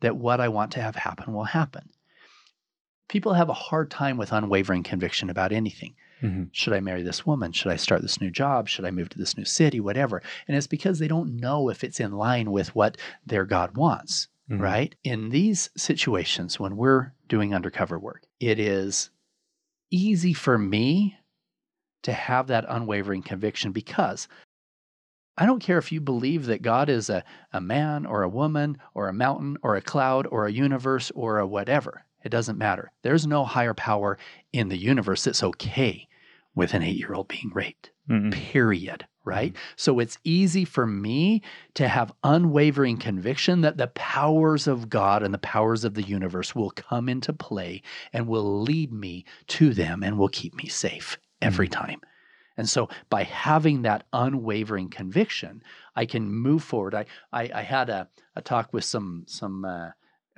that 0.00 0.16
what 0.16 0.40
I 0.40 0.48
want 0.48 0.72
to 0.72 0.82
have 0.82 0.96
happen 0.96 1.32
will 1.32 1.44
happen. 1.44 1.90
People 3.08 3.34
have 3.34 3.48
a 3.48 3.54
hard 3.54 3.90
time 3.90 4.16
with 4.16 4.32
unwavering 4.32 4.82
conviction 4.82 5.30
about 5.30 5.52
anything. 5.52 5.94
Mhm. 6.22 6.48
Should 6.52 6.72
I 6.72 6.80
marry 6.80 7.02
this 7.02 7.24
woman? 7.26 7.52
Should 7.52 7.70
I 7.70 7.76
start 7.76 8.02
this 8.02 8.20
new 8.20 8.30
job? 8.30 8.68
Should 8.68 8.84
I 8.84 8.90
move 8.90 9.10
to 9.10 9.18
this 9.18 9.36
new 9.36 9.44
city? 9.44 9.80
Whatever. 9.80 10.22
And 10.48 10.56
it's 10.56 10.66
because 10.66 10.98
they 10.98 11.08
don't 11.08 11.36
know 11.36 11.68
if 11.68 11.84
it's 11.84 12.00
in 12.00 12.12
line 12.12 12.50
with 12.50 12.74
what 12.74 12.96
their 13.24 13.44
God 13.44 13.76
wants 13.76 14.28
Mhm. 14.48 14.60
right? 14.60 14.94
In 15.04 15.30
these 15.30 15.70
situations, 15.76 16.58
when 16.60 16.76
we're 16.76 17.12
doing 17.28 17.54
undercover 17.54 17.98
work, 17.98 18.24
it 18.40 18.58
is 18.58 19.10
easy 19.90 20.32
for 20.32 20.56
me 20.56 21.18
to 22.02 22.12
have 22.12 22.46
that 22.46 22.64
unwavering 22.68 23.22
conviction 23.22 23.72
because 23.72 24.28
I 25.38 25.46
don't 25.46 25.62
care 25.62 25.78
if 25.78 25.92
you 25.92 26.00
believe 26.00 26.46
that 26.46 26.62
God 26.62 26.88
is 26.88 27.10
a, 27.10 27.22
a 27.52 27.60
man 27.60 28.06
or 28.06 28.22
a 28.22 28.28
woman 28.28 28.78
or 28.94 29.08
a 29.08 29.12
mountain 29.12 29.58
or 29.62 29.76
a 29.76 29.82
cloud 29.82 30.26
or 30.28 30.46
a 30.46 30.52
universe 30.52 31.10
or 31.14 31.38
a 31.38 31.46
whatever. 31.46 32.04
It 32.24 32.30
doesn't 32.30 32.58
matter. 32.58 32.90
There's 33.02 33.26
no 33.26 33.44
higher 33.44 33.74
power 33.74 34.18
in 34.52 34.68
the 34.68 34.78
universe 34.78 35.24
that's 35.24 35.42
okay 35.42 36.08
with 36.54 36.74
an 36.74 36.82
eight 36.82 36.96
year 36.96 37.12
old 37.14 37.28
being 37.28 37.50
raped 37.54 37.90
Mhm. 38.08 38.32
period. 38.32 39.06
Right. 39.24 39.56
So 39.74 39.98
it's 39.98 40.18
easy 40.22 40.64
for 40.64 40.86
me 40.86 41.42
to 41.74 41.88
have 41.88 42.12
unwavering 42.22 42.96
conviction 42.96 43.62
that 43.62 43.76
the 43.76 43.88
powers 43.88 44.68
of 44.68 44.88
God 44.88 45.24
and 45.24 45.34
the 45.34 45.38
powers 45.38 45.82
of 45.84 45.94
the 45.94 46.02
universe 46.02 46.54
will 46.54 46.70
come 46.70 47.08
into 47.08 47.32
play 47.32 47.82
and 48.12 48.28
will 48.28 48.62
lead 48.62 48.92
me 48.92 49.24
to 49.48 49.74
them 49.74 50.04
and 50.04 50.16
will 50.16 50.28
keep 50.28 50.54
me 50.54 50.68
safe 50.68 51.18
every 51.42 51.66
time. 51.68 52.00
And 52.56 52.68
so 52.68 52.88
by 53.10 53.24
having 53.24 53.82
that 53.82 54.06
unwavering 54.12 54.88
conviction, 54.88 55.62
I 55.94 56.06
can 56.06 56.30
move 56.30 56.62
forward. 56.62 56.94
I 56.94 57.06
I, 57.32 57.50
I 57.54 57.62
had 57.62 57.90
a, 57.90 58.08
a 58.34 58.42
talk 58.42 58.72
with 58.72 58.84
some 58.84 59.24
some 59.26 59.64
uh, 59.64 59.90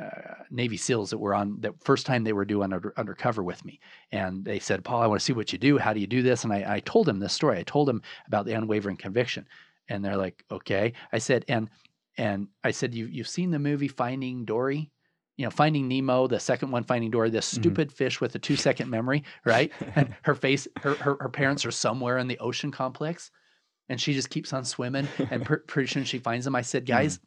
uh, 0.03 0.35
Navy 0.51 0.77
SEALs 0.77 1.11
that 1.11 1.19
were 1.19 1.35
on 1.35 1.61
the 1.61 1.75
first 1.81 2.07
time 2.07 2.23
they 2.25 2.33
were 2.33 2.45
doing 2.45 2.73
under, 2.73 2.93
undercover 2.97 3.43
with 3.43 3.65
me, 3.65 3.81
and 4.13 4.45
they 4.45 4.59
said, 4.59 4.85
"Paul, 4.85 5.03
I 5.03 5.07
want 5.07 5.21
to 5.21 5.25
see 5.25 5.33
what 5.33 5.53
you 5.53 5.59
do. 5.59 5.79
How 5.79 5.93
do 5.93 6.01
you 6.01 6.07
do 6.07 6.23
this?" 6.23 6.45
And 6.45 6.53
I, 6.53 6.77
I 6.77 6.81
told 6.81 7.07
them 7.07 7.19
this 7.19 7.33
story. 7.33 7.59
I 7.59 7.65
told 7.65 7.89
them 7.89 8.03
about 8.27 8.47
the 8.47 8.53
unwavering 8.53 8.97
conviction, 8.97 9.47
and 9.89 10.05
they're 10.05 10.17
like, 10.17 10.45
"Okay." 10.51 10.93
I 11.13 11.19
said, 11.19 11.45
and 11.49 11.69
and 12.17 12.49
I 12.65 12.71
said, 12.71 12.95
"You 12.95 13.07
you've 13.07 13.29
seen 13.29 13.51
the 13.51 13.59
movie 13.59 13.89
Finding 13.89 14.45
Dory?" 14.45 14.91
You 15.39 15.45
know, 15.47 15.51
Finding 15.51 15.89
Nemo, 15.89 16.27
the 16.27 16.39
second 16.41 16.71
one, 16.73 16.85
Finding 16.85 17.11
Dory, 17.11 17.31
this 17.31 17.49
Mhm. 17.55 17.61
stupid 17.61 17.93
fish 17.93 18.21
with 18.21 18.35
a 18.35 18.39
two 18.39 18.57
second 18.57 18.91
memory, 18.91 19.25
right? 19.47 19.73
And 19.97 20.15
her 20.23 20.35
face, 20.35 20.69
her, 20.83 20.95
her 20.95 21.17
her 21.21 21.29
parents 21.31 21.65
are 21.65 21.71
somewhere 21.71 22.19
in 22.19 22.27
the 22.29 22.39
ocean 22.39 22.71
complex, 22.73 23.31
and 23.89 23.99
she 24.01 24.13
just 24.13 24.29
keeps 24.31 24.53
on 24.53 24.65
swimming. 24.67 25.09
And 25.31 25.47
pr- 25.47 25.65
pretty 25.67 25.87
soon 25.89 26.05
she 26.05 26.19
finds 26.19 26.45
them. 26.45 26.55
I 26.57 26.63
said, 26.63 26.85
guys, 26.85 27.21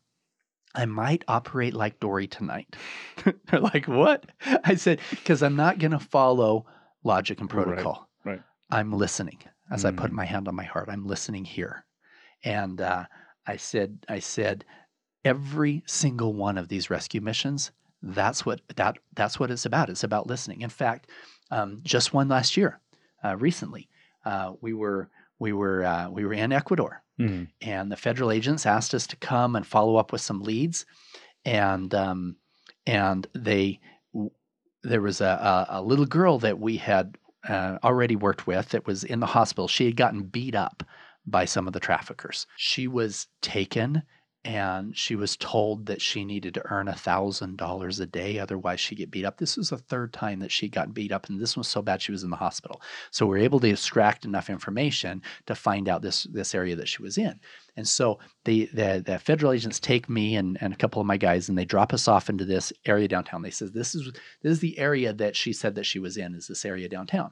I 0.75 0.85
might 0.85 1.23
operate 1.27 1.73
like 1.73 1.99
Dory 1.99 2.27
tonight. 2.27 2.75
They're 3.47 3.59
like, 3.59 3.87
what? 3.87 4.25
I 4.63 4.75
said, 4.75 4.99
because 5.09 5.41
I'm 5.41 5.55
not 5.55 5.79
going 5.79 5.91
to 5.91 5.99
follow 5.99 6.65
logic 7.03 7.39
and 7.41 7.49
protocol. 7.49 8.07
right. 8.25 8.33
right. 8.35 8.41
I'm 8.69 8.91
listening 8.93 9.39
as 9.71 9.83
I 9.85 9.91
put 9.91 10.11
Mm. 10.11 10.15
my 10.15 10.25
hand 10.25 10.47
on 10.49 10.55
my 10.55 10.63
heart. 10.65 10.87
I'm 10.91 11.05
listening 11.07 11.43
here. 11.45 11.85
And 12.43 12.79
uh, 12.81 13.05
I 13.47 13.55
said, 13.57 14.05
I 14.09 14.19
said, 14.19 14.63
every 15.25 15.83
single 15.87 16.33
one 16.33 16.57
of 16.57 16.67
these 16.67 16.89
rescue 16.89 17.21
missions, 17.21 17.71
that's 18.01 18.45
what 18.45 18.61
that 18.75 18.97
that's 19.15 19.39
what 19.39 19.51
it's 19.51 19.65
about. 19.65 19.89
It's 19.89 20.03
about 20.03 20.27
listening. 20.27 20.61
In 20.61 20.69
fact, 20.69 21.09
um, 21.51 21.79
just 21.83 22.13
one 22.13 22.27
last 22.27 22.57
year, 22.57 22.79
uh, 23.23 23.35
recently, 23.37 23.89
uh, 24.25 24.53
we 24.61 24.73
were 24.73 25.09
we 25.39 25.53
were 25.53 25.83
uh, 25.83 26.09
we 26.09 26.25
were 26.25 26.33
in 26.33 26.51
Ecuador, 26.51 27.03
Mhm. 27.19 27.47
and 27.61 27.91
the 27.91 27.95
federal 27.97 28.31
agents 28.31 28.65
asked 28.65 28.93
us 28.93 29.07
to 29.07 29.15
come 29.17 29.55
and 29.55 29.65
follow 29.67 29.97
up 29.97 30.11
with 30.11 30.21
some 30.21 30.41
leads, 30.41 30.85
and 31.45 31.93
um, 31.93 32.35
and 32.87 33.27
they 33.33 33.79
there 34.83 35.01
was 35.01 35.21
a, 35.21 35.25
a, 35.69 35.79
a 35.79 35.81
little 35.81 36.05
girl 36.07 36.39
that 36.39 36.59
we 36.59 36.77
had 36.77 37.15
uh, 37.47 37.77
already 37.83 38.15
worked 38.15 38.47
with 38.47 38.69
that 38.69 38.87
was 38.87 39.03
in 39.03 39.19
the 39.19 39.27
hospital. 39.27 39.67
She 39.67 39.85
had 39.85 39.95
gotten 39.95 40.23
beat 40.23 40.55
up 40.55 40.83
by 41.25 41.45
some 41.45 41.67
of 41.67 41.73
the 41.73 41.79
traffickers. 41.79 42.47
She 42.57 42.87
was 42.87 43.27
taken 43.41 44.01
and 44.43 44.97
she 44.97 45.15
was 45.15 45.37
told 45.37 45.85
that 45.85 46.01
she 46.01 46.25
needed 46.25 46.55
to 46.55 46.71
earn 46.71 46.87
a 46.87 46.95
thousand 46.95 47.57
dollars 47.57 47.99
a 47.99 48.07
day 48.07 48.39
otherwise 48.39 48.79
she'd 48.79 48.97
get 48.97 49.11
beat 49.11 49.23
up. 49.23 49.37
This 49.37 49.55
was 49.55 49.69
the 49.69 49.77
third 49.77 50.13
time 50.13 50.39
that 50.39 50.51
she 50.51 50.67
got 50.67 50.95
beat 50.95 51.11
up 51.11 51.29
and 51.29 51.39
this 51.39 51.55
was 51.55 51.67
so 51.67 51.81
bad 51.83 52.01
she 52.01 52.11
was 52.11 52.23
in 52.23 52.31
the 52.31 52.35
hospital. 52.35 52.81
So 53.11 53.25
we 53.25 53.31
were 53.31 53.43
able 53.43 53.59
to 53.59 53.69
extract 53.69 54.25
enough 54.25 54.49
information 54.49 55.21
to 55.45 55.53
find 55.53 55.87
out 55.87 56.01
this 56.01 56.23
this 56.23 56.55
area 56.55 56.75
that 56.75 56.87
she 56.87 57.03
was 57.03 57.19
in. 57.19 57.39
And 57.77 57.87
so 57.87 58.17
the 58.45 58.67
the, 58.73 59.03
the 59.05 59.19
federal 59.19 59.51
agents 59.51 59.79
take 59.79 60.09
me 60.09 60.35
and, 60.35 60.57
and 60.59 60.73
a 60.73 60.77
couple 60.77 60.99
of 60.99 61.07
my 61.07 61.17
guys 61.17 61.47
and 61.47 61.57
they 61.57 61.65
drop 61.65 61.93
us 61.93 62.07
off 62.07 62.27
into 62.27 62.45
this 62.45 62.73
area 62.85 63.07
downtown. 63.07 63.43
They 63.43 63.51
says 63.51 63.71
this 63.71 63.93
is 63.93 64.11
this 64.41 64.53
is 64.53 64.59
the 64.59 64.79
area 64.79 65.13
that 65.13 65.35
she 65.35 65.53
said 65.53 65.75
that 65.75 65.85
she 65.85 65.99
was 65.99 66.17
in 66.17 66.33
is 66.33 66.47
this 66.47 66.65
area 66.65 66.89
downtown 66.89 67.31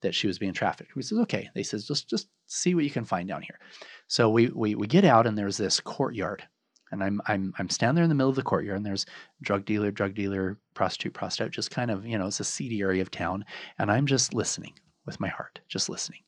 that 0.00 0.14
she 0.14 0.26
was 0.26 0.38
being 0.38 0.52
trafficked. 0.52 0.94
We 0.94 1.02
says 1.02 1.18
okay. 1.20 1.48
They 1.54 1.62
says 1.62 1.86
just 1.86 2.08
just 2.08 2.28
see 2.46 2.74
what 2.74 2.84
you 2.84 2.90
can 2.90 3.04
find 3.04 3.28
down 3.28 3.42
here. 3.42 3.58
So 4.06 4.30
we 4.30 4.48
we, 4.48 4.74
we 4.74 4.86
get 4.86 5.04
out 5.04 5.26
and 5.26 5.36
there's 5.36 5.56
this 5.56 5.80
courtyard. 5.80 6.44
And 6.90 7.04
I'm 7.04 7.20
I'm 7.26 7.52
I'm 7.58 7.68
standing 7.68 7.96
there 7.96 8.04
in 8.04 8.08
the 8.08 8.14
middle 8.14 8.30
of 8.30 8.36
the 8.36 8.42
courtyard, 8.42 8.78
and 8.78 8.86
there's 8.86 9.04
drug 9.42 9.66
dealer, 9.66 9.90
drug 9.90 10.14
dealer, 10.14 10.58
prostitute, 10.72 11.12
prostitute, 11.12 11.52
just 11.52 11.70
kind 11.70 11.90
of 11.90 12.06
you 12.06 12.16
know 12.16 12.26
it's 12.26 12.40
a 12.40 12.44
seedy 12.44 12.80
area 12.80 13.02
of 13.02 13.10
town, 13.10 13.44
and 13.78 13.90
I'm 13.90 14.06
just 14.06 14.32
listening 14.32 14.72
with 15.04 15.20
my 15.20 15.28
heart, 15.28 15.60
just 15.68 15.90
listening, 15.90 16.20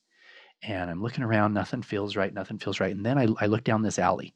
and 0.62 0.90
I'm 0.90 1.02
looking 1.02 1.24
around, 1.24 1.54
nothing 1.54 1.80
feels 1.80 2.14
right, 2.14 2.34
nothing 2.34 2.58
feels 2.58 2.78
right, 2.78 2.94
and 2.94 3.06
then 3.06 3.16
I 3.16 3.28
I 3.40 3.46
look 3.46 3.64
down 3.64 3.80
this 3.80 3.98
alley, 3.98 4.34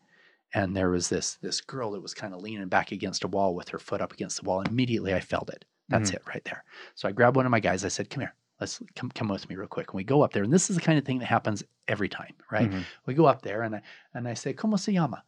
and 0.55 0.75
there 0.75 0.88
was 0.88 1.11
this 1.11 1.35
this 1.42 1.61
girl 1.61 1.90
that 1.90 2.01
was 2.01 2.14
kind 2.14 2.33
of 2.33 2.40
leaning 2.40 2.68
back 2.68 2.90
against 2.90 3.25
a 3.25 3.29
wall 3.29 3.55
with 3.55 3.68
her 3.68 3.79
foot 3.79 4.01
up 4.01 4.14
against 4.14 4.40
the 4.40 4.49
wall, 4.49 4.62
immediately 4.62 5.12
I 5.12 5.20
felt 5.20 5.51
it. 5.51 5.66
That's 5.90 6.09
mm-hmm. 6.09 6.16
it 6.16 6.27
right 6.27 6.44
there. 6.44 6.64
So 6.94 7.07
I 7.07 7.12
grabbed 7.12 7.37
one 7.37 7.44
of 7.44 7.53
my 7.53 7.61
guys. 7.61 7.85
I 7.85 7.88
said, 7.88 8.09
"Come 8.09 8.23
here, 8.23 8.35
let's 8.60 8.82
come 8.96 9.10
come 9.10 9.28
with 9.28 9.48
me 9.48 9.56
real 9.56 9.68
quick." 9.68 9.88
And 9.90 9.96
we 9.96 10.04
go 10.04 10.22
up 10.22 10.32
there, 10.32 10.42
and 10.44 10.52
this 10.52 10.70
is 10.70 10.76
the 10.76 10.82
kind 10.82 10.98
of 10.98 11.04
thing 11.04 11.18
that 11.20 11.26
happens 11.26 11.62
every 11.88 12.08
time, 12.08 12.34
right? 12.50 12.70
Mhm. 12.70 12.84
We 13.06 13.14
go 13.14 13.26
up 13.26 13.42
there, 13.42 13.62
and 13.62 13.76
I 13.76 13.82
and 14.14 14.28
I 14.28 14.34
say, 14.34 14.52
"Como 14.52 14.76
se 14.76 14.92
llama?" 14.92 15.24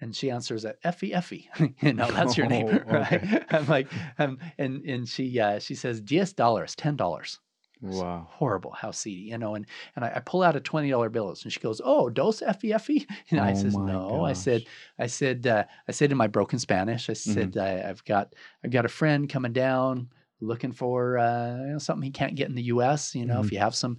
And 0.00 0.14
she 0.14 0.30
answers 0.30 0.64
at 0.66 0.78
Effie 0.84 1.14
Effie. 1.14 1.48
you 1.80 1.94
know, 1.94 2.10
that's 2.12 2.36
your 2.36 2.46
name, 2.48 2.66
Oh, 2.68 2.82
right? 2.90 3.22
okay. 3.22 3.44
I'm 3.50 3.66
like, 3.66 3.90
um, 4.18 4.38
and 4.58 4.84
and 4.84 5.08
she 5.08 5.38
uh, 5.40 5.58
she 5.58 5.74
says, 5.74 6.00
diez 6.02 6.32
dollars, 6.34 6.74
ten 6.76 6.96
dollars. 6.96 7.40
Wow. 7.80 8.26
Horrible, 8.30 8.72
how 8.72 8.90
seedy, 8.90 9.22
you 9.30 9.38
know. 9.38 9.54
And 9.54 9.66
and 9.94 10.04
I, 10.04 10.14
I 10.16 10.20
pull 10.20 10.42
out 10.42 10.56
a 10.56 10.60
twenty 10.60 10.90
dollar 10.90 11.08
bill, 11.10 11.28
and 11.30 11.52
she 11.52 11.60
goes, 11.60 11.80
"Oh, 11.84 12.08
dos 12.10 12.42
Effie 12.42 12.72
Effie." 12.72 13.06
And 13.30 13.40
I 13.40 13.52
Oh 13.52 13.54
says, 13.54 13.74
my 13.74 13.86
"No." 13.92 14.24
I 14.24 14.32
said. 14.32 14.64
I 14.98 15.06
said, 15.06 15.46
uh, 15.46 15.64
I 15.88 15.92
said 15.92 16.10
in 16.10 16.16
my 16.18 16.26
broken 16.26 16.58
Spanish, 16.58 17.08
I 17.10 17.12
said, 17.14 17.56
I, 17.56 17.88
I've 17.88 18.02
got 18.04 18.34
I've 18.64 18.70
got 18.70 18.86
a 18.86 18.88
friend 18.88 19.28
coming 19.28 19.52
down 19.52 20.10
looking 20.40 20.72
for 20.72 21.18
uh, 21.18 21.56
you 21.56 21.72
know, 21.72 21.78
something 21.78 22.02
he 22.04 22.10
can't 22.10 22.34
get 22.36 22.48
in 22.48 22.54
the 22.54 22.64
U.S. 22.64 23.14
You 23.14 23.26
know, 23.26 23.40
if 23.40 23.46
Mhm. 23.46 23.52
you 23.52 23.58
have 23.58 23.74
some 23.74 23.98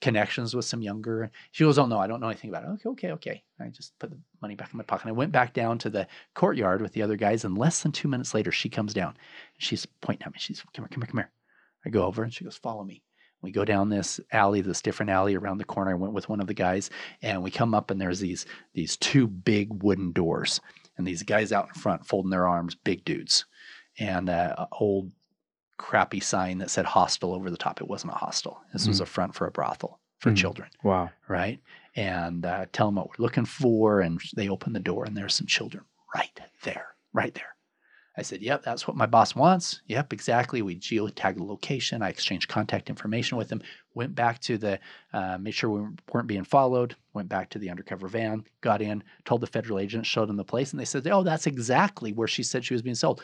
connections 0.00 0.54
with 0.54 0.64
some 0.64 0.82
younger. 0.82 1.30
She 1.52 1.64
goes, 1.64 1.78
"Oh 1.78 1.86
no, 1.86 1.98
I 1.98 2.06
don't 2.06 2.20
know 2.20 2.28
anything 2.28 2.50
about 2.50 2.64
it." 2.64 2.68
Okay, 2.70 2.88
okay, 2.90 3.12
okay. 3.12 3.42
I 3.60 3.68
just 3.68 3.98
put 3.98 4.10
the 4.10 4.18
money 4.42 4.54
back 4.54 4.72
in 4.72 4.76
my 4.78 4.84
pocket. 4.84 5.06
I 5.08 5.12
went 5.12 5.32
back 5.32 5.54
down 5.54 5.78
to 5.78 5.90
the 5.90 6.06
courtyard 6.34 6.82
with 6.82 6.92
the 6.92 7.02
other 7.02 7.16
guys, 7.16 7.44
and 7.44 7.56
less 7.56 7.82
than 7.82 7.92
two 7.92 8.08
minutes 8.08 8.34
later, 8.34 8.52
she 8.52 8.68
comes 8.68 8.92
down. 8.92 9.16
She's 9.58 9.86
pointing 10.02 10.26
at 10.26 10.32
me. 10.32 10.38
She's, 10.38 10.60
"Come 10.74 10.84
here, 10.84 10.88
come 10.88 11.02
here, 11.02 11.06
come 11.06 11.18
here." 11.18 11.30
I 11.86 11.90
go 11.90 12.04
over, 12.04 12.22
and 12.22 12.32
she 12.34 12.44
goes, 12.44 12.56
"Follow 12.56 12.84
me." 12.84 13.02
We 13.40 13.50
go 13.50 13.64
down 13.64 13.88
this 13.90 14.20
alley, 14.32 14.62
this 14.62 14.80
different 14.82 15.10
alley 15.10 15.34
around 15.36 15.58
the 15.58 15.64
corner. 15.66 15.90
I 15.90 15.94
went 15.94 16.14
with 16.14 16.28
one 16.30 16.40
of 16.40 16.46
the 16.46 16.54
guys, 16.54 16.88
and 17.22 17.42
we 17.42 17.50
come 17.50 17.74
up, 17.74 17.90
and 17.90 18.00
there's 18.00 18.20
these 18.20 18.46
these 18.74 18.96
two 18.96 19.26
big 19.26 19.82
wooden 19.82 20.12
doors, 20.12 20.60
and 20.98 21.06
these 21.06 21.22
guys 21.22 21.52
out 21.52 21.68
in 21.68 21.74
front 21.74 22.06
folding 22.06 22.30
their 22.30 22.48
arms, 22.48 22.74
big 22.74 23.04
dudes, 23.04 23.44
and 23.98 24.28
uh, 24.28 24.66
old 24.72 25.12
crappy 25.76 26.20
sign 26.20 26.58
that 26.58 26.70
said 26.70 26.84
hostel 26.84 27.34
over 27.34 27.50
the 27.50 27.56
top. 27.56 27.80
It 27.80 27.88
wasn't 27.88 28.12
a 28.12 28.16
hostel. 28.16 28.62
This 28.72 28.86
was 28.86 28.98
Mhm. 29.00 29.02
a 29.02 29.06
front 29.06 29.34
for 29.34 29.46
a 29.46 29.50
brothel 29.50 30.00
for 30.18 30.30
Mhm. 30.30 30.36
children, 30.36 30.70
Wow. 30.82 31.10
right? 31.28 31.60
And 31.96 32.46
uh, 32.46 32.66
tell 32.72 32.86
them 32.88 32.96
what 32.96 33.08
we're 33.18 33.22
looking 33.24 33.44
for, 33.44 34.00
and 34.00 34.20
they 34.36 34.48
open 34.48 34.72
the 34.72 34.80
door, 34.80 35.04
and 35.04 35.16
there's 35.16 35.34
some 35.34 35.46
children 35.46 35.84
right 36.14 36.40
there, 36.62 36.94
right 37.12 37.34
there. 37.34 37.48
I 38.16 38.22
said, 38.22 38.42
"Yep, 38.42 38.62
that's 38.62 38.86
what 38.86 38.96
my 38.96 39.06
boss 39.06 39.34
wants." 39.34 39.82
Yep, 39.88 40.12
exactly. 40.12 40.62
We 40.62 40.76
geotagged 40.76 41.34
the 41.36 41.42
location. 41.42 42.00
I 42.00 42.10
exchanged 42.10 42.48
contact 42.48 42.88
information 42.88 43.36
with 43.36 43.48
them. 43.48 43.60
Went 43.94 44.14
back 44.14 44.38
to 44.42 44.56
the, 44.56 44.78
uh, 45.12 45.36
made 45.38 45.50
sure 45.54 45.68
we 45.70 45.88
weren't 46.12 46.28
being 46.28 46.44
followed. 46.44 46.94
Went 47.12 47.28
back 47.28 47.50
to 47.50 47.58
the 47.58 47.70
undercover 47.70 48.06
van, 48.06 48.44
got 48.60 48.80
in, 48.80 49.02
told 49.24 49.40
the 49.40 49.48
federal 49.48 49.80
agent, 49.80 50.06
showed 50.06 50.28
them 50.28 50.36
the 50.36 50.44
place, 50.44 50.70
and 50.72 50.78
they 50.78 50.84
said, 50.84 51.04
"Oh, 51.08 51.24
that's 51.24 51.48
exactly 51.48 52.12
where 52.12 52.28
she 52.28 52.44
said 52.44 52.64
she 52.64 52.74
was 52.74 52.82
being 52.82 52.94
sold." 52.94 53.20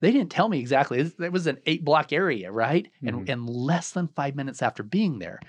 They 0.00 0.12
didn't 0.12 0.30
tell 0.30 0.48
me 0.48 0.58
exactly. 0.60 1.00
It 1.00 1.32
was 1.32 1.46
an 1.46 1.58
eight 1.66 1.84
block 1.84 2.12
area, 2.12 2.52
right? 2.52 2.90
And 3.04 3.16
Mhm. 3.16 3.28
and 3.28 3.48
less 3.48 3.92
than 3.92 4.08
five 4.08 4.34
minutes 4.36 4.62
after 4.62 4.82
being 4.82 5.18
there, 5.18 5.40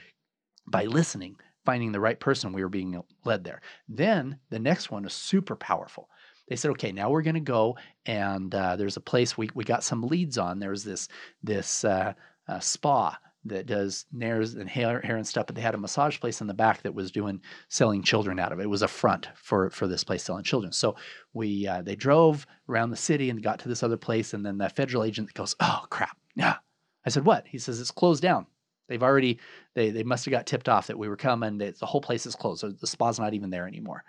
by 0.67 0.85
listening, 0.85 1.37
finding 1.65 1.91
the 1.91 1.99
right 1.99 2.19
person, 2.19 2.53
we 2.53 2.63
were 2.63 2.69
being 2.69 3.01
led 3.25 3.43
there. 3.43 3.61
Then 3.87 4.39
the 4.49 4.59
next 4.59 4.91
one 4.91 5.03
was 5.03 5.13
super 5.13 5.55
powerful. 5.55 6.09
They 6.47 6.55
said, 6.55 6.71
okay, 6.71 6.91
now 6.93 7.09
we're 7.09 7.23
going 7.23 7.33
to 7.35 7.39
go 7.41 7.77
and 8.05 8.53
uh, 8.55 8.75
there's 8.77 8.97
a 8.97 9.01
place 9.01 9.37
we, 9.37 9.49
we 9.53 9.63
got 9.65 9.83
some 9.83 10.03
leads 10.03 10.37
on. 10.37 10.59
There 10.59 10.69
was 10.69 10.83
this 10.85 11.09
this 11.43 11.83
uh, 11.83 12.13
uh, 12.47 12.59
spa 12.59 13.17
that 13.49 13.65
does 13.65 14.05
nails 14.11 14.53
and 14.55 14.69
hair, 14.69 15.01
hair 15.01 15.17
and 15.17 15.27
stuff, 15.27 15.47
but 15.47 15.55
they 15.55 15.61
had 15.61 15.75
a 15.75 15.79
massage 15.79 16.19
place 16.19 16.41
in 16.41 16.47
the 16.47 16.53
back 16.53 16.81
that 16.81 16.93
was 16.93 17.11
doing 17.11 17.41
selling 17.69 18.03
children 18.03 18.39
out 18.39 18.51
of 18.51 18.59
it. 18.59 18.63
It 18.63 18.69
was 18.69 18.81
a 18.81 18.87
front 18.87 19.29
for 19.35 19.69
for 19.69 19.87
this 19.87 20.03
place 20.03 20.23
selling 20.23 20.43
children. 20.43 20.71
So 20.71 20.95
we 21.33 21.67
uh, 21.67 21.81
they 21.81 21.95
drove 21.95 22.45
around 22.69 22.89
the 22.89 22.97
city 22.97 23.29
and 23.29 23.41
got 23.41 23.59
to 23.59 23.69
this 23.69 23.83
other 23.83 23.97
place, 23.97 24.33
and 24.33 24.45
then 24.45 24.57
the 24.57 24.69
federal 24.69 25.03
agent 25.03 25.33
goes, 25.33 25.55
"Oh 25.59 25.85
crap, 25.89 26.17
yeah." 26.35 26.57
I 27.05 27.09
said, 27.09 27.25
"What?" 27.25 27.47
He 27.47 27.57
says, 27.57 27.79
"It's 27.79 27.91
closed 27.91 28.21
down. 28.21 28.47
They've 28.87 29.03
already 29.03 29.39
they 29.73 29.89
they 29.91 30.03
must 30.03 30.25
have 30.25 30.31
got 30.31 30.45
tipped 30.45 30.69
off 30.69 30.87
that 30.87 30.97
we 30.97 31.09
were 31.09 31.17
coming. 31.17 31.57
The 31.57 31.73
whole 31.81 32.01
place 32.01 32.25
is 32.25 32.35
closed. 32.35 32.61
So 32.61 32.69
the 32.69 32.87
spa's 32.87 33.19
not 33.19 33.33
even 33.33 33.49
there 33.49 33.67
anymore." 33.67 34.03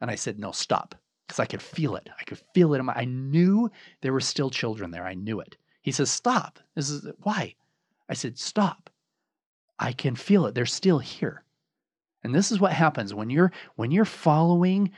And 0.00 0.10
I 0.10 0.16
said, 0.16 0.38
"No, 0.38 0.52
stop," 0.52 0.94
because 1.26 1.40
I 1.40 1.46
could 1.46 1.62
feel 1.62 1.96
it. 1.96 2.08
I 2.18 2.24
could 2.24 2.40
feel 2.54 2.74
it. 2.74 2.82
My, 2.82 2.94
I 2.94 3.04
knew 3.04 3.70
there 4.00 4.12
were 4.12 4.20
still 4.20 4.50
children 4.50 4.90
there. 4.90 5.06
I 5.06 5.14
knew 5.14 5.40
it. 5.40 5.56
He 5.82 5.92
says, 5.92 6.10
"Stop." 6.10 6.58
This 6.74 6.90
is 6.90 7.06
why. 7.22 7.54
I 8.12 8.14
said, 8.14 8.38
"Stop." 8.38 8.90
I 9.78 9.92
can 9.92 10.16
feel 10.16 10.44
it. 10.44 10.54
They're 10.54 10.66
still 10.66 10.98
here. 10.98 11.44
And 12.22 12.34
this 12.34 12.52
is 12.52 12.60
what 12.60 12.74
happens 12.74 13.14
when 13.14 13.30
you're 13.30 13.52
when 13.76 13.90
you're 13.90 14.04
following 14.04 14.92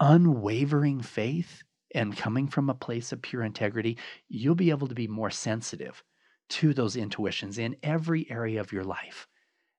unwavering 0.00 1.00
faith 1.00 1.62
and 1.94 2.14
coming 2.14 2.46
from 2.46 2.68
a 2.68 2.74
place 2.74 3.10
of 3.10 3.22
pure 3.22 3.42
integrity, 3.42 3.96
you'll 4.28 4.54
be 4.54 4.68
able 4.68 4.86
to 4.86 4.94
be 4.94 5.08
more 5.08 5.30
sensitive 5.30 6.04
to 6.50 6.74
those 6.74 6.94
intuitions 6.94 7.56
in 7.56 7.74
every 7.82 8.30
area 8.30 8.60
of 8.60 8.70
your 8.70 8.84
life. 8.84 9.26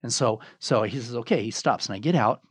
And 0.01 0.11
so 0.11 0.41
so 0.57 0.81
he 0.81 0.99
says, 0.99 1.13
okay, 1.13 1.43
he 1.43 1.51
stops 1.51 1.85
and 1.85 1.95
I 1.95 1.99
get 1.99 2.15
out 2.15 2.41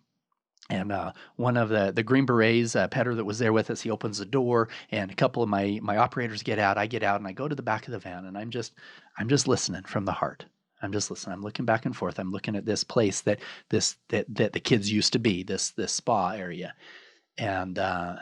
and 0.69 0.91
uh, 0.91 1.13
one 1.37 1.57
of 1.57 1.69
the 1.69 1.93
the 1.93 2.03
Green 2.03 2.27
Berets, 2.27 2.75
uh, 2.75 2.89
Petter, 2.89 3.15
that 3.15 3.25
was 3.25 3.39
there 3.39 3.53
with 3.53 3.71
us, 3.71 3.83
he 3.83 3.91
opens 3.91 4.19
the 4.19 4.25
door, 4.25 4.69
and 4.91 5.11
a 5.11 5.15
couple 5.15 5.43
of 5.43 5.49
my 5.49 5.79
my 5.83 5.97
operators 5.97 6.43
get 6.43 6.59
out. 6.59 6.79
I 6.79 6.87
get 6.87 7.03
out, 7.03 7.21
and 7.21 7.29
I 7.29 7.33
go 7.33 7.49
to 7.49 7.55
the 7.55 7.63
back 7.63 7.87
of 7.87 7.93
the 7.93 7.99
van, 7.99 8.25
and 8.25 8.37
I'm 8.37 8.51
just 8.51 8.75
I'm 9.19 9.29
just 9.29 9.49
listening 9.49 9.85
from 9.85 10.05
the 10.05 10.13
heart. 10.13 10.45
I'm 10.83 10.93
just 10.93 11.11
listening. 11.11 11.35
I'm 11.35 11.43
looking 11.43 11.65
back 11.65 11.87
and 11.87 11.97
forth. 11.97 12.19
I'm 12.19 12.33
looking 12.33 12.57
at 12.57 12.67
this 12.67 12.85
place 12.85 13.21
that 13.23 13.41
this 13.71 13.97
that 14.09 14.27
that 14.35 14.53
the 14.53 14.61
kids 14.61 14.91
used 14.93 15.13
to 15.15 15.19
be 15.19 15.43
this 15.43 15.71
this 15.71 15.93
spa 15.93 16.31
area, 16.31 16.75
and 17.39 17.79
uh, 17.79 18.17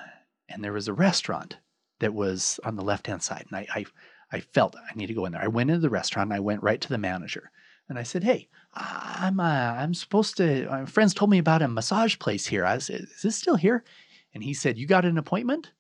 and 0.49 0.63
there 0.63 0.73
was 0.73 0.89
a 0.89 0.93
restaurant 0.93 1.57
that 2.01 2.15
was 2.15 2.61
on 2.65 2.77
the 2.77 2.85
left 2.85 3.07
hand 3.07 3.23
side, 3.23 3.47
and 3.51 3.57
I, 3.59 3.67
I 3.75 3.85
I 4.33 4.41
felt 4.41 4.77
I 4.77 4.95
need 4.95 5.07
to 5.07 5.15
go 5.15 5.25
in 5.25 5.33
there. 5.33 5.43
I 5.43 5.49
went 5.49 5.71
into 5.71 5.81
the 5.81 5.91
restaurant. 5.91 6.29
and 6.29 6.37
I 6.37 6.41
went 6.41 6.63
right 6.63 6.81
to 6.81 6.89
the 6.89 6.99
manager, 6.99 7.51
and 7.89 7.99
I 7.99 8.03
said, 8.03 8.25
"Hey, 8.25 8.49
I'm 8.75 9.41
uh, 9.41 9.43
I'm 9.79 9.95
supposed 9.95 10.37
to. 10.39 10.67
My 10.69 10.85
friends 10.87 11.15
told 11.15 11.31
me 11.31 11.39
about 11.39 11.63
a 11.63 11.69
massage 11.69 12.19
place 12.19 12.47
here. 12.47 12.65
I 12.65 12.79
said, 12.79 13.03
is 13.03 13.23
this 13.23 13.37
still 13.37 13.57
here?" 13.57 13.85
And 14.35 14.43
he 14.45 14.55
said, 14.55 14.79
"You 14.79 14.87
got 14.87 15.05
an 15.05 15.19
appointment?" 15.19 15.73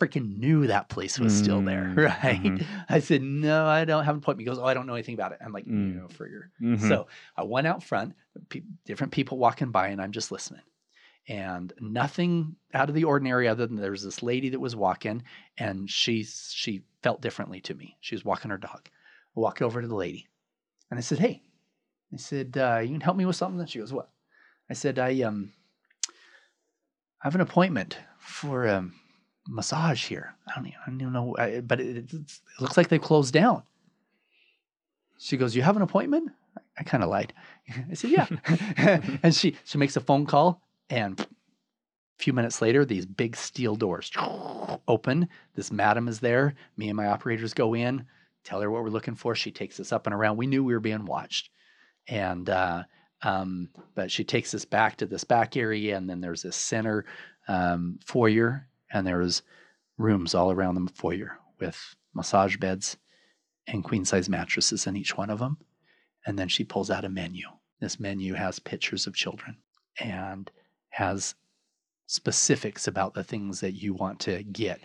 freaking 0.00 0.38
knew 0.38 0.66
that 0.66 0.88
place 0.88 1.20
was 1.20 1.32
still 1.32 1.62
there, 1.62 1.84
Mm, 1.96 2.04
right? 2.04 2.42
mhm. 2.42 2.66
I 2.88 2.98
said, 2.98 3.22
no, 3.22 3.64
I 3.64 3.84
don't 3.84 4.04
have 4.04 4.16
an 4.16 4.22
appointment. 4.22 4.40
He 4.40 4.50
goes, 4.52 4.58
oh, 4.58 4.64
I 4.64 4.74
don't 4.74 4.88
know 4.88 4.94
anything 4.94 5.14
about 5.14 5.30
it. 5.30 5.38
I'm 5.40 5.52
like, 5.52 5.66
Mm. 5.66 5.94
you 5.94 6.00
know, 6.00 6.08
for 6.08 6.28
your. 6.28 6.50
Mhm. 6.60 6.80
So 6.88 7.06
I 7.36 7.44
went 7.44 7.68
out 7.68 7.80
front, 7.84 8.14
pe- 8.48 8.62
different 8.84 9.12
people 9.12 9.38
walking 9.38 9.70
by, 9.70 9.88
and 9.88 10.02
I'm 10.02 10.10
just 10.10 10.32
listening. 10.32 10.62
And 11.28 11.72
nothing 11.80 12.56
out 12.74 12.88
of 12.88 12.96
the 12.96 13.04
ordinary 13.04 13.46
other 13.46 13.68
than 13.68 13.76
there 13.76 13.92
was 13.92 14.02
this 14.02 14.20
lady 14.20 14.48
that 14.50 14.58
was 14.60 14.74
walking, 14.74 15.22
and 15.56 15.88
she 15.88 16.24
she 16.24 16.82
felt 17.02 17.22
differently 17.22 17.60
to 17.62 17.74
me. 17.74 17.96
She 18.00 18.16
was 18.16 18.24
walking 18.24 18.50
her 18.50 18.58
dog. 18.58 18.88
I 19.36 19.40
walk 19.40 19.62
over 19.62 19.80
to 19.80 19.86
the 19.86 19.94
lady, 19.94 20.26
and 20.94 21.00
I 21.00 21.02
said, 21.02 21.18
"Hey," 21.18 21.42
I 22.12 22.16
said, 22.18 22.56
uh, 22.56 22.78
"You 22.78 22.90
can 22.90 23.00
help 23.00 23.16
me 23.16 23.26
with 23.26 23.34
something." 23.34 23.58
And 23.58 23.68
she 23.68 23.80
goes, 23.80 23.92
"What?" 23.92 24.10
I 24.70 24.74
said, 24.74 25.00
"I 25.00 25.22
um, 25.22 25.52
I 27.20 27.26
have 27.26 27.34
an 27.34 27.40
appointment 27.40 27.98
for 28.20 28.68
um, 28.68 28.94
massage 29.48 30.06
here. 30.06 30.36
I 30.46 30.54
don't 30.54 30.68
even, 30.68 30.78
I 30.80 30.90
don't 30.90 31.00
even 31.00 31.12
know, 31.12 31.36
I, 31.36 31.60
but 31.62 31.80
it, 31.80 32.12
it 32.14 32.32
looks 32.60 32.76
like 32.76 32.88
they 32.88 33.00
closed 33.00 33.34
down." 33.34 33.64
She 35.18 35.36
goes, 35.36 35.56
"You 35.56 35.62
have 35.62 35.74
an 35.74 35.82
appointment?" 35.82 36.30
I, 36.56 36.60
I 36.78 36.82
kind 36.84 37.02
of 37.02 37.10
lied. 37.10 37.32
I 37.90 37.94
said, 37.94 38.10
"Yeah," 38.10 38.28
and 39.24 39.34
she 39.34 39.56
she 39.64 39.78
makes 39.78 39.96
a 39.96 40.00
phone 40.00 40.26
call, 40.26 40.62
and 40.90 41.18
a 41.18 41.26
few 42.22 42.32
minutes 42.32 42.62
later, 42.62 42.84
these 42.84 43.04
big 43.04 43.34
steel 43.34 43.74
doors 43.74 44.12
open. 44.86 45.28
This 45.56 45.72
madam 45.72 46.06
is 46.06 46.20
there. 46.20 46.54
Me 46.76 46.88
and 46.88 46.96
my 46.96 47.08
operators 47.08 47.52
go 47.52 47.74
in, 47.74 48.06
tell 48.44 48.60
her 48.60 48.70
what 48.70 48.82
we're 48.82 48.90
looking 48.90 49.14
for. 49.14 49.34
She 49.34 49.50
takes 49.50 49.80
us 49.80 49.92
up 49.92 50.06
and 50.06 50.14
around. 50.14 50.36
We 50.36 50.46
knew 50.46 50.62
we 50.64 50.74
were 50.74 50.80
being 50.80 51.06
watched, 51.06 51.50
and 52.08 52.48
uh, 52.48 52.84
um, 53.22 53.70
but 53.94 54.10
she 54.10 54.24
takes 54.24 54.54
us 54.54 54.64
back 54.64 54.96
to 54.96 55.06
this 55.06 55.24
back 55.24 55.56
area, 55.56 55.96
and 55.96 56.08
then 56.08 56.20
there's 56.20 56.42
this 56.42 56.56
center 56.56 57.06
um, 57.48 57.98
foyer, 58.04 58.68
and 58.92 59.06
there 59.06 59.18
was 59.18 59.42
rooms 59.98 60.34
all 60.34 60.50
around 60.50 60.74
the 60.74 60.92
foyer 60.92 61.38
with 61.60 61.96
massage 62.14 62.56
beds 62.56 62.96
and 63.66 63.84
queen 63.84 64.04
size 64.04 64.28
mattresses 64.28 64.86
in 64.86 64.96
each 64.96 65.16
one 65.16 65.30
of 65.30 65.38
them. 65.38 65.58
And 66.26 66.38
then 66.38 66.48
she 66.48 66.64
pulls 66.64 66.90
out 66.90 67.04
a 67.04 67.08
menu. 67.08 67.46
This 67.80 68.00
menu 68.00 68.34
has 68.34 68.58
pictures 68.58 69.06
of 69.06 69.14
children 69.14 69.56
and 69.98 70.50
has 70.90 71.34
specifics 72.06 72.86
about 72.86 73.14
the 73.14 73.24
things 73.24 73.60
that 73.60 73.72
you 73.72 73.94
want 73.94 74.20
to 74.20 74.42
get 74.42 74.80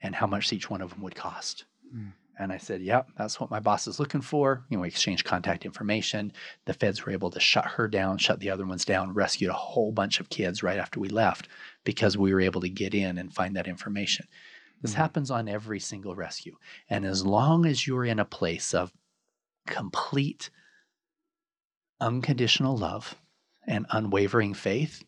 and 0.00 0.14
how 0.14 0.26
much 0.26 0.52
each 0.52 0.70
one 0.70 0.80
of 0.80 0.90
them 0.90 1.02
would 1.02 1.14
cost. 1.14 1.64
Mm. 1.94 2.12
And 2.40 2.52
I 2.52 2.58
said, 2.58 2.82
Yep, 2.82 3.10
that's 3.16 3.40
what 3.40 3.50
my 3.50 3.58
boss 3.60 3.86
is 3.88 3.98
looking 3.98 4.20
for. 4.20 4.64
You 4.68 4.76
know, 4.76 4.82
we 4.82 4.88
exchanged 4.88 5.24
contact 5.24 5.64
information. 5.64 6.32
The 6.66 6.74
feds 6.74 7.04
were 7.04 7.12
able 7.12 7.30
to 7.30 7.40
shut 7.40 7.64
her 7.66 7.88
down, 7.88 8.18
shut 8.18 8.38
the 8.40 8.50
other 8.50 8.66
ones 8.66 8.84
down, 8.84 9.12
rescued 9.12 9.50
a 9.50 9.54
whole 9.54 9.90
bunch 9.92 10.20
of 10.20 10.28
kids 10.28 10.62
right 10.62 10.78
after 10.78 11.00
we 11.00 11.08
left 11.08 11.48
because 11.84 12.16
we 12.16 12.32
were 12.32 12.40
able 12.40 12.60
to 12.60 12.68
get 12.68 12.94
in 12.94 13.18
and 13.18 13.34
find 13.34 13.56
that 13.56 13.66
information. 13.66 14.26
This 14.80 14.92
Mm. 14.92 14.98
happens 14.98 15.30
on 15.30 15.48
every 15.48 15.80
single 15.80 16.14
rescue. 16.14 16.56
And 16.88 17.04
as 17.04 17.26
long 17.26 17.66
as 17.66 17.86
you're 17.86 18.04
in 18.04 18.20
a 18.20 18.24
place 18.24 18.72
of 18.72 18.92
complete 19.66 20.50
unconditional 22.00 22.76
love 22.76 23.16
and 23.66 23.86
unwavering 23.90 24.54
faith, 24.54 25.04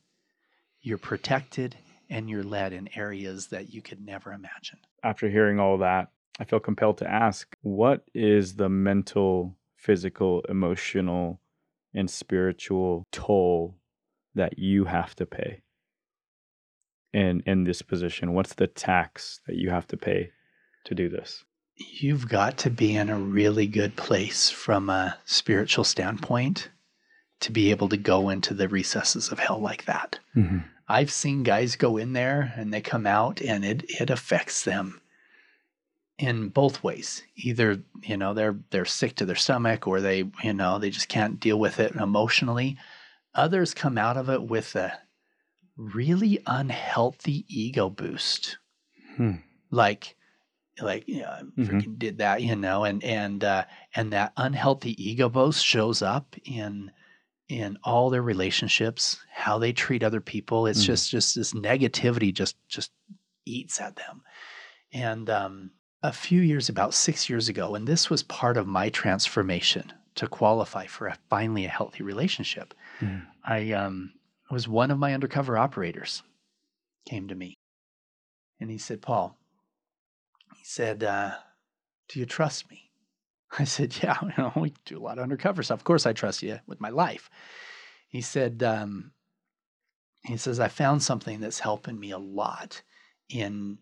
you're 0.81 0.99
protected 0.99 1.77
and 2.09 2.29
you're 2.29 2.43
led 2.43 2.73
in 2.73 2.89
areas 2.97 3.49
that 3.49 3.73
you 3.73 3.81
could 3.83 4.05
never 4.05 4.33
imagine. 4.33 4.79
After 5.05 5.31
hearing 5.31 5.61
all 5.61 5.79
that, 5.79 6.09
I 6.41 6.45
feel 6.45 6.59
compelled 6.59 6.97
to 6.99 7.11
ask 7.11 7.55
what 7.61 8.07
is 8.15 8.57
the 8.57 8.71
mental, 8.71 9.59
physical, 9.77 10.41
emotional, 10.49 11.39
and 11.95 12.11
spiritual 12.11 13.07
toll 13.13 13.77
that 14.35 14.59
you 14.59 14.87
have 14.87 15.15
to 15.17 15.27
pay 15.27 15.63
in 17.13 17.43
in 17.45 17.65
this 17.65 17.83
position? 17.83 18.33
What's 18.33 18.55
the 18.55 18.67
tax 18.67 19.41
that 19.47 19.57
you 19.57 19.69
have 19.69 19.87
to 19.89 19.99
pay 19.99 20.31
to 20.85 20.95
do 20.95 21.11
this? 21.11 21.45
You've 21.77 22.29
got 22.29 22.57
to 22.59 22.71
be 22.71 22.97
in 22.97 23.11
a 23.11 23.19
really 23.19 23.67
good 23.67 23.97
place 23.97 24.49
from 24.49 24.89
a 24.89 25.19
spiritual 25.27 25.85
standpoint 25.85 26.71
to 27.41 27.53
be 27.53 27.71
able 27.71 27.89
to 27.91 27.97
go 27.97 28.31
into 28.31 28.55
the 28.55 28.69
recesses 28.69 29.31
of 29.31 29.39
hell 29.39 29.61
like 29.61 29.85
that. 29.85 30.19
Mm-hmm. 30.35 30.59
I've 30.89 31.11
seen 31.11 31.43
guys 31.43 31.77
go 31.77 31.99
in 31.99 32.15
there 32.15 32.53
and 32.57 32.73
they 32.73 32.81
come 32.81 33.07
out 33.07 33.43
and 33.43 33.65
it 33.65 33.85
it 33.89 34.09
affects 34.09 34.65
them 34.65 35.01
in 36.21 36.51
both 36.51 36.85
ways. 36.85 37.23
Either, 37.37 37.83
you 38.03 38.17
know, 38.17 38.35
they're 38.35 38.59
they're 38.71 38.85
sick 38.85 39.17
to 39.17 39.25
their 39.27 39.37
stomach 39.37 39.87
or 39.87 40.01
they, 40.01 40.25
you 40.45 40.53
know, 40.53 40.79
they 40.79 40.91
just 40.91 41.09
can't 41.09 41.41
deal 41.41 41.59
with 41.59 41.81
it 41.81 41.95
emotionally. 41.97 42.77
Others 43.35 43.75
come 43.75 43.97
out 43.97 44.17
of 44.19 44.29
it 44.29 44.43
with 44.43 44.77
a 44.77 44.93
really 45.77 46.39
unhealthy 46.47 47.47
ego 47.49 47.89
boost. 47.89 48.59
Hmm. 49.17 49.37
Like 49.71 50.17
like 50.81 51.05
yeah, 51.07 51.31
I 51.31 51.43
Mhm. 51.43 51.67
freaking 51.67 51.99
did 51.99 52.19
that, 52.19 52.43
you 52.43 52.55
know, 52.55 52.85
and 52.85 53.03
and 53.03 53.43
uh 53.43 53.65
and 53.95 54.13
that 54.13 54.33
unhealthy 54.37 55.03
ego 55.03 55.29
boost 55.31 55.65
shows 55.65 56.03
up 56.03 56.37
in 56.45 56.91
in 57.49 57.79
all 57.83 58.11
their 58.11 58.23
relationships, 58.23 59.19
how 59.33 59.59
they 59.59 59.73
treat 59.73 60.03
other 60.03 60.21
people. 60.21 60.67
It's 60.67 60.83
Mhm. 60.83 60.87
just 60.87 61.11
just 61.11 61.35
this 61.35 61.55
negativity 61.55 62.33
just 62.33 62.57
just 62.69 62.93
eats 63.47 63.81
at 63.81 63.97
them. 63.97 64.23
And 64.93 65.31
um, 65.31 65.71
a 66.03 66.13
few 66.13 66.41
years, 66.41 66.69
about 66.69 66.95
six 66.95 67.29
years 67.29 67.49
ago, 67.49 67.75
and 67.75 67.87
this 67.87 68.09
was 68.09 68.23
part 68.23 68.57
of 68.57 68.67
my 68.67 68.89
transformation 68.89 69.93
to 70.15 70.27
qualify 70.27 70.87
for 70.87 71.07
a, 71.09 71.17
finally 71.29 71.65
a 71.65 71.69
healthy 71.69 72.03
relationship. 72.03 72.75
Mhm. 73.01 73.27
I 73.45 73.73
um, 73.73 74.13
was 74.51 74.67
one 74.67 74.91
of 74.91 74.99
my 74.99 75.15
undercover 75.15 75.57
operators 75.59 76.23
came 77.07 77.29
to 77.29 77.35
me, 77.35 77.59
and 78.59 78.71
he 78.71 78.79
said, 78.79 79.03
"Paul," 79.03 79.39
he 80.57 80.65
said, 80.65 81.03
uh, 81.03 81.37
"Do 82.09 82.19
you 82.19 82.27
trust 82.27 82.71
me?" 82.71 82.91
I 83.59 83.65
said, 83.65 84.03
"Yeah, 84.03 84.19
you 84.23 84.33
know, 84.39 84.53
we 84.57 84.73
do 84.85 84.99
a 84.99 85.03
lot 85.03 85.19
of 85.19 85.23
undercover 85.23 85.63
stuff. 85.63 85.81
Of 85.81 85.85
course, 85.85 86.07
I 86.07 86.13
trust 86.13 86.43
you 86.43 86.61
with 86.67 86.81
my 86.81 86.91
life." 86.91 87.31
He 88.09 88.23
said, 88.23 88.63
um, 88.63 89.13
"He 90.25 90.37
says 90.37 90.59
I 90.61 90.69
found 90.69 91.03
something 91.03 91.41
that's 91.41 91.61
helping 91.61 91.99
me 92.01 92.11
a 92.11 92.19
lot 92.19 92.83
in 93.29 93.79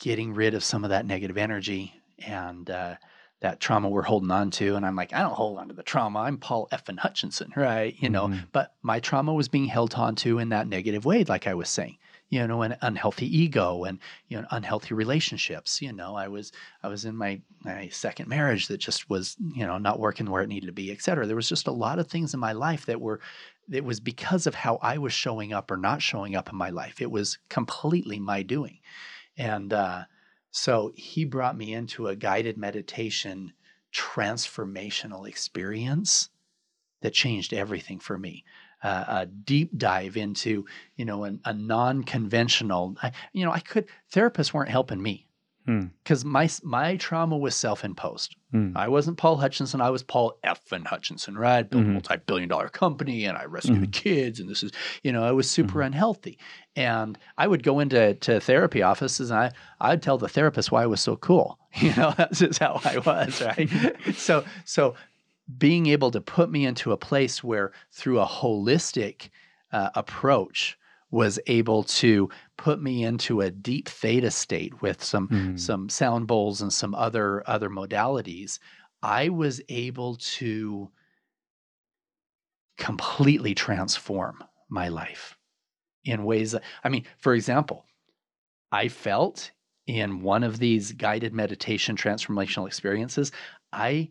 getting 0.00 0.34
rid 0.34 0.54
of 0.54 0.64
some 0.64 0.82
of 0.82 0.90
that 0.90 1.06
negative 1.06 1.36
energy 1.38 1.94
and 2.26 2.68
uh, 2.70 2.96
that 3.40 3.60
trauma 3.60 3.88
we're 3.88 4.02
holding 4.02 4.30
on 4.30 4.50
to. 4.50 4.74
And 4.74 4.84
I'm 4.84 4.96
like, 4.96 5.12
I 5.14 5.20
don't 5.20 5.34
hold 5.34 5.58
on 5.58 5.68
to 5.68 5.74
the 5.74 5.82
trauma. 5.82 6.20
I'm 6.20 6.38
Paul 6.38 6.68
F. 6.72 6.88
and 6.88 6.98
Hutchinson, 6.98 7.52
right? 7.56 7.94
You 7.98 8.08
know, 8.10 8.28
Mhm. 8.28 8.48
but 8.52 8.74
my 8.82 8.98
trauma 9.00 9.32
was 9.32 9.48
being 9.48 9.66
held 9.66 9.94
onto 9.94 10.38
in 10.38 10.48
that 10.50 10.66
negative 10.66 11.04
way, 11.04 11.24
like 11.24 11.46
I 11.46 11.54
was 11.54 11.68
saying. 11.68 11.96
You 12.32 12.46
know, 12.46 12.62
an 12.62 12.76
unhealthy 12.80 13.26
ego 13.26 13.82
and 13.82 13.98
you 14.28 14.40
know 14.40 14.46
unhealthy 14.52 14.94
relationships. 14.94 15.82
You 15.82 15.92
know, 15.92 16.14
I 16.14 16.28
was 16.28 16.52
I 16.80 16.86
was 16.86 17.04
in 17.04 17.16
my 17.16 17.40
my 17.64 17.88
second 17.88 18.28
marriage 18.28 18.68
that 18.68 18.78
just 18.78 19.10
was 19.10 19.36
you 19.52 19.66
know 19.66 19.78
not 19.78 19.98
working 19.98 20.30
where 20.30 20.42
it 20.42 20.48
needed 20.48 20.66
to 20.66 20.72
be, 20.72 20.92
et 20.92 21.02
cetera. 21.02 21.26
There 21.26 21.34
was 21.34 21.48
just 21.48 21.66
a 21.66 21.72
lot 21.72 21.98
of 21.98 22.06
things 22.06 22.32
in 22.32 22.38
my 22.38 22.52
life 22.52 22.86
that 22.86 23.00
were 23.00 23.20
it 23.68 23.84
was 23.84 23.98
because 23.98 24.46
of 24.46 24.54
how 24.54 24.76
I 24.80 24.98
was 24.98 25.12
showing 25.12 25.52
up 25.52 25.72
or 25.72 25.76
not 25.76 26.02
showing 26.02 26.36
up 26.36 26.48
in 26.50 26.56
my 26.56 26.70
life. 26.70 27.02
It 27.02 27.10
was 27.10 27.38
completely 27.48 28.20
my 28.20 28.42
doing. 28.44 28.78
And 29.40 29.72
uh, 29.72 30.04
so 30.50 30.92
he 30.94 31.24
brought 31.24 31.56
me 31.56 31.72
into 31.72 32.08
a 32.08 32.14
guided 32.14 32.58
meditation 32.58 33.54
transformational 33.90 35.26
experience 35.26 36.28
that 37.00 37.14
changed 37.14 37.54
everything 37.54 37.98
for 38.00 38.18
me. 38.18 38.44
Uh, 38.82 39.04
a 39.08 39.26
deep 39.26 39.76
dive 39.78 40.18
into, 40.18 40.66
you 40.94 41.06
know, 41.06 41.24
an, 41.24 41.40
a 41.46 41.54
non-conventional. 41.54 42.96
I, 43.02 43.12
you 43.32 43.46
know, 43.46 43.50
I 43.50 43.60
could 43.60 43.86
therapists 44.12 44.52
weren't 44.52 44.68
helping 44.68 45.02
me 45.02 45.26
Hmm. 45.70 45.86
because 46.02 46.24
my 46.24 46.48
my 46.64 46.96
trauma 46.96 47.36
was 47.38 47.54
self-imposed. 47.54 48.34
Hmm. 48.50 48.72
I 48.74 48.88
wasn't 48.88 49.18
Paul 49.18 49.36
Hutchinson. 49.36 49.80
I 49.80 49.90
was 49.90 50.02
Paul 50.02 50.36
F. 50.42 50.72
and 50.72 50.84
Hutchinson, 50.86 51.38
right? 51.38 51.68
Built 51.68 51.84
Mhm. 51.84 51.90
a 51.90 51.92
multi-billion 51.92 52.48
dollar 52.48 52.68
company 52.68 53.24
and 53.24 53.38
I 53.38 53.44
rescued 53.44 53.80
the 53.80 53.86
kids 53.86 54.40
and 54.40 54.48
this 54.48 54.62
is, 54.64 54.72
you 55.04 55.12
know, 55.12 55.22
I 55.22 55.30
was 55.30 55.48
super 55.48 55.80
unhealthy. 55.82 56.38
And 56.74 57.16
I 57.38 57.46
would 57.46 57.62
go 57.62 57.78
into 57.78 58.14
to 58.14 58.40
therapy 58.40 58.82
offices 58.82 59.30
and 59.30 59.38
I 59.38 59.52
I'd 59.80 60.02
tell 60.02 60.18
the 60.18 60.28
therapist 60.28 60.72
why 60.72 60.82
I 60.82 60.86
was 60.86 61.00
so 61.00 61.14
cool. 61.16 61.58
You 61.80 61.94
know, 61.94 62.12
that's 62.16 62.40
just 62.40 62.58
how 62.58 62.80
I 62.84 62.98
was, 62.98 63.40
right? 63.40 63.70
so 64.14 64.44
so 64.64 64.94
being 65.58 65.86
able 65.86 66.10
to 66.10 66.20
put 66.20 66.50
me 66.50 66.66
into 66.66 66.90
a 66.90 66.96
place 66.96 67.44
where 67.44 67.70
through 67.92 68.18
a 68.20 68.26
holistic 68.26 69.28
uh, 69.72 69.90
approach 69.94 70.76
was 71.10 71.38
able 71.46 71.82
to 71.82 72.28
put 72.56 72.80
me 72.82 73.04
into 73.04 73.40
a 73.40 73.50
deep 73.50 73.88
theta 73.88 74.30
state 74.30 74.80
with 74.82 75.02
some 75.02 75.28
Hmm. 75.28 75.56
some 75.56 75.88
sound 75.88 76.26
bowls 76.26 76.60
and 76.62 76.72
some 76.72 76.94
other 76.94 77.42
other 77.48 77.68
modalities 77.70 78.58
i 79.02 79.28
was 79.28 79.60
able 79.68 80.16
to 80.16 80.90
completely 82.78 83.54
transform 83.54 84.42
my 84.68 84.88
life 84.88 85.36
in 86.04 86.24
ways 86.24 86.52
that 86.52 86.62
i 86.84 86.88
mean 86.88 87.04
for 87.18 87.34
example 87.34 87.84
i 88.72 88.88
felt 88.88 89.50
in 89.86 90.22
one 90.22 90.42
of 90.44 90.58
these 90.58 90.92
guided 90.92 91.34
meditation 91.34 91.96
transformational 91.96 92.66
experiences 92.66 93.32
i 93.72 94.10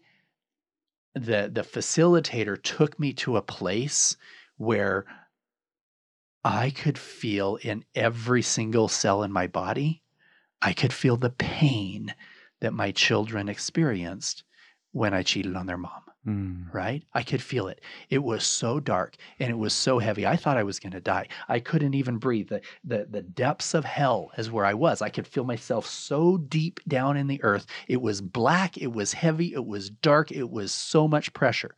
the 1.15 1.49
the 1.51 1.61
facilitator 1.63 2.61
took 2.61 2.99
me 2.99 3.11
to 3.13 3.37
a 3.37 3.41
place 3.41 4.15
where 4.57 5.05
I 6.43 6.69
could 6.69 6.97
feel 6.97 7.57
in 7.57 7.83
every 7.95 8.41
single 8.41 8.87
cell 8.87 9.23
in 9.23 9.31
my 9.31 9.47
body, 9.47 10.03
I 10.61 10.73
could 10.73 10.93
feel 10.93 11.17
the 11.17 11.29
pain 11.29 12.13
that 12.61 12.73
my 12.73 12.91
children 12.91 13.49
experienced 13.49 14.43
when 14.91 15.13
I 15.13 15.23
cheated 15.23 15.55
on 15.55 15.65
their 15.65 15.77
mom, 15.77 16.01
Hmm. 16.23 16.63
right? 16.73 17.03
I 17.13 17.23
could 17.23 17.41
feel 17.41 17.67
it. 17.67 17.81
It 18.09 18.23
was 18.23 18.43
so 18.43 18.79
dark 18.79 19.15
and 19.39 19.49
it 19.51 19.57
was 19.57 19.73
so 19.73 19.99
heavy. 19.99 20.25
I 20.25 20.35
thought 20.35 20.57
I 20.57 20.63
was 20.63 20.79
going 20.79 20.91
to 20.93 20.99
die. 20.99 21.27
I 21.47 21.59
couldn't 21.59 21.93
even 21.93 22.17
breathe. 22.17 22.49
The, 22.49 22.61
the, 22.83 23.05
the 23.09 23.21
depths 23.21 23.73
of 23.73 23.85
hell 23.85 24.31
is 24.37 24.49
where 24.51 24.65
I 24.65 24.73
was. 24.73 25.01
I 25.01 25.09
could 25.09 25.27
feel 25.27 25.43
myself 25.45 25.85
so 25.85 26.37
deep 26.37 26.79
down 26.87 27.17
in 27.17 27.27
the 27.27 27.41
earth. 27.43 27.67
It 27.87 28.01
was 28.01 28.19
black, 28.21 28.77
it 28.77 28.91
was 28.91 29.13
heavy, 29.13 29.53
it 29.53 29.65
was 29.65 29.89
dark, 29.89 30.31
it 30.31 30.49
was 30.49 30.71
so 30.71 31.07
much 31.07 31.33
pressure. 31.33 31.75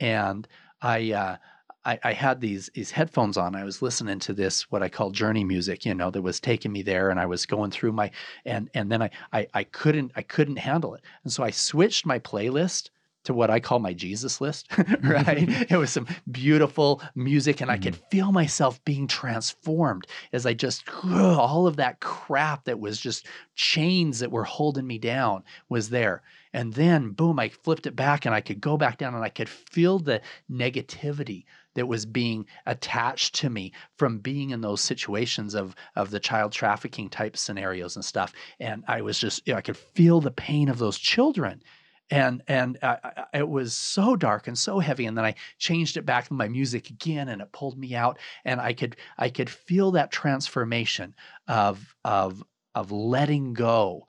And 0.00 0.48
I, 0.82 1.12
uh, 1.12 1.36
I, 1.84 1.98
I 2.02 2.12
had 2.12 2.40
these 2.40 2.70
these 2.74 2.90
headphones 2.90 3.36
on. 3.36 3.54
I 3.54 3.64
was 3.64 3.82
listening 3.82 4.18
to 4.20 4.32
this 4.32 4.70
what 4.70 4.82
I 4.82 4.88
call 4.88 5.10
journey 5.10 5.44
music, 5.44 5.84
you 5.84 5.94
know, 5.94 6.10
that 6.10 6.22
was 6.22 6.40
taking 6.40 6.72
me 6.72 6.82
there, 6.82 7.10
and 7.10 7.18
I 7.18 7.26
was 7.26 7.46
going 7.46 7.70
through 7.70 7.92
my 7.92 8.10
and 8.44 8.70
and 8.74 8.90
then 8.90 9.02
I 9.02 9.10
I, 9.32 9.46
I 9.54 9.64
couldn't 9.64 10.12
I 10.16 10.22
couldn't 10.22 10.56
handle 10.56 10.94
it, 10.94 11.02
and 11.24 11.32
so 11.32 11.42
I 11.42 11.50
switched 11.50 12.06
my 12.06 12.18
playlist 12.18 12.90
to 13.24 13.34
what 13.34 13.50
I 13.50 13.60
call 13.60 13.78
my 13.78 13.92
Jesus 13.92 14.40
list. 14.40 14.66
right, 15.02 15.48
it 15.70 15.76
was 15.76 15.90
some 15.90 16.06
beautiful 16.30 17.02
music, 17.14 17.60
and 17.60 17.70
I 17.70 17.78
could 17.78 17.94
mm-hmm. 17.94 18.08
feel 18.10 18.32
myself 18.32 18.84
being 18.84 19.06
transformed 19.06 20.06
as 20.32 20.46
I 20.46 20.54
just 20.54 20.84
all 21.04 21.66
of 21.66 21.76
that 21.76 22.00
crap 22.00 22.64
that 22.64 22.80
was 22.80 23.00
just 23.00 23.26
chains 23.54 24.20
that 24.20 24.32
were 24.32 24.44
holding 24.44 24.86
me 24.86 24.98
down 24.98 25.44
was 25.68 25.90
there. 25.90 26.22
And 26.54 26.74
then, 26.74 27.12
boom, 27.12 27.38
I 27.38 27.48
flipped 27.48 27.86
it 27.86 27.96
back 27.96 28.26
and 28.26 28.34
I 28.34 28.42
could 28.42 28.60
go 28.60 28.76
back 28.76 28.98
down 28.98 29.14
and 29.14 29.24
I 29.24 29.30
could 29.30 29.48
feel 29.48 29.98
the 29.98 30.20
negativity 30.50 31.44
that 31.74 31.86
was 31.86 32.06
being 32.06 32.46
attached 32.66 33.34
to 33.36 33.50
me 33.50 33.72
from 33.96 34.18
being 34.18 34.50
in 34.50 34.60
those 34.60 34.80
situations 34.80 35.54
of 35.54 35.74
of 35.96 36.10
the 36.10 36.20
child 36.20 36.52
trafficking 36.52 37.08
type 37.08 37.36
scenarios 37.36 37.96
and 37.96 38.04
stuff. 38.04 38.32
And 38.60 38.84
i 38.88 39.00
was 39.00 39.18
just 39.18 39.46
you 39.46 39.52
know, 39.52 39.58
i 39.58 39.62
could 39.62 39.76
feel 39.76 40.20
the 40.20 40.30
pain 40.30 40.68
of 40.68 40.78
those 40.78 40.98
children. 40.98 41.62
And 42.10 42.42
and 42.46 42.78
I, 42.82 43.24
it 43.32 43.48
was 43.48 43.74
so 43.74 44.16
dark 44.16 44.46
and 44.46 44.58
so 44.58 44.78
heavy. 44.78 45.06
And 45.06 45.16
then 45.16 45.24
i 45.24 45.34
changed 45.58 45.96
it 45.96 46.06
back 46.06 46.28
to 46.28 46.34
my 46.34 46.48
music 46.48 46.90
again 46.90 47.28
and 47.28 47.40
it 47.40 47.52
pulled 47.52 47.78
me 47.78 47.94
out. 47.94 48.18
And 48.44 48.60
i 48.60 48.72
could 48.72 48.96
i 49.18 49.28
could 49.28 49.50
feel 49.50 49.92
that 49.92 50.12
transformation 50.12 51.14
of 51.48 51.94
of 52.04 52.42
of 52.74 52.90
letting 52.90 53.52
go 53.52 54.06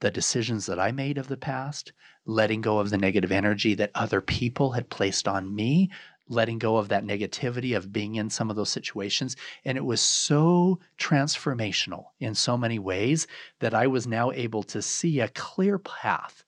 the 0.00 0.10
decisions 0.10 0.66
that 0.66 0.78
i 0.78 0.92
made 0.92 1.18
of 1.18 1.28
the 1.28 1.36
past 1.36 1.92
letting 2.26 2.60
go 2.60 2.78
of 2.78 2.90
the 2.90 2.98
negative 2.98 3.32
energy 3.32 3.74
that 3.74 3.90
other 3.94 4.20
people 4.20 4.72
had 4.72 4.88
placed 4.88 5.28
on 5.28 5.54
me 5.54 5.90
letting 6.28 6.58
go 6.58 6.76
of 6.76 6.88
that 6.88 7.04
negativity 7.04 7.76
of 7.76 7.92
being 7.92 8.14
in 8.14 8.30
some 8.30 8.50
of 8.50 8.56
those 8.56 8.70
situations. 8.70 9.36
And 9.64 9.76
it 9.76 9.84
was 9.84 10.00
so 10.00 10.80
transformational 10.98 12.06
in 12.20 12.34
so 12.34 12.56
many 12.56 12.78
ways 12.78 13.26
that 13.60 13.74
I 13.74 13.86
was 13.86 14.06
now 14.06 14.30
able 14.32 14.62
to 14.64 14.80
see 14.80 15.20
a 15.20 15.28
clear 15.28 15.78
path 15.78 16.44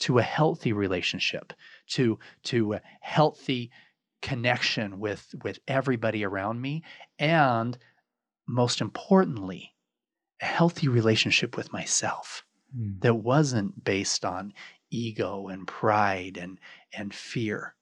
to 0.00 0.18
a 0.18 0.22
healthy 0.22 0.72
relationship, 0.72 1.52
to, 1.88 2.18
to 2.44 2.74
a 2.74 2.82
healthy 3.00 3.70
connection 4.22 4.98
with, 4.98 5.34
with 5.44 5.60
everybody 5.68 6.24
around 6.24 6.60
me. 6.60 6.82
And 7.18 7.76
most 8.48 8.80
importantly, 8.80 9.74
a 10.40 10.46
healthy 10.46 10.88
relationship 10.88 11.56
with 11.56 11.72
myself 11.72 12.44
Hmm. 12.74 12.98
that 13.00 13.14
wasn't 13.14 13.82
based 13.82 14.24
on 14.24 14.52
ego 14.90 15.48
and 15.48 15.66
pride 15.66 16.36
and, 16.36 16.58
and 16.92 17.12
fear 17.12 17.74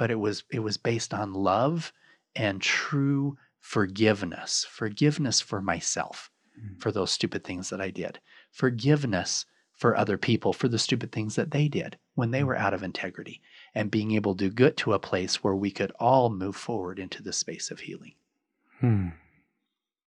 but 0.00 0.10
it 0.10 0.18
was 0.18 0.44
it 0.50 0.60
was 0.60 0.78
based 0.78 1.12
on 1.12 1.34
love 1.34 1.92
and 2.34 2.62
true 2.62 3.36
forgiveness 3.58 4.66
forgiveness 4.68 5.42
for 5.42 5.60
myself 5.60 6.30
Mm. 6.58 6.80
for 6.82 6.90
those 6.90 7.10
stupid 7.12 7.44
things 7.44 7.68
that 7.70 7.80
i 7.80 7.90
did 7.90 8.18
forgiveness 8.50 9.46
for 9.72 9.96
other 9.96 10.18
people 10.18 10.52
for 10.52 10.68
the 10.68 10.78
stupid 10.78 11.12
things 11.12 11.36
that 11.36 11.50
they 11.52 11.68
did 11.68 11.96
when 12.14 12.30
they 12.32 12.42
were 12.42 12.56
out 12.56 12.74
of 12.74 12.82
integrity 12.82 13.40
and 13.74 13.90
being 13.90 14.10
able 14.12 14.34
to 14.34 14.50
get 14.50 14.76
to 14.78 14.92
a 14.94 14.98
place 15.10 15.44
where 15.44 15.54
we 15.54 15.70
could 15.70 15.92
all 16.00 16.28
move 16.30 16.56
forward 16.56 16.98
into 16.98 17.22
the 17.22 17.32
space 17.32 17.70
of 17.70 17.80
healing 17.80 18.14
Hmm. 18.80 19.08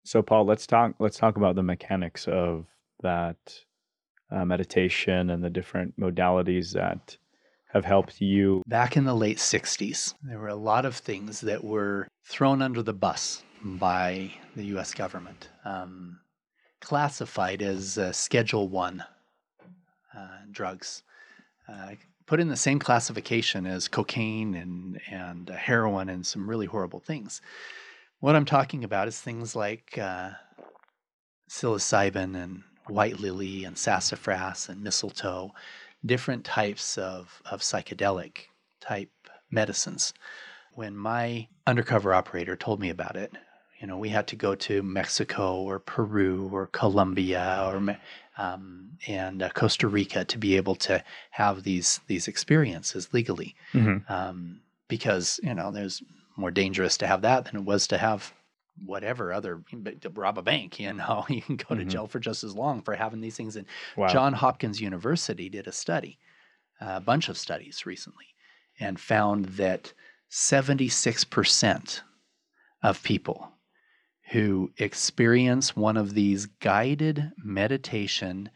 So, 0.04 0.22
Paul, 0.22 0.44
let's 0.46 0.66
talk. 0.66 0.94
Let's 0.98 1.18
talk 1.18 1.36
about 1.36 1.56
the 1.56 1.62
mechanics 1.62 2.26
of 2.28 2.66
that 3.02 3.36
uh, 4.30 4.44
meditation 4.44 5.30
and 5.30 5.42
the 5.44 5.50
different 5.50 5.98
modalities 5.98 6.72
that 6.72 7.18
have 7.72 7.84
helped 7.84 8.20
you. 8.20 8.62
back 8.66 8.96
in 8.96 9.04
the 9.04 9.14
late 9.14 9.38
60s 9.38 10.14
there 10.22 10.38
were 10.38 10.48
a 10.48 10.54
lot 10.54 10.84
of 10.84 10.96
things 10.96 11.40
that 11.40 11.62
were 11.62 12.08
thrown 12.24 12.62
under 12.62 12.82
the 12.82 12.92
bus 12.92 13.42
by 13.62 14.30
the 14.56 14.64
us 14.64 14.94
government 14.94 15.48
um, 15.64 16.18
classified 16.80 17.62
as 17.62 17.98
uh, 17.98 18.12
schedule 18.12 18.68
one 18.68 19.04
uh, 20.16 20.38
drugs 20.50 21.02
uh, 21.68 21.92
put 22.26 22.40
in 22.40 22.48
the 22.48 22.56
same 22.56 22.78
classification 22.78 23.66
as 23.66 23.88
cocaine 23.88 24.54
and, 24.54 25.00
and 25.10 25.50
uh, 25.50 25.54
heroin 25.54 26.08
and 26.08 26.26
some 26.26 26.48
really 26.48 26.66
horrible 26.66 27.00
things 27.00 27.40
what 28.18 28.34
i'm 28.34 28.44
talking 28.44 28.82
about 28.82 29.06
is 29.06 29.20
things 29.20 29.54
like 29.54 29.96
uh, 29.98 30.30
psilocybin 31.48 32.34
and 32.34 32.62
white 32.86 33.20
lily 33.20 33.64
and 33.64 33.78
sassafras 33.78 34.68
and 34.68 34.82
mistletoe 34.82 35.52
different 36.04 36.44
types 36.44 36.98
of, 36.98 37.42
of 37.50 37.60
psychedelic 37.60 38.46
type 38.80 39.10
medicines. 39.50 40.12
When 40.74 40.96
my 40.96 41.48
undercover 41.66 42.14
operator 42.14 42.56
told 42.56 42.80
me 42.80 42.90
about 42.90 43.16
it, 43.16 43.32
you 43.80 43.86
know, 43.86 43.96
we 43.98 44.10
had 44.10 44.26
to 44.28 44.36
go 44.36 44.54
to 44.54 44.82
Mexico 44.82 45.56
or 45.62 45.78
Peru 45.78 46.48
or 46.52 46.66
Colombia 46.66 47.64
or 47.66 47.96
um, 48.36 48.90
and 49.06 49.42
uh, 49.42 49.48
Costa 49.50 49.88
Rica 49.88 50.24
to 50.26 50.38
be 50.38 50.56
able 50.56 50.74
to 50.76 51.02
have 51.30 51.62
these 51.62 52.00
these 52.06 52.28
experiences 52.28 53.12
legally, 53.12 53.54
Mhm. 53.74 54.08
um, 54.10 54.60
because 54.88 55.40
you 55.42 55.54
know 55.54 55.70
there's 55.70 56.02
more 56.36 56.50
dangerous 56.50 56.96
to 56.98 57.06
have 57.06 57.22
that 57.22 57.46
than 57.46 57.56
it 57.56 57.64
was 57.64 57.86
to 57.88 57.98
have 57.98 58.32
whatever 58.84 59.32
other 59.32 59.62
to 60.00 60.10
rob 60.10 60.38
a 60.38 60.42
bank. 60.42 60.80
You 60.80 60.92
know, 60.92 61.26
you 61.30 61.42
can 61.42 61.56
go 61.56 61.74
to 61.74 61.84
Mhm. 61.84 61.88
jail 61.88 62.06
for 62.06 62.20
just 62.20 62.44
as 62.44 62.54
long 62.54 62.82
for 62.82 62.94
having 62.94 63.20
these 63.20 63.36
things. 63.36 63.56
And 63.56 63.66
Wow. 63.96 64.08
John 64.08 64.32
Hopkins 64.32 64.80
University 64.80 65.48
did 65.48 65.66
a 65.66 65.72
study 65.72 66.18
a 66.80 67.00
bunch 67.00 67.28
of 67.28 67.38
studies 67.38 67.86
recently 67.86 68.26
and 68.80 68.98
found 68.98 69.44
that 69.46 69.92
76% 70.30 72.02
of 72.82 73.02
people 73.02 73.52
who 74.30 74.72
experience 74.78 75.76
one 75.76 75.96
of 75.96 76.14
these 76.14 76.46
guided 76.46 77.32
meditation, 77.38 78.50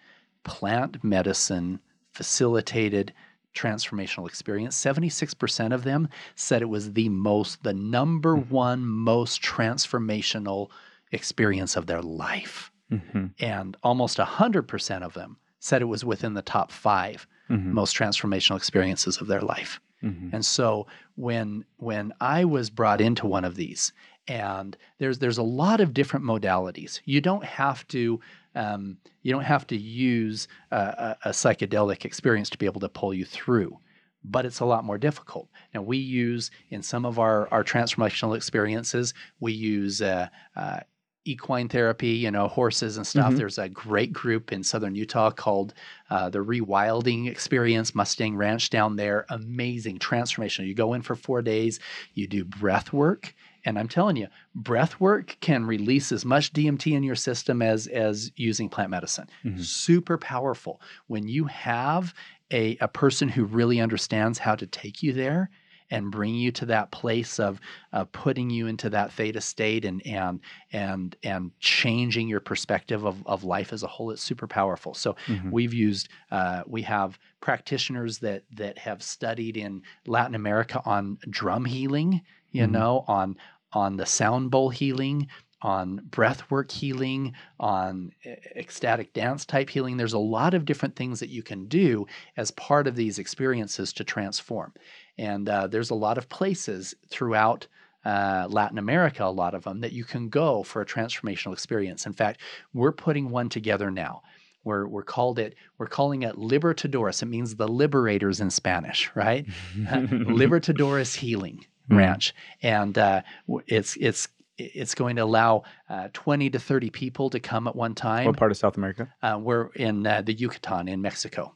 plant 0.44 1.02
medicine, 1.04 1.80
facilitated 2.12 3.12
transformational 3.54 4.26
experience, 4.28 4.76
76% 4.82 5.72
of 5.72 5.84
them 5.84 6.08
said 6.34 6.62
it 6.62 6.68
was 6.68 6.92
the 6.92 7.08
most, 7.08 7.62
the 7.62 7.74
number 7.74 8.36
Mm-hmm. 8.36 8.54
one 8.54 8.84
most 8.84 9.42
transformational 9.42 10.70
experience 11.12 11.76
of 11.76 11.86
their 11.86 12.02
life. 12.02 12.70
Mm-hmm. 12.90 13.26
And 13.40 13.76
almost 13.82 14.18
100% 14.18 15.02
of 15.02 15.14
them 15.14 15.38
said 15.60 15.82
it 15.82 15.86
was 15.86 16.04
within 16.04 16.34
the 16.34 16.42
top 16.42 16.70
5 16.72 17.26
Mm-hmm. 17.50 17.74
most 17.74 17.94
transformational 17.94 18.56
experiences 18.56 19.18
of 19.20 19.26
their 19.26 19.42
life. 19.42 19.78
Mm-hmm. 20.02 20.30
And 20.32 20.46
so 20.46 20.86
when 21.16 21.66
when 21.76 22.14
I 22.18 22.46
was 22.46 22.70
brought 22.70 23.02
into 23.02 23.26
one 23.26 23.44
of 23.44 23.54
these, 23.54 23.92
and 24.26 24.74
there's 24.98 25.18
there's 25.18 25.36
a 25.36 25.42
lot 25.42 25.80
of 25.82 25.92
different 25.92 26.24
modalities. 26.24 27.00
You 27.04 27.20
don't 27.20 27.44
have 27.44 27.86
to 27.88 28.18
um, 28.54 28.98
you 29.22 29.32
don't 29.32 29.44
have 29.44 29.66
to 29.68 29.76
use 29.76 30.48
a, 30.70 30.76
a, 30.76 31.16
a 31.26 31.30
psychedelic 31.30 32.04
experience 32.04 32.50
to 32.50 32.58
be 32.58 32.66
able 32.66 32.80
to 32.80 32.88
pull 32.88 33.14
you 33.14 33.24
through, 33.24 33.78
but 34.24 34.46
it's 34.46 34.60
a 34.60 34.64
lot 34.64 34.84
more 34.84 34.98
difficult. 34.98 35.48
Now 35.74 35.82
we 35.82 35.98
use 35.98 36.50
in 36.70 36.82
some 36.82 37.04
of 37.04 37.18
our 37.18 37.48
our 37.50 37.64
transformational 37.64 38.36
experiences, 38.36 39.14
we 39.40 39.52
use 39.52 40.00
uh, 40.02 40.28
uh, 40.56 40.80
equine 41.26 41.68
therapy, 41.68 42.08
you 42.08 42.30
know, 42.30 42.48
horses 42.48 42.98
and 42.98 43.06
stuff. 43.06 43.32
Mhm. 43.32 43.36
There's 43.38 43.58
a 43.58 43.68
great 43.68 44.12
group 44.12 44.52
in 44.52 44.62
southern 44.62 44.94
Utah 44.94 45.30
called 45.30 45.72
uh, 46.10 46.28
the 46.28 46.40
Rewilding 46.44 47.28
Experience, 47.28 47.94
Mustang 47.94 48.36
Ranch 48.36 48.68
down 48.70 48.96
there. 48.96 49.24
Amazing 49.30 50.00
transformation. 50.00 50.66
You 50.66 50.74
go 50.74 50.92
in 50.92 51.02
for 51.02 51.16
four 51.16 51.40
days, 51.40 51.80
you 52.12 52.26
do 52.26 52.44
breath 52.44 52.92
work. 52.92 53.34
And 53.64 53.78
I'm 53.78 53.88
telling 53.88 54.16
you, 54.16 54.28
breath 54.54 55.00
work 55.00 55.36
can 55.40 55.64
release 55.64 56.12
as 56.12 56.24
much 56.24 56.52
DMT 56.52 56.94
in 56.94 57.02
your 57.02 57.14
system 57.16 57.62
as 57.62 57.86
as 57.86 58.30
using 58.36 58.68
plant 58.68 58.90
medicine. 58.90 59.28
Mhm. 59.44 59.64
Super 59.64 60.18
powerful. 60.18 60.80
When 61.06 61.26
you 61.28 61.44
have 61.44 62.14
a, 62.50 62.76
a 62.78 62.88
person 62.88 63.28
who 63.28 63.44
really 63.44 63.80
understands 63.80 64.38
how 64.38 64.54
to 64.56 64.66
take 64.66 65.02
you 65.02 65.12
there 65.12 65.50
and 65.90 66.10
bring 66.10 66.34
you 66.34 66.50
to 66.50 66.64
that 66.66 66.90
place 66.92 67.38
of 67.38 67.60
uh, 67.92 68.04
putting 68.06 68.48
you 68.48 68.66
into 68.66 68.88
that 68.90 69.12
theta 69.12 69.40
state 69.40 69.84
and 69.84 70.04
and 70.06 70.40
and 70.72 71.14
and 71.22 71.52
changing 71.60 72.26
your 72.28 72.40
perspective 72.40 73.04
of, 73.04 73.24
of 73.26 73.44
life 73.44 73.72
as 73.72 73.82
a 73.82 73.86
whole, 73.86 74.10
it's 74.10 74.22
super 74.22 74.46
powerful. 74.46 74.94
So 74.94 75.14
Mhm. 75.28 75.50
We've 75.50 75.74
used, 75.74 76.08
uh, 76.30 76.62
we 76.66 76.82
have 76.82 77.18
practitioners 77.40 78.18
that 78.20 78.44
that 78.52 78.78
have 78.78 79.02
studied 79.02 79.56
in 79.56 79.82
Latin 80.06 80.34
America 80.34 80.80
on 80.84 81.18
drum 81.28 81.64
healing, 81.66 82.22
you 82.50 82.66
Mhm. 82.66 82.70
know, 82.70 83.04
on 83.06 83.36
on 83.74 83.96
the 83.96 84.06
sound 84.06 84.50
bowl 84.50 84.70
healing, 84.70 85.28
on 85.64 85.98
breathwork 86.10 86.70
healing, 86.70 87.32
on 87.58 88.12
ecstatic 88.54 89.12
dance 89.14 89.46
type 89.46 89.70
healing. 89.70 89.96
There's 89.96 90.12
a 90.12 90.18
lot 90.18 90.52
of 90.52 90.66
different 90.66 90.94
things 90.94 91.20
that 91.20 91.30
you 91.30 91.42
can 91.42 91.66
do 91.66 92.06
as 92.36 92.50
part 92.52 92.86
of 92.86 92.96
these 92.96 93.18
experiences 93.18 93.92
to 93.94 94.04
transform. 94.04 94.74
And 95.16 95.48
uh, 95.48 95.66
there's 95.66 95.90
a 95.90 95.94
lot 95.94 96.18
of 96.18 96.28
places 96.28 96.94
throughout 97.08 97.66
uh, 98.04 98.46
Latin 98.50 98.76
America, 98.76 99.24
a 99.24 99.26
lot 99.26 99.54
of 99.54 99.64
them, 99.64 99.80
that 99.80 99.92
you 99.92 100.04
can 100.04 100.28
go 100.28 100.62
for 100.62 100.82
a 100.82 100.86
transformational 100.86 101.54
experience. 101.54 102.04
In 102.04 102.12
fact, 102.12 102.42
we're 102.74 102.92
putting 102.92 103.30
one 103.30 103.48
together 103.48 103.90
now. 103.90 104.22
We're, 104.64 104.86
we're 104.86 105.02
called 105.02 105.38
it 105.38 105.56
we're 105.78 105.86
calling 105.86 106.22
it 106.22 106.36
Libertadores. 106.36 107.22
It 107.22 107.26
means 107.26 107.54
the 107.54 107.68
liberators 107.68 108.40
in 108.40 108.50
Spanish, 108.50 109.10
right? 109.14 109.46
Libertadores 109.76 111.16
Healing 111.16 111.66
Mhm. 111.90 111.96
Ranch, 111.98 112.34
and 112.62 112.96
uh, 112.96 113.22
it's 113.66 113.96
it's 113.96 114.28
it's 114.56 114.94
going 114.94 115.16
to 115.16 115.22
allow 115.22 115.64
uh, 115.90 116.08
20 116.12 116.48
to 116.50 116.58
30 116.60 116.88
people 116.90 117.28
to 117.30 117.40
come 117.40 117.66
at 117.66 117.74
one 117.76 117.94
time. 117.94 118.26
What 118.26 118.36
part 118.36 118.52
of 118.52 118.56
South 118.56 118.76
America? 118.76 119.12
Uh, 119.22 119.38
we're 119.40 119.66
in 119.74 120.06
uh, 120.06 120.22
the 120.22 120.32
Yucatan 120.32 120.88
in 120.88 121.02
Mexico. 121.02 121.54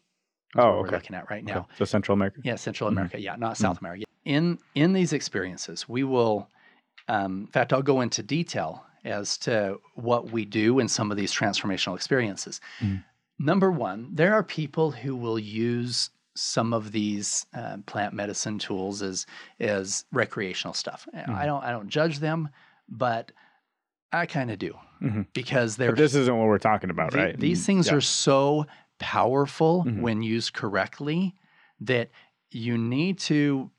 Oh, 0.56 0.66
what 0.78 0.82
we're 0.82 0.90
looking 0.90 1.14
at 1.14 1.30
right 1.30 1.44
now. 1.44 1.58
Okay. 1.60 1.66
So 1.78 1.84
Central 1.84 2.14
America. 2.14 2.40
Yeah, 2.42 2.56
Central 2.56 2.88
Mhm. 2.90 2.92
America. 2.92 3.20
Yeah, 3.20 3.36
not 3.36 3.56
South 3.56 3.78
America. 3.80 4.04
In 4.24 4.58
in 4.74 4.92
these 4.92 5.12
experiences, 5.12 5.88
we 5.88 6.04
will. 6.04 6.50
Um, 7.06 7.42
in 7.42 7.46
fact, 7.46 7.72
I'll 7.72 7.80
go 7.82 8.00
into 8.02 8.22
detail 8.22 8.84
as 9.04 9.38
to 9.38 9.78
what 9.94 10.30
we 10.30 10.44
do 10.44 10.78
in 10.78 10.88
some 10.88 11.10
of 11.10 11.16
these 11.16 11.32
transformational 11.32 11.94
experiences. 11.94 12.60
Mhm. 12.80 13.04
Number 13.38 13.70
one, 13.70 14.10
there 14.14 14.34
are 14.34 14.42
people 14.42 14.90
who 14.90 15.14
will 15.16 15.38
use 15.38 16.10
some 16.38 16.72
of 16.72 16.92
these 16.92 17.46
uh, 17.54 17.78
plant 17.86 18.14
medicine 18.14 18.58
tools 18.58 19.02
as 19.02 19.26
as 19.60 20.04
recreational 20.12 20.74
stuff. 20.74 21.06
I 21.14 21.18
Mhm. 21.18 21.44
don't 21.46 21.64
I 21.64 21.70
don't 21.70 21.88
judge 21.88 22.18
them, 22.20 22.48
but 22.88 23.32
I 24.12 24.26
kind 24.26 24.50
of 24.50 24.58
do 24.58 24.78
Mhm. 25.02 25.26
because 25.34 25.76
they're 25.76 25.90
But 25.92 25.98
this 25.98 26.14
isn't 26.14 26.36
what 26.36 26.46
we're 26.46 26.58
talking 26.58 26.90
about, 26.90 27.10
the- 27.12 27.18
right? 27.18 27.38
These 27.38 27.62
Mm, 27.62 27.66
things 27.66 27.86
yeah. 27.88 27.94
are 27.94 28.00
so 28.00 28.66
powerful 28.98 29.84
Mhm. 29.84 30.00
when 30.00 30.22
used 30.22 30.54
correctly 30.54 31.34
that 31.80 32.10
you 32.50 32.78
need 32.78 33.18
to 33.18 33.70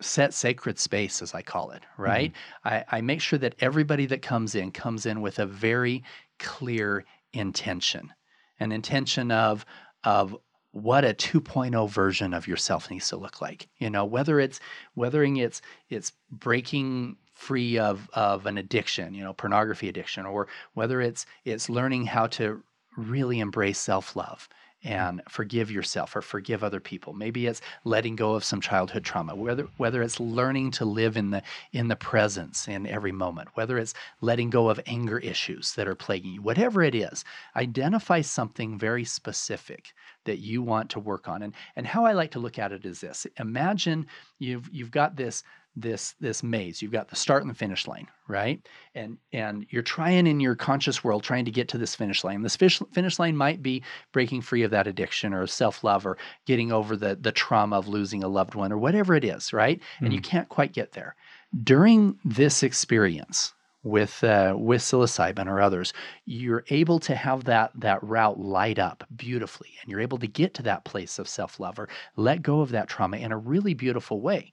set 0.00 0.34
sacred 0.34 0.78
space, 0.78 1.22
as 1.22 1.34
I 1.34 1.42
call 1.42 1.70
it, 1.70 1.82
right? 1.96 2.32
I, 2.64 2.84
I 2.90 3.00
make 3.00 3.20
sure 3.20 3.38
that 3.38 3.54
everybody 3.60 4.06
that 4.06 4.20
comes 4.22 4.54
in 4.54 4.70
comes 4.70 5.06
in 5.06 5.20
with 5.22 5.38
a 5.38 5.46
very 5.46 6.04
clear 6.38 7.04
intention, 7.32 8.12
an 8.60 8.72
intention 8.72 9.30
of 9.30 9.64
of 10.04 10.36
what 10.72 11.04
a 11.04 11.14
2.0 11.14 11.88
version 11.88 12.34
of 12.34 12.46
yourself 12.46 12.90
needs 12.90 13.08
to 13.08 13.16
look 13.16 13.40
like. 13.40 13.68
You 13.78 13.90
know, 13.90 14.04
whether 14.04 14.40
it's 14.40 14.60
whether 14.94 15.24
it's 15.24 15.62
it's 15.88 16.12
breaking 16.30 17.16
free 17.34 17.78
of 17.78 18.08
of 18.14 18.46
an 18.46 18.58
addiction, 18.58 19.14
you 19.14 19.22
know, 19.22 19.32
pornography 19.32 19.88
addiction, 19.88 20.26
or 20.26 20.48
whether 20.74 21.00
it's 21.00 21.26
it's 21.44 21.68
learning 21.68 22.06
how 22.06 22.26
to 22.28 22.62
really 22.96 23.40
embrace 23.40 23.78
self-love 23.78 24.48
Mm-hmm. 24.86 24.94
and 24.94 25.22
forgive 25.28 25.70
yourself 25.70 26.14
or 26.14 26.22
forgive 26.22 26.62
other 26.62 26.80
people. 26.80 27.12
Maybe 27.12 27.46
it's 27.46 27.60
letting 27.84 28.16
go 28.16 28.34
of 28.34 28.44
some 28.44 28.60
childhood 28.60 29.04
trauma. 29.04 29.34
Whether 29.34 29.64
whether 29.78 30.02
it's 30.02 30.20
learning 30.20 30.70
to 30.72 30.84
live 30.84 31.16
in 31.16 31.30
the 31.30 31.42
in 31.72 31.88
the 31.88 31.96
presence 31.96 32.68
in 32.68 32.86
every 32.86 33.12
moment. 33.12 33.48
Whether 33.54 33.78
it's 33.78 33.94
letting 34.20 34.50
go 34.50 34.68
of 34.68 34.80
anger 34.86 35.18
issues 35.18 35.74
that 35.74 35.88
are 35.88 35.94
plaguing 35.94 36.34
you. 36.34 36.42
Whatever 36.42 36.82
it 36.82 36.94
is, 36.94 37.24
identify 37.56 38.20
something 38.20 38.78
very 38.78 39.04
specific 39.04 39.92
that 40.24 40.38
you 40.38 40.62
want 40.62 40.90
to 40.90 41.00
work 41.00 41.28
on. 41.28 41.42
And 41.42 41.54
and 41.74 41.86
how 41.86 42.04
I 42.04 42.12
like 42.12 42.30
to 42.32 42.38
look 42.38 42.58
at 42.58 42.72
it 42.72 42.84
is 42.84 43.00
this. 43.00 43.26
Imagine 43.38 44.06
you've 44.38 44.68
you've 44.72 44.90
got 44.90 45.16
this 45.16 45.42
this 45.76 46.14
this 46.20 46.42
maze. 46.42 46.80
You've 46.80 46.92
got 46.92 47.08
the 47.08 47.16
start 47.16 47.42
and 47.42 47.50
the 47.50 47.54
finish 47.54 47.86
line, 47.86 48.08
right? 48.26 48.66
And 48.94 49.18
and 49.32 49.66
you're 49.68 49.82
trying 49.82 50.26
in 50.26 50.40
your 50.40 50.54
conscious 50.54 51.04
world 51.04 51.22
trying 51.22 51.44
to 51.44 51.50
get 51.50 51.68
to 51.68 51.78
this 51.78 51.94
finish 51.94 52.24
line. 52.24 52.42
This 52.42 52.56
fish, 52.56 52.80
finish 52.92 53.18
line 53.18 53.36
might 53.36 53.62
be 53.62 53.82
breaking 54.12 54.40
free 54.40 54.62
of 54.62 54.70
that 54.70 54.86
addiction 54.86 55.34
or 55.34 55.46
self-love 55.46 56.06
or 56.06 56.16
getting 56.46 56.72
over 56.72 56.96
the 56.96 57.16
the 57.20 57.32
trauma 57.32 57.76
of 57.76 57.88
losing 57.88 58.24
a 58.24 58.28
loved 58.28 58.54
one 58.54 58.72
or 58.72 58.78
whatever 58.78 59.14
it 59.14 59.24
is, 59.24 59.52
right? 59.52 59.80
And 60.00 60.12
you 60.12 60.20
can't 60.20 60.48
quite 60.48 60.72
get 60.72 60.92
there. 60.92 61.14
During 61.62 62.18
this 62.24 62.62
experience 62.62 63.52
with 63.82 64.24
uh, 64.24 64.54
with 64.56 64.80
psilocybin 64.80 65.46
or 65.46 65.60
others, 65.60 65.92
you're 66.24 66.64
able 66.70 66.98
to 67.00 67.14
have 67.14 67.44
that 67.44 67.70
that 67.74 68.02
route 68.02 68.40
light 68.40 68.78
up 68.78 69.04
beautifully, 69.14 69.74
and 69.82 69.90
you're 69.90 70.00
able 70.00 70.18
to 70.18 70.26
get 70.26 70.54
to 70.54 70.62
that 70.62 70.84
place 70.84 71.18
of 71.18 71.28
self-love 71.28 71.78
or 71.78 71.88
let 72.16 72.42
go 72.42 72.62
of 72.62 72.70
that 72.70 72.88
trauma 72.88 73.18
in 73.18 73.30
a 73.30 73.36
really 73.36 73.74
beautiful 73.74 74.22
way 74.22 74.52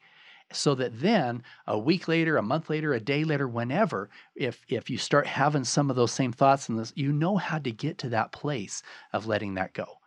so 0.56 0.76
that 0.76 1.00
then 1.00 1.44
a 1.68 1.78
week 1.78 2.08
later 2.08 2.38
a 2.38 2.42
month 2.42 2.70
later 2.70 2.94
a 2.94 3.00
day 3.00 3.24
later 3.24 3.48
whenever 3.48 4.10
if 4.36 4.64
if 4.68 4.90
you 4.90 4.98
start 4.98 5.28
having 5.28 5.64
some 5.64 5.90
of 5.90 5.96
those 5.96 6.12
same 6.12 6.32
thoughts 6.32 6.70
and 6.70 6.80
this 6.80 6.94
you 6.96 7.12
know 7.12 7.38
how 7.38 7.58
to 7.60 7.72
get 7.72 7.98
to 7.98 8.10
that 8.10 8.32
place 8.32 8.84
of 9.12 9.28
letting 9.28 9.56
that 9.56 9.74
go 9.74 9.98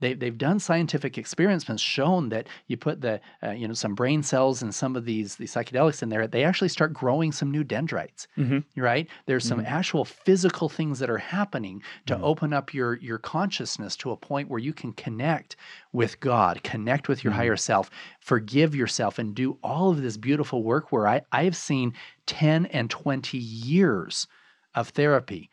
they, 0.00 0.14
they've 0.14 0.36
done 0.36 0.58
scientific 0.58 1.16
experiments 1.16 1.80
shown 1.80 2.28
that 2.28 2.46
you 2.66 2.76
put 2.76 3.00
the 3.00 3.20
uh, 3.42 3.50
you 3.50 3.66
know 3.68 3.74
some 3.74 3.94
brain 3.94 4.22
cells 4.22 4.62
and 4.62 4.74
some 4.74 4.96
of 4.96 5.04
these 5.04 5.36
these 5.36 5.54
psychedelics 5.54 6.02
in 6.02 6.08
there 6.08 6.26
they 6.26 6.44
actually 6.44 6.68
start 6.68 6.92
growing 6.92 7.32
some 7.32 7.50
new 7.50 7.64
dendrites 7.64 8.26
Mhm. 8.36 8.64
right 8.76 9.08
there's 9.26 9.44
some 9.44 9.60
Mhm. 9.60 9.66
actual 9.70 10.04
physical 10.04 10.68
things 10.68 10.98
that 10.98 11.08
are 11.10 11.18
happening 11.18 11.82
to 12.06 12.14
Mhm. 12.16 12.20
open 12.22 12.52
up 12.52 12.74
your 12.74 12.96
your 12.98 13.18
consciousness 13.18 13.96
to 13.96 14.10
a 14.10 14.16
point 14.16 14.48
where 14.48 14.58
you 14.58 14.72
can 14.72 14.92
connect 14.92 15.56
with 15.92 16.20
god 16.20 16.62
connect 16.62 17.08
with 17.08 17.22
your 17.24 17.32
Mhm. 17.32 17.36
higher 17.36 17.56
self 17.56 17.90
forgive 18.20 18.74
yourself 18.74 19.18
and 19.18 19.34
do 19.34 19.58
all 19.62 19.90
of 19.90 20.02
this 20.02 20.16
beautiful 20.16 20.62
work 20.62 20.92
where 20.92 21.06
I, 21.08 21.22
I've 21.32 21.56
seen 21.56 21.94
10 22.26 22.66
and 22.66 22.90
20 22.90 23.38
years 23.38 24.26
of 24.74 24.88
therapy 24.88 25.50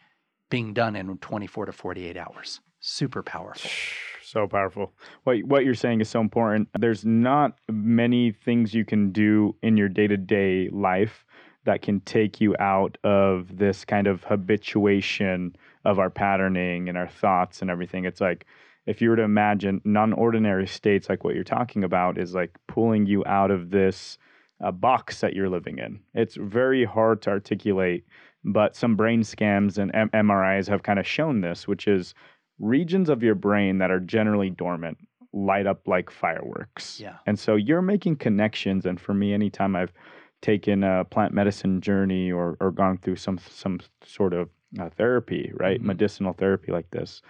being 0.50 0.74
done 0.74 0.96
in 0.96 1.18
24 1.20 1.68
to 1.68 1.72
48 1.72 2.18
hours. 2.18 2.60
Super 2.80 3.22
powerful. 3.24 3.70
So 4.32 4.48
powerful. 4.48 4.94
What 5.26 5.44
what 5.44 5.66
you're 5.66 5.76
saying 5.76 6.00
is 6.00 6.08
so 6.08 6.22
important. 6.22 6.70
There's 6.80 7.04
not 7.04 7.58
many 7.70 8.32
things 8.32 8.74
you 8.74 8.86
can 8.86 9.12
do 9.12 9.58
in 9.62 9.76
your 9.76 9.90
day-to-day 9.90 10.70
life 10.70 11.26
that 11.66 11.82
can 11.82 12.00
take 12.00 12.40
you 12.40 12.56
out 12.58 12.98
of 13.04 13.58
this 13.58 13.84
kind 13.84 14.08
of 14.08 14.24
habituation 14.24 15.54
of 15.84 16.00
our 16.00 16.10
patterning 16.10 16.88
and 16.88 16.98
our 16.98 17.10
thoughts 17.10 17.62
and 17.62 17.70
everything. 17.70 18.06
It's 18.06 18.22
like 18.22 18.46
if 18.86 19.02
you 19.02 19.10
were 19.10 19.18
to 19.18 19.24
imagine 19.24 19.82
non-ordinary 19.84 20.66
states 20.66 21.10
like 21.10 21.26
what 21.26 21.36
you're 21.36 21.44
talking 21.44 21.84
about 21.84 22.18
is 22.18 22.34
like 22.34 22.58
pulling 22.68 23.08
you 23.08 23.26
out 23.26 23.52
of 23.52 23.70
this 23.70 24.18
uh, 24.64 24.72
box 24.72 25.20
that 25.20 25.34
you're 25.34 25.50
living 25.50 25.78
in. 25.78 26.00
It's 26.14 26.36
very 26.36 26.86
hard 26.86 27.22
to 27.24 27.32
articulate, 27.32 28.06
but 28.46 28.78
some 28.78 28.96
brain 28.96 29.26
scans 29.26 29.78
and 29.78 29.94
M- 29.94 30.10
MRIs 30.14 30.70
have 30.70 30.84
kind 30.84 31.00
of 31.00 31.06
shown 31.06 31.42
this, 31.42 31.68
which 31.68 31.86
is 31.86 32.14
regions 32.62 33.10
of 33.10 33.22
your 33.24 33.36
brain 33.36 33.80
that 33.80 33.92
are 33.92 34.00
generally 34.00 34.50
dormant 34.50 34.98
light 35.34 35.66
up 35.68 35.88
like 35.88 36.10
fireworks. 36.10 37.00
Yeah. 37.00 37.18
And 37.26 37.38
so 37.40 37.56
you're 37.56 37.82
making 37.82 38.18
connections. 38.18 38.86
And 38.86 39.00
for 39.00 39.14
me, 39.14 39.34
anytime 39.34 39.76
I've 39.76 39.94
taken 40.42 40.84
a 40.84 41.06
plant 41.06 41.34
medicine 41.34 41.82
journey 41.82 42.32
or, 42.32 42.58
or 42.60 42.72
gone 42.72 42.98
through 42.98 43.16
some 43.18 43.38
some 43.38 43.80
sort 44.04 44.34
of 44.34 44.50
uh, 44.80 44.90
therapy, 44.90 45.52
right, 45.56 45.80
Mhm. 45.82 45.86
medicinal 45.86 46.34
therapy 46.34 46.72
like 46.72 46.90
this, 46.92 47.22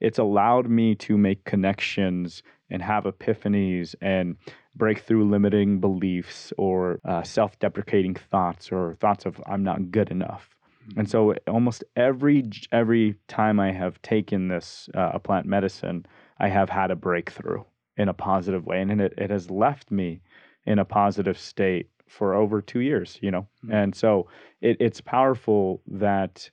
it's 0.00 0.18
allowed 0.18 0.68
me 0.68 0.94
to 0.96 1.16
make 1.18 1.44
connections 1.44 2.42
and 2.70 2.82
have 2.82 3.04
epiphanies 3.04 3.94
and 4.00 4.36
break 4.76 4.98
through 5.00 5.28
limiting 5.28 5.78
beliefs 5.80 6.52
or 6.58 6.98
uh, 7.04 7.22
self-deprecating 7.22 8.14
thoughts 8.14 8.72
or 8.72 8.94
thoughts 8.94 9.26
of 9.26 9.40
I'm 9.46 9.62
not 9.62 9.90
good 9.90 10.10
enough. 10.10 10.53
And 10.96 11.08
so 11.08 11.34
almost 11.48 11.84
every 11.96 12.44
every 12.72 13.16
time 13.28 13.58
I 13.60 13.72
have 13.72 14.00
taken 14.02 14.48
this 14.48 14.88
uh, 14.94 15.10
a 15.14 15.18
plant 15.18 15.46
medicine, 15.46 16.06
I 16.38 16.48
have 16.48 16.68
had 16.70 16.90
a 16.90 16.96
breakthrough 16.96 17.64
in 17.96 18.08
a 18.08 18.14
positive 18.14 18.64
way, 18.66 18.80
and 18.80 19.00
it, 19.00 19.14
it 19.18 19.30
has 19.30 19.50
left 19.50 19.90
me 19.90 20.20
in 20.66 20.78
a 20.78 20.84
positive 20.84 21.38
state 21.38 21.88
for 22.06 22.34
over 22.34 22.60
two 22.62 22.80
years. 22.80 23.18
You 23.22 23.30
know, 23.30 23.46
Mhm. 23.64 23.72
and 23.74 23.94
so 23.94 24.28
it, 24.60 24.76
it's 24.80 25.00
powerful 25.00 25.80
that 25.86 26.50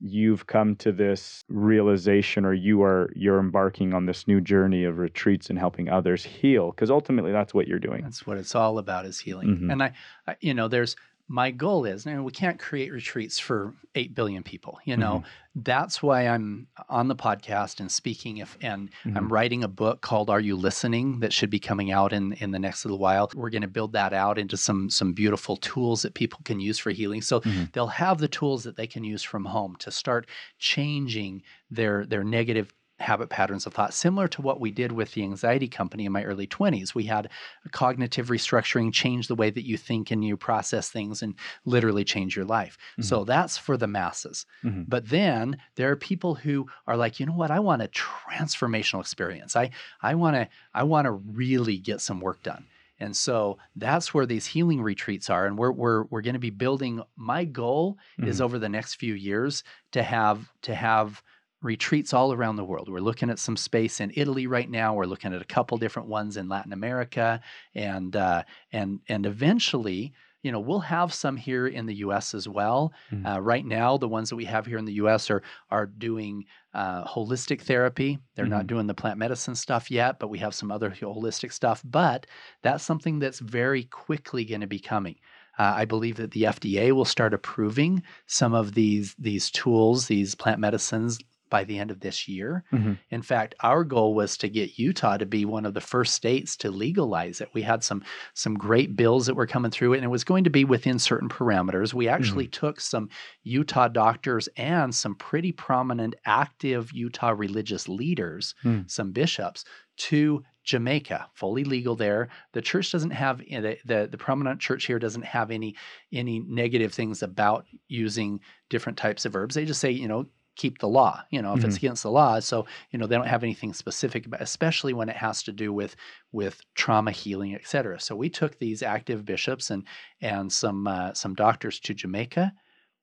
you've 0.00 0.46
come 0.46 0.76
to 0.76 0.92
this 0.92 1.44
realization, 1.48 2.44
or 2.44 2.52
you 2.54 2.82
are 2.82 3.10
you're 3.14 3.38
embarking 3.40 3.94
on 3.94 4.06
this 4.06 4.26
new 4.26 4.40
journey 4.40 4.84
of 4.84 4.98
retreats 4.98 5.50
and 5.50 5.58
helping 5.58 5.88
others 5.88 6.24
heal, 6.24 6.70
because 6.70 6.90
ultimately 6.90 7.32
that's 7.32 7.54
what 7.54 7.66
you're 7.68 7.78
doing. 7.78 8.02
That's 8.02 8.26
what 8.26 8.36
it's 8.38 8.54
all 8.54 8.78
about 8.78 9.06
is 9.06 9.20
healing. 9.20 9.56
Mhm. 9.58 9.72
And 9.72 9.82
I, 9.82 9.92
I, 10.26 10.36
you 10.40 10.54
know, 10.54 10.68
there's 10.68 10.96
my 11.26 11.50
goal 11.50 11.86
is, 11.86 12.04
now 12.04 12.22
we 12.22 12.30
can't 12.32 12.58
create 12.58 12.92
retreats 12.92 13.38
for 13.38 13.74
8 13.94 14.14
billion 14.14 14.42
people. 14.42 14.78
You 14.84 14.96
know, 14.98 15.24
that's 15.54 16.02
why 16.02 16.26
I'm 16.28 16.66
on 16.88 17.08
the 17.08 17.16
podcast 17.16 17.80
and 17.80 17.90
speaking 17.90 18.38
if 18.38 18.58
and 18.60 18.90
I'm 19.06 19.32
writing 19.32 19.64
a 19.64 19.68
book 19.68 20.02
called 20.02 20.28
Are 20.28 20.40
You 20.40 20.54
Listening 20.56 21.20
that 21.20 21.32
should 21.32 21.48
be 21.48 21.58
coming 21.60 21.90
out 21.90 22.12
in 22.12 22.34
in 22.34 22.50
the 22.50 22.58
next 22.58 22.84
little 22.84 22.98
while. 22.98 23.30
We're 23.34 23.50
going 23.50 23.62
to 23.62 23.68
build 23.68 23.92
that 23.92 24.12
out 24.12 24.38
into 24.38 24.56
some 24.58 24.90
some 24.90 25.12
beautiful 25.14 25.56
tools 25.56 26.02
that 26.02 26.12
people 26.14 26.40
can 26.44 26.60
use 26.60 26.78
for 26.78 26.90
healing. 26.90 27.22
So 27.22 27.40
Mhm. 27.40 27.72
they'll 27.72 27.86
have 27.86 28.18
the 28.18 28.28
tools 28.28 28.64
that 28.64 28.76
they 28.76 28.86
can 28.86 29.02
use 29.04 29.22
from 29.22 29.46
home 29.46 29.76
to 29.76 29.90
start 29.90 30.28
changing 30.58 31.42
their 31.70 32.04
their 32.04 32.24
negative 32.24 32.72
habit 33.00 33.28
patterns 33.28 33.66
of 33.66 33.74
thought 33.74 33.92
similar 33.92 34.28
to 34.28 34.40
what 34.40 34.60
we 34.60 34.70
did 34.70 34.92
with 34.92 35.12
the 35.12 35.22
anxiety 35.22 35.66
company 35.66 36.06
in 36.06 36.12
my 36.12 36.22
early 36.22 36.46
20s 36.46 36.94
we 36.94 37.04
had 37.04 37.28
cognitive 37.72 38.28
restructuring 38.28 38.92
change 38.92 39.26
the 39.26 39.34
way 39.34 39.50
that 39.50 39.66
you 39.66 39.76
think 39.76 40.10
and 40.12 40.24
you 40.24 40.36
process 40.36 40.90
things 40.90 41.20
and 41.22 41.34
literally 41.64 42.04
change 42.04 42.36
your 42.36 42.44
life. 42.44 42.78
So 43.00 43.24
that's 43.24 43.58
for 43.58 43.76
the 43.76 43.88
masses. 43.88 44.46
Mhm. 44.62 44.84
but 44.88 45.08
then 45.08 45.58
there 45.74 45.90
are 45.90 45.96
people 45.96 46.36
who 46.36 46.68
are 46.86 46.96
like 46.96 47.18
you 47.18 47.26
know 47.26 47.32
what? 47.34 47.50
I 47.50 47.58
want 47.58 47.82
a 47.82 47.88
transformational 47.88 49.00
experience. 49.00 49.56
I 49.56 49.70
i 50.02 50.14
want 50.14 50.36
to 50.36 50.48
i 50.72 50.82
want 50.82 51.06
to 51.06 51.12
really 51.12 51.78
get 51.78 52.00
some 52.00 52.20
work 52.20 52.42
done. 52.42 52.66
And 53.00 53.16
so 53.16 53.58
that's 53.74 54.14
where 54.14 54.24
these 54.24 54.46
healing 54.46 54.80
retreats 54.80 55.28
are 55.28 55.46
and 55.46 55.58
we're 55.58 55.72
we're, 55.72 56.04
we're 56.04 56.22
going 56.22 56.34
to 56.34 56.38
be 56.40 56.50
building 56.50 57.02
my 57.16 57.44
goal 57.44 57.98
is 58.18 58.40
over 58.40 58.58
the 58.58 58.68
next 58.68 58.94
few 58.94 59.14
years 59.14 59.64
to 59.92 60.02
have 60.02 60.48
to 60.62 60.74
have 60.74 61.22
retreats 61.64 62.12
all 62.12 62.32
around 62.32 62.56
the 62.56 62.64
world. 62.64 62.88
We're 62.88 63.00
looking 63.00 63.30
at 63.30 63.38
some 63.38 63.56
space 63.56 64.00
in 64.00 64.12
Italy 64.14 64.46
right 64.46 64.70
now. 64.70 64.94
We're 64.94 65.06
looking 65.06 65.32
at 65.34 65.42
a 65.42 65.46
couple 65.46 65.78
different 65.78 66.08
ones 66.08 66.36
in 66.36 66.48
Latin 66.48 66.72
America, 66.72 67.40
and 67.74 68.14
uh, 68.14 68.44
and 68.72 69.00
and 69.08 69.26
eventually, 69.26 70.12
you 70.42 70.52
know, 70.52 70.60
we'll 70.60 70.80
have 70.80 71.12
some 71.14 71.36
here 71.36 71.66
in 71.66 71.86
the 71.86 71.94
U.S. 71.96 72.34
as 72.34 72.46
well. 72.48 72.92
Mhm. 73.10 73.26
Uh, 73.36 73.40
right 73.40 73.64
now, 73.64 73.96
the 73.96 74.08
ones 74.08 74.28
that 74.28 74.36
we 74.36 74.44
have 74.44 74.66
here 74.66 74.78
in 74.78 74.84
the 74.84 74.92
U.S. 74.94 75.30
are 75.30 75.42
are 75.70 75.86
doing 75.86 76.44
uh, 76.74 77.04
holistic 77.04 77.62
therapy. 77.62 78.18
They're 78.34 78.46
not 78.46 78.64
Mhm. 78.64 78.68
doing 78.68 78.86
the 78.86 78.94
plant 78.94 79.18
medicine 79.18 79.54
stuff 79.54 79.90
yet, 79.90 80.18
but 80.18 80.28
we 80.28 80.38
have 80.40 80.54
some 80.54 80.70
other 80.70 80.90
holistic 80.90 81.52
stuff. 81.52 81.82
But 81.84 82.26
that's 82.62 82.84
something 82.84 83.18
that's 83.20 83.38
very 83.40 83.84
quickly 83.84 84.44
going 84.44 84.60
to 84.60 84.66
be 84.66 84.80
coming. 84.80 85.16
Uh, 85.58 85.72
I 85.76 85.84
believe 85.84 86.16
that 86.16 86.32
the 86.32 86.42
FDA 86.46 86.90
will 86.92 87.04
start 87.04 87.32
approving 87.32 88.02
some 88.26 88.54
of 88.54 88.74
these 88.74 89.14
these 89.18 89.50
tools, 89.50 90.08
these 90.08 90.34
plant 90.34 90.58
medicines, 90.60 91.20
by 91.54 91.62
the 91.64 91.78
end 91.78 91.90
of 91.92 92.00
this 92.00 92.26
year. 92.26 92.64
Mhm. 92.72 92.98
In 93.10 93.22
fact, 93.22 93.54
our 93.60 93.84
goal 93.84 94.12
was 94.14 94.36
to 94.38 94.48
get 94.48 94.76
Utah 94.76 95.16
to 95.18 95.26
be 95.26 95.44
one 95.44 95.64
of 95.66 95.74
the 95.74 95.80
first 95.92 96.12
states 96.14 96.56
to 96.56 96.68
legalize 96.70 97.40
it. 97.40 97.48
We 97.54 97.62
had 97.62 97.84
some 97.84 98.02
some 98.34 98.54
great 98.68 98.96
bills 98.96 99.26
that 99.26 99.36
were 99.36 99.46
coming 99.54 99.70
through, 99.70 99.92
and 99.94 100.04
it 100.04 100.08
was 100.16 100.24
going 100.24 100.44
to 100.44 100.50
be 100.58 100.64
within 100.64 100.98
certain 100.98 101.28
parameters. 101.28 101.94
We 101.94 102.08
actually 102.08 102.48
took 102.48 102.80
some 102.80 103.08
Utah 103.44 103.86
doctors 103.88 104.48
and 104.56 104.92
some 104.92 105.14
pretty 105.14 105.52
prominent 105.52 106.14
active 106.26 106.92
Utah 106.92 107.34
religious 107.46 107.88
leaders, 107.88 108.54
Hmm. 108.62 108.80
some 108.88 109.12
bishops, 109.12 109.64
to 109.96 110.42
Jamaica, 110.64 111.28
fully 111.34 111.62
legal 111.62 111.94
there. 111.94 112.28
The 112.52 112.62
church 112.62 112.90
doesn't 112.90 113.12
have 113.12 113.40
eh, 113.48 113.60
the, 113.60 113.78
the 113.90 114.08
the 114.10 114.18
prominent 114.26 114.58
church 114.60 114.86
here 114.86 114.98
doesn't 114.98 115.24
have 115.36 115.52
any 115.52 115.76
any 116.12 116.40
negative 116.40 116.92
things 116.92 117.22
about 117.22 117.66
using 117.86 118.40
different 118.70 118.98
types 118.98 119.24
of 119.26 119.36
herbs. 119.36 119.54
They 119.54 119.66
just 119.66 119.80
say, 119.80 119.92
you 119.92 120.08
know, 120.08 120.26
keep 120.56 120.78
the 120.78 120.88
law. 120.88 121.22
You 121.30 121.42
know, 121.42 121.54
if 121.54 121.64
it's 121.64 121.76
against 121.76 122.02
the 122.02 122.10
law, 122.10 122.40
so 122.40 122.66
you 122.90 122.98
know 122.98 123.06
they 123.06 123.16
don't 123.16 123.26
have 123.26 123.42
anything 123.42 123.72
specific 123.74 124.26
about, 124.26 124.40
especially 124.42 124.92
when 124.92 125.08
it 125.08 125.16
has 125.16 125.42
to 125.44 125.52
do 125.52 125.72
with 125.72 125.96
with 126.32 126.60
trauma 126.74 127.10
healing, 127.10 127.54
et 127.54 127.66
cetera. 127.66 127.98
So 128.00 128.14
we 128.16 128.30
took 128.30 128.58
these 128.58 128.82
active 128.82 129.24
bishops 129.24 129.70
and 129.70 129.84
and 130.20 130.52
some 130.52 130.86
uh, 130.86 131.12
some 131.14 131.34
doctors 131.34 131.80
to 131.80 131.94
Jamaica 131.94 132.52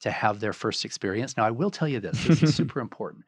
to 0.01 0.11
have 0.11 0.39
their 0.39 0.53
first 0.53 0.83
experience. 0.85 1.37
Now, 1.37 1.45
I 1.45 1.51
will 1.51 1.71
tell 1.71 1.87
you 1.87 1.99
this: 1.99 2.23
this 2.25 2.41
is 2.43 2.55
super 2.61 2.79
important. 2.79 3.25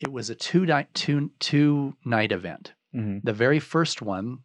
It 0.00 0.12
was 0.12 0.30
a 0.30 0.34
two 0.34 0.66
night 0.66 0.92
two 0.94 1.30
two 1.38 1.96
night 2.04 2.32
event. 2.32 2.74
Mhm. 2.94 3.20
The 3.22 3.32
very 3.32 3.60
first 3.60 4.00
one, 4.02 4.38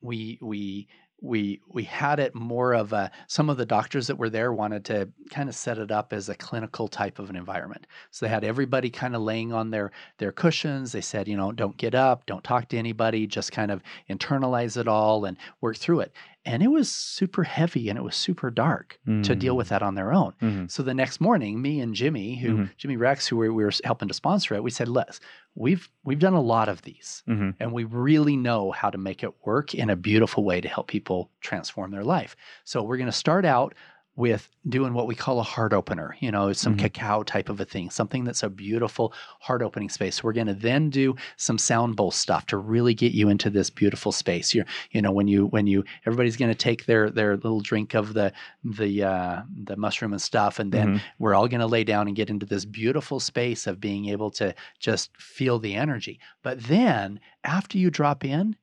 we 0.00 0.38
we 0.42 0.88
we 1.24 1.60
we 1.68 1.84
had 1.84 2.18
it 2.18 2.34
more 2.34 2.72
of 2.74 2.92
a 2.92 3.08
some 3.28 3.48
of 3.48 3.56
the 3.56 3.64
doctors 3.64 4.08
that 4.08 4.16
were 4.16 4.28
there 4.28 4.52
wanted 4.52 4.84
to 4.84 5.08
kind 5.30 5.48
of 5.48 5.54
set 5.54 5.78
it 5.78 5.92
up 5.92 6.12
as 6.12 6.28
a 6.28 6.34
clinical 6.34 6.88
type 6.88 7.20
of 7.20 7.30
an 7.30 7.36
environment 7.36 7.86
so 8.10 8.26
they 8.26 8.30
had 8.30 8.42
everybody 8.42 8.90
kind 8.90 9.14
of 9.14 9.22
laying 9.22 9.52
on 9.52 9.70
their 9.70 9.92
their 10.18 10.32
cushions 10.32 10.90
they 10.90 11.00
said 11.00 11.28
you 11.28 11.36
know 11.36 11.52
don't 11.52 11.76
get 11.76 11.94
up 11.94 12.26
don't 12.26 12.42
talk 12.42 12.68
to 12.68 12.76
anybody 12.76 13.24
just 13.26 13.52
kind 13.52 13.70
of 13.70 13.82
internalize 14.10 14.76
it 14.76 14.88
all 14.88 15.24
and 15.24 15.36
work 15.60 15.76
through 15.76 16.00
it 16.00 16.12
and 16.44 16.60
it 16.60 16.68
was 16.68 16.90
super 16.90 17.44
heavy 17.44 17.88
and 17.88 17.96
it 17.96 18.02
was 18.02 18.16
super 18.16 18.50
dark 18.50 18.98
to 19.22 19.36
deal 19.36 19.54
Mm. 19.54 19.58
with 19.58 19.68
that 19.68 19.82
on 19.82 19.94
their 19.94 20.12
own 20.12 20.32
Mhm. 20.42 20.68
so 20.68 20.82
the 20.82 20.92
next 20.92 21.20
morning, 21.20 21.62
me 21.62 21.78
and 21.80 21.94
Jimmy, 21.94 22.34
who 22.36 22.56
Mhm. 22.56 22.70
Jimmy 22.76 22.96
Rex, 22.96 23.28
who 23.28 23.36
we, 23.36 23.48
we 23.48 23.62
were 23.62 23.70
helping 23.84 24.08
to 24.08 24.14
sponsor 24.14 24.54
it, 24.56 24.62
we 24.64 24.70
said, 24.70 24.88
"Let's 24.88 25.20
we've 25.54 25.88
we've 26.04 26.18
done 26.18 26.32
a 26.34 26.40
lot 26.40 26.68
of 26.68 26.82
these, 26.82 27.22
Mhm. 27.28 27.54
and 27.60 27.72
we 27.72 27.84
really 27.84 28.36
know 28.36 28.70
how 28.72 28.90
to 28.90 28.98
make 28.98 29.22
it 29.22 29.32
work 29.44 29.74
in 29.74 29.90
a 29.90 29.96
beautiful 29.96 30.44
way 30.44 30.60
to 30.60 30.68
help 30.68 30.88
people 30.88 31.30
transform 31.40 31.90
their 31.90 32.04
life. 32.04 32.36
So 32.64 32.82
we're 32.82 32.96
going 32.96 33.06
to 33.06 33.12
start 33.12 33.44
out 33.44 33.74
with 34.14 34.50
doing 34.68 34.92
what 34.92 35.06
we 35.06 35.14
call 35.14 35.40
a 35.40 35.42
heart 35.42 35.72
opener, 35.72 36.14
you 36.20 36.30
know, 36.30 36.52
some 36.52 36.74
Mhm. 36.74 36.78
cacao 36.78 37.22
type 37.22 37.48
of 37.48 37.58
a 37.60 37.64
thing, 37.64 37.88
something 37.88 38.24
that's 38.24 38.42
a 38.42 38.50
beautiful 38.50 39.12
heart 39.40 39.62
opening 39.62 39.88
space. 39.88 40.22
We're 40.22 40.34
going 40.34 40.48
to 40.48 40.54
then 40.54 40.90
do 40.90 41.16
some 41.38 41.56
sound 41.56 41.96
bowl 41.96 42.10
stuff 42.10 42.44
to 42.46 42.58
really 42.58 42.92
get 42.94 43.12
you 43.12 43.30
into 43.30 43.48
this 43.48 43.70
beautiful 43.70 44.12
space. 44.12 44.54
You're, 44.54 44.66
you 44.90 45.00
know, 45.00 45.10
when 45.12 45.28
you 45.28 45.46
when 45.46 45.66
you 45.66 45.82
everybody's 46.04 46.36
going 46.36 46.50
to 46.50 46.54
take 46.54 46.84
their 46.86 47.08
their 47.10 47.36
little 47.36 47.60
drink 47.60 47.94
of 47.94 48.12
the 48.12 48.32
the 48.62 49.02
uh, 49.02 49.42
the 49.64 49.76
mushroom 49.76 50.12
and 50.12 50.20
stuff, 50.22 50.58
and 50.58 50.72
then 50.72 50.90
Mhm. 50.90 51.02
we're 51.18 51.34
all 51.34 51.48
going 51.48 51.60
to 51.60 51.66
lay 51.66 51.84
down 51.84 52.06
and 52.06 52.14
get 52.16 52.28
into 52.30 52.44
this 52.46 52.64
beautiful 52.66 53.18
space 53.18 53.66
of 53.66 53.80
being 53.80 54.06
able 54.10 54.30
to 54.32 54.54
just 54.78 55.10
feel 55.20 55.58
the 55.58 55.74
energy. 55.74 56.20
But 56.42 56.60
then 56.64 57.18
after 57.44 57.78
you 57.78 57.90
drop 57.90 58.24
in, 58.24 58.56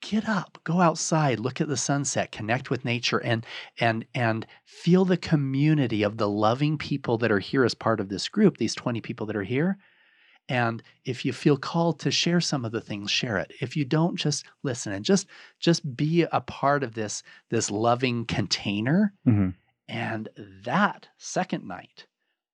get 0.00 0.28
up, 0.28 0.58
go 0.64 0.80
outside, 0.80 1.40
look 1.40 1.60
at 1.60 1.68
the 1.68 1.76
sunset, 1.76 2.32
connect 2.32 2.70
with 2.70 2.84
nature 2.84 3.18
and 3.22 3.44
and 3.80 4.06
and 4.14 4.46
feel 4.64 5.04
the 5.04 5.16
community 5.16 6.02
of 6.02 6.16
the 6.18 6.28
loving 6.28 6.78
people 6.78 7.18
that 7.18 7.32
are 7.32 7.38
here 7.40 7.64
as 7.64 7.74
part 7.74 8.00
of 8.00 8.08
this 8.08 8.28
group, 8.28 8.56
these 8.58 8.74
20 8.74 9.00
people 9.00 9.26
that 9.26 9.36
are 9.36 9.42
here. 9.44 9.78
And 10.48 10.82
if 11.04 11.24
you 11.24 11.32
feel 11.32 11.56
called 11.58 12.00
to 12.00 12.10
share 12.10 12.40
some 12.40 12.64
of 12.64 12.72
the 12.72 12.80
things, 12.80 13.10
share 13.10 13.38
it. 13.38 13.52
If 13.60 13.76
you 13.76 13.84
don't, 13.84 14.16
just 14.16 14.46
listen 14.62 14.92
and 14.92 15.04
just 15.04 15.26
just 15.60 15.96
be 15.96 16.22
a 16.32 16.40
part 16.42 16.82
of 16.84 16.94
this 16.94 17.22
this 17.50 17.70
loving 17.70 18.24
container 18.26 19.14
Mhm. 19.24 19.54
and 19.88 20.28
that 20.36 21.08
second 21.18 21.66
night 21.66 22.06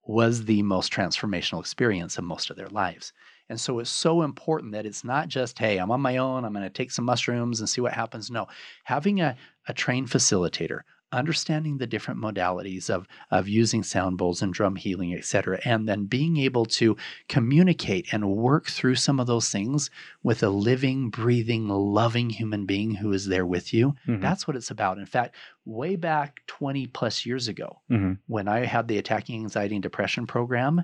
was 0.05 0.45
the 0.45 0.63
most 0.63 0.93
transformational 0.93 1.61
experience 1.61 2.19
of 2.19 2.25
most 2.25 2.51
of 2.51 2.57
their 2.57 2.69
lives. 2.69 3.13
And 3.49 3.61
so 3.61 3.79
it's 3.79 3.91
so 3.91 4.23
important 4.23 4.73
that 4.73 4.87
it's 4.87 5.05
not 5.05 5.29
just, 5.29 5.59
hey, 5.59 5.79
I'm 5.79 5.91
on 5.91 6.01
my 6.01 6.17
own, 6.17 6.45
I'm 6.45 6.53
going 6.53 6.65
to 6.65 6.71
take 6.71 6.91
some 6.91 7.05
mushrooms 7.05 7.61
and 7.61 7.69
see 7.69 7.81
what 7.81 7.93
happens. 7.93 8.31
No, 8.31 8.47
having 8.85 9.21
a, 9.21 9.37
a 9.69 9.75
trained 9.75 10.09
facilitator, 10.09 10.81
understanding 11.13 11.77
the 11.79 11.87
different 11.87 12.19
modalities 12.21 12.91
of 12.91 13.07
of 13.31 13.47
using 13.47 13.83
sound 13.85 14.17
bowls 14.19 14.43
and 14.43 14.53
drum 14.53 14.75
healing, 14.77 15.13
et 15.15 15.25
cetera, 15.25 15.61
and 15.65 15.87
then 15.89 16.07
being 16.07 16.39
able 16.39 16.65
to 16.65 16.97
communicate 17.29 18.13
and 18.13 18.25
work 18.35 18.67
through 18.67 18.95
some 18.95 19.21
of 19.21 19.27
those 19.27 19.51
things 19.51 19.91
with 20.23 20.43
a 20.43 20.49
living, 20.49 21.11
breathing, 21.11 21.69
loving 21.69 22.31
human 22.31 22.65
being 22.65 22.95
who 22.95 23.13
is 23.13 23.27
there 23.27 23.47
with 23.47 23.75
you. 23.75 23.95
Mhm. 24.09 24.21
That's 24.23 24.49
what 24.49 24.57
it's 24.57 24.71
about. 24.71 24.99
In 24.99 25.07
fact, 25.07 25.35
way 25.67 25.97
back 25.97 26.41
20 26.47 26.87
plus 26.87 27.27
years 27.27 27.47
ago, 27.49 27.81
Mhm. 27.91 28.19
when 28.27 28.49
I 28.49 28.65
had 28.65 28.89
the 28.89 28.99
attacking 28.99 29.43
anxiety 29.43 29.77
and 29.77 29.83
depression 29.83 30.27
program, 30.27 30.83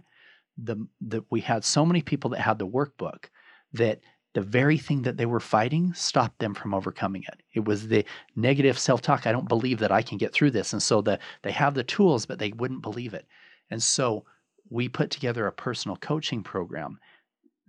the, 0.56 0.86
the 1.00 1.22
we 1.30 1.40
had 1.40 1.64
so 1.64 1.84
many 1.86 2.02
people 2.02 2.30
that 2.30 2.40
had 2.40 2.58
the 2.58 2.66
workbook 2.66 3.26
that 3.72 4.00
the 4.34 4.40
very 4.40 4.78
thing 4.78 5.02
that 5.02 5.16
they 5.16 5.26
were 5.26 5.40
fighting 5.40 5.92
stopped 5.94 6.38
them 6.38 6.54
from 6.54 6.72
overcoming 6.72 7.24
it. 7.26 7.42
It 7.52 7.64
was 7.64 7.88
the 7.88 8.04
negative 8.36 8.78
self-talk. 8.78 9.26
I 9.26 9.32
don't 9.32 9.48
believe 9.48 9.78
that 9.80 9.90
I 9.90 10.02
can 10.02 10.18
get 10.18 10.32
through 10.32 10.52
this. 10.52 10.72
And 10.72 10.82
so 10.82 11.00
the 11.00 11.18
they 11.42 11.52
have 11.52 11.74
the 11.74 11.82
tools, 11.82 12.26
but 12.26 12.38
they 12.38 12.52
wouldn't 12.52 12.82
believe 12.82 13.14
it. 13.14 13.26
And 13.70 13.82
so 13.82 14.24
we 14.68 14.88
put 14.88 15.10
together 15.10 15.46
a 15.46 15.52
personal 15.52 15.96
coaching 15.96 16.42
program. 16.42 16.98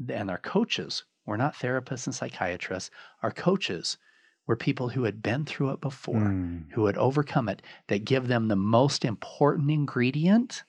And 0.09 0.29
our 0.29 0.37
coaches 0.37 1.03
were 1.25 1.37
not 1.37 1.55
therapists 1.55 2.05
and 2.05 2.15
psychiatrists. 2.15 2.91
Our 3.23 3.31
coaches 3.31 3.97
were 4.47 4.55
people 4.55 4.89
who 4.89 5.03
had 5.03 5.21
been 5.21 5.45
through 5.45 5.71
it 5.71 5.81
before 5.81 6.15
Mm. 6.15 6.71
who 6.73 6.85
had 6.87 6.97
overcome 6.97 7.47
it 7.49 7.61
that 7.87 8.05
give 8.05 8.27
them 8.27 8.47
the 8.47 8.55
most 8.55 9.05
important 9.05 9.71
ingredient, 9.71 10.63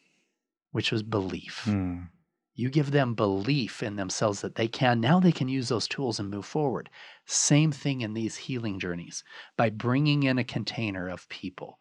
which 0.72 0.90
was 0.90 1.02
belief. 1.02 1.62
Mm. 1.64 2.08
You 2.54 2.68
give 2.68 2.90
them 2.90 3.14
belief 3.14 3.82
in 3.82 3.96
themselves 3.96 4.42
that 4.42 4.56
they 4.56 4.68
can. 4.68 5.00
Now 5.00 5.20
they 5.20 5.32
can 5.32 5.48
use 5.48 5.68
those 5.68 5.88
tools 5.88 6.18
and 6.18 6.28
move 6.28 6.44
forward. 6.44 6.90
Same 7.24 7.72
thing 7.72 8.02
in 8.02 8.12
these 8.12 8.36
healing 8.36 8.78
journeys 8.78 9.24
by 9.56 9.70
bringing 9.70 10.24
in 10.24 10.38
a 10.38 10.44
container 10.44 11.08
of 11.08 11.28
people 11.28 11.78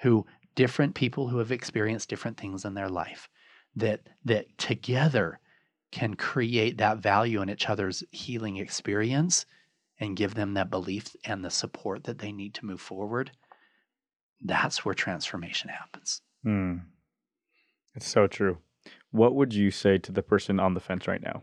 who, 0.00 0.26
different 0.54 0.94
people 0.94 1.28
who 1.28 1.38
have 1.38 1.50
experienced 1.50 2.08
different 2.08 2.36
things 2.36 2.64
in 2.64 2.74
their 2.74 2.88
life, 2.88 3.28
that, 3.74 4.08
that 4.24 4.46
together 4.58 5.40
can 5.90 6.14
create 6.14 6.78
that 6.78 6.98
value 6.98 7.42
in 7.42 7.50
each 7.50 7.68
other's 7.68 8.04
healing 8.10 8.58
experience 8.58 9.44
and 9.98 10.16
give 10.16 10.34
them 10.34 10.54
that 10.54 10.70
belief 10.70 11.14
and 11.24 11.44
the 11.44 11.50
support 11.50 12.04
that 12.04 12.18
they 12.18 12.32
need 12.32 12.54
to 12.54 12.66
move 12.66 12.80
forward. 12.80 13.30
That's 14.40 14.84
where 14.84 14.94
transformation 14.94 15.68
happens. 15.68 16.22
Mm. 16.44 16.82
It's 17.94 18.08
so 18.08 18.26
true. 18.26 18.58
What 19.10 19.34
would 19.34 19.52
you 19.52 19.70
say 19.70 19.98
to 19.98 20.12
the 20.12 20.22
person 20.22 20.58
on 20.58 20.74
the 20.74 20.80
fence 20.80 21.06
right 21.06 21.22
now? 21.22 21.42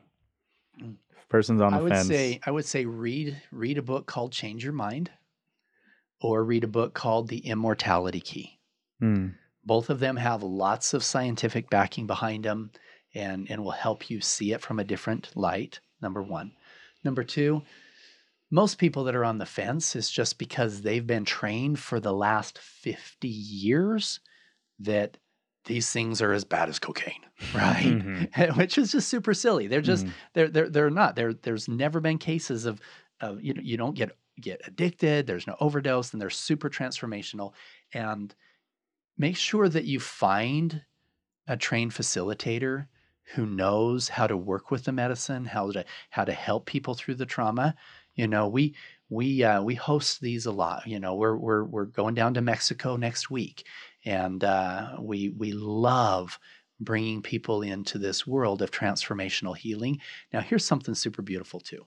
If 0.78 1.30
person's 1.30 1.62
on 1.62 1.72
the 1.72 1.80
I 1.80 1.82
would 1.82 1.92
fence. 1.92 2.08
say 2.08 2.40
I 2.46 2.52
would 2.52 2.66
say 2.66 2.86
read 2.86 3.42
read 3.52 3.78
a 3.78 3.84
book 3.84 4.08
called 4.08 4.32
Change 4.32 4.64
Your 4.64 4.74
Mind 4.74 5.12
or 6.22 6.44
read 6.44 6.64
a 6.64 6.68
book 6.68 6.94
called 6.94 7.28
The 7.28 7.40
Immortality 7.40 8.20
Key. 8.20 8.60
Mm. 9.02 9.36
Both 9.64 9.90
of 9.90 10.00
them 10.00 10.18
have 10.18 10.42
lots 10.42 10.94
of 10.94 11.04
scientific 11.04 11.70
backing 11.70 12.08
behind 12.08 12.46
them 12.46 12.72
and 13.14 13.50
and 13.50 13.64
will 13.64 13.72
help 13.72 14.10
you 14.10 14.22
see 14.22 14.52
it 14.54 14.62
from 14.62 14.80
a 14.80 14.84
different 14.84 15.32
light. 15.36 15.80
Number 16.02 16.24
1. 16.24 16.52
Number 17.04 17.24
2, 17.24 17.62
most 18.52 18.78
people 18.78 19.04
that 19.06 19.16
are 19.16 19.26
on 19.26 19.38
the 19.38 19.46
fence 19.46 19.96
is 19.96 20.10
just 20.10 20.38
because 20.38 20.82
they've 20.82 21.06
been 21.06 21.26
trained 21.26 21.80
for 21.80 22.00
the 22.00 22.14
last 22.14 22.58
50 22.58 23.28
years 23.28 24.20
that 24.80 25.18
these 25.66 25.92
things 25.92 26.22
are 26.22 26.34
as 26.34 26.46
bad 26.46 26.70
as 26.70 26.80
cocaine, 26.80 27.22
right? 27.54 27.98
Mhm. 28.00 28.58
Which 28.58 28.78
is 28.78 28.92
just 28.92 29.10
super 29.10 29.34
silly. 29.34 29.68
They're 29.68 29.82
just 29.82 30.06
Mhm. 30.08 30.14
they're 30.34 30.50
they're 30.50 30.70
they're 30.70 30.90
not. 30.90 31.16
There 31.16 31.34
there's 31.34 31.68
never 31.68 32.00
been 32.00 32.18
cases 32.18 32.66
of 32.66 32.82
of 33.22 33.42
you 33.44 33.54
know 33.54 33.62
you 33.64 33.78
don't 33.78 33.96
get 33.96 34.18
get 34.42 34.62
addicted. 34.66 35.28
There's 35.28 35.48
no 35.48 35.56
overdose, 35.60 36.14
and 36.14 36.22
they're 36.22 36.30
super 36.30 36.70
transformational. 36.70 37.54
And 37.94 38.34
make 39.18 39.38
sure 39.38 39.70
that 39.70 39.86
you 39.86 40.00
find 40.00 40.84
a 41.48 41.58
trained 41.58 41.92
facilitator 41.94 42.88
who 43.36 43.46
knows 43.46 44.10
how 44.10 44.28
to 44.28 44.38
work 44.38 44.72
with 44.72 44.86
the 44.86 44.92
medicine, 44.92 45.46
how 45.46 45.72
to 45.72 45.86
how 46.10 46.26
to 46.26 46.34
help 46.34 46.66
people 46.66 46.94
through 46.96 47.16
the 47.16 47.26
trauma. 47.26 47.76
You 48.16 48.28
know, 48.28 48.48
we 48.48 48.76
we 49.10 49.44
uh, 49.44 49.62
we 49.62 49.76
host 49.76 50.22
these 50.22 50.46
a 50.46 50.52
lot. 50.52 50.88
You 50.88 51.00
know, 51.00 51.16
we're 51.16 51.38
we're 51.38 51.64
we're 51.66 51.86
going 51.86 52.16
down 52.16 52.34
to 52.36 52.42
Mexico 52.42 52.96
next 52.96 53.30
week, 53.30 53.66
and 54.06 54.44
uh, 54.44 54.98
we 55.00 55.30
we 55.30 55.52
love 55.52 56.40
bringing 56.80 57.22
people 57.22 57.62
into 57.62 57.98
this 57.98 58.26
world 58.26 58.62
of 58.62 58.72
transformational 58.72 59.56
healing. 59.58 60.00
Now, 60.32 60.40
here's 60.42 60.66
something 60.66 60.96
super 60.96 61.22
beautiful 61.22 61.60
too. 61.60 61.86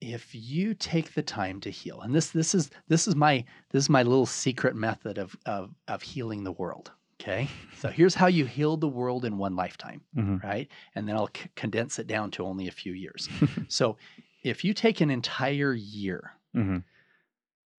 If 0.00 0.34
you 0.34 0.74
take 0.74 1.14
the 1.14 1.22
time 1.22 1.60
to 1.60 1.70
heal, 1.70 2.00
and 2.00 2.12
this 2.14 2.30
this 2.30 2.54
is 2.54 2.70
this 2.88 3.06
is 3.06 3.14
my 3.14 3.44
this 3.70 3.84
is 3.84 3.90
my 3.90 4.02
little 4.02 4.26
secret 4.26 4.74
method 4.74 5.16
of 5.18 5.36
of, 5.46 5.70
of 5.86 6.02
healing 6.02 6.42
the 6.42 6.52
world. 6.52 6.90
Okay, 7.20 7.46
so 7.78 7.88
here's 7.88 8.16
how 8.16 8.26
you 8.26 8.44
heal 8.46 8.76
the 8.76 8.88
world 8.88 9.24
in 9.24 9.38
one 9.38 9.54
lifetime 9.54 10.00
Mhm. 10.16 10.42
right? 10.42 10.68
And 10.96 11.08
then 11.08 11.14
I'll 11.14 11.28
c- 11.32 11.48
condense 11.54 12.00
it 12.00 12.08
down 12.08 12.32
to 12.32 12.44
only 12.44 12.66
a 12.66 12.72
few 12.72 12.92
years. 12.94 13.28
so 13.68 13.96
if 14.42 14.64
you 14.64 14.74
take 14.74 15.00
an 15.00 15.08
entire 15.10 15.72
year 15.72 16.32
Mhm. 16.52 16.82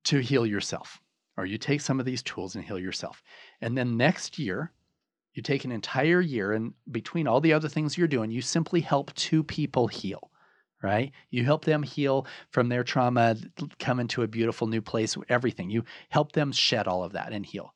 To 0.05 0.19
heal 0.19 0.45
yourself, 0.45 1.01
or 1.37 1.45
you 1.45 1.57
take 1.57 1.81
some 1.81 1.99
of 1.99 2.05
these 2.05 2.23
tools 2.23 2.55
and 2.55 2.63
heal 2.63 2.79
yourself, 2.79 3.23
and 3.61 3.77
then 3.77 3.97
next 3.97 4.37
year, 4.37 4.71
you 5.33 5.41
take 5.41 5.65
an 5.65 5.71
entire 5.71 6.21
year 6.21 6.51
and 6.51 6.73
between 6.91 7.27
all 7.27 7.41
the 7.41 7.53
other 7.53 7.69
things 7.69 7.97
you're 7.97 8.07
doing, 8.07 8.29
you 8.29 8.41
simply 8.41 8.81
help 8.81 9.13
two 9.15 9.43
people 9.43 9.87
heal. 9.87 10.29
Right? 10.81 11.13
You 11.29 11.45
help 11.45 11.63
them 11.63 11.81
heal 11.81 12.27
from 12.51 12.67
their 12.67 12.83
trauma, 12.83 13.37
come 13.79 14.01
into 14.01 14.21
a 14.23 14.27
beautiful 14.27 14.67
new 14.67 14.81
place, 14.81 15.15
everything. 15.29 15.69
You 15.69 15.85
help 16.09 16.33
them 16.33 16.51
shed 16.51 16.89
all 16.89 17.05
of 17.05 17.13
that 17.13 17.31
and 17.31 17.45
heal. 17.45 17.73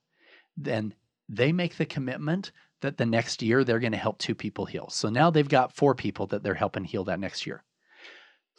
Then 0.58 0.94
they 1.30 1.54
make 1.54 1.78
the 1.78 1.86
commitment 1.86 2.52
that 2.82 2.98
the 2.98 3.06
next 3.06 3.42
year 3.42 3.64
they're 3.64 3.80
going 3.80 3.94
to 3.94 3.98
help 3.98 4.18
two 4.18 4.36
people 4.36 4.66
heal. 4.66 4.90
So 4.90 5.10
now 5.10 5.30
they've 5.30 5.48
got 5.48 5.74
four 5.74 5.96
people 5.96 6.28
that 6.28 6.44
they're 6.44 6.54
helping 6.54 6.84
heal 6.84 7.06
that 7.06 7.20
next 7.20 7.48
year. 7.48 7.64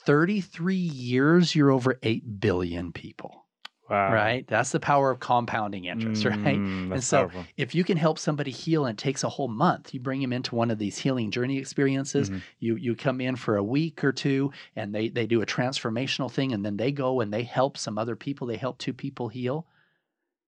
33 0.07 0.75
years, 0.77 1.55
you're 1.55 1.71
over 1.71 1.99
8 2.03 2.41
billion 2.41 2.93
people, 2.93 3.47
Wow. 3.89 4.13
right? 4.13 4.47
That's 4.47 4.71
the 4.73 4.81
power 4.81 5.11
of 5.11 5.21
compounding 5.21 5.87
interest, 5.87 6.25
right? 6.27 6.61
Mm, 6.61 6.93
And 6.93 7.03
so 7.03 7.29
powerful. 7.29 7.47
if 7.57 7.75
you 7.75 7.85
can 7.85 7.97
help 7.97 8.19
somebody 8.19 8.51
heal 8.51 8.85
and 8.87 8.99
it 8.99 9.03
takes 9.03 9.25
a 9.25 9.29
whole 9.31 9.49
month, 9.49 9.95
you 9.95 10.01
bring 10.01 10.21
them 10.21 10.33
into 10.33 10.55
one 10.55 10.71
of 10.71 10.79
these 10.79 10.99
healing 10.99 11.31
journey 11.31 11.59
experiences. 11.59 12.31
Mhm. 12.31 12.43
You 12.59 12.77
you 12.77 12.95
come 12.97 13.21
in 13.21 13.37
for 13.37 13.57
a 13.57 13.65
week 13.65 14.05
or 14.05 14.13
two 14.13 14.53
and 14.77 14.95
they 14.95 15.09
they 15.09 15.27
do 15.27 15.41
a 15.43 15.47
transformational 15.47 16.31
thing 16.31 16.53
and 16.53 16.65
then 16.65 16.77
they 16.77 16.93
go 16.93 17.21
and 17.21 17.33
they 17.33 17.45
help 17.45 17.79
some 17.79 17.97
other 17.99 18.17
people, 18.17 18.47
they 18.47 18.57
help 18.57 18.79
two 18.79 18.93
people 18.95 19.29
heal. 19.29 19.67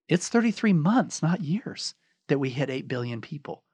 It's 0.09 0.29
33 0.29 0.73
months, 0.73 1.23
not 1.23 1.41
years, 1.41 1.95
that 2.29 2.39
we 2.41 2.51
hit 2.51 2.69
8 2.71 2.89
billion 2.89 3.21
people. 3.21 3.65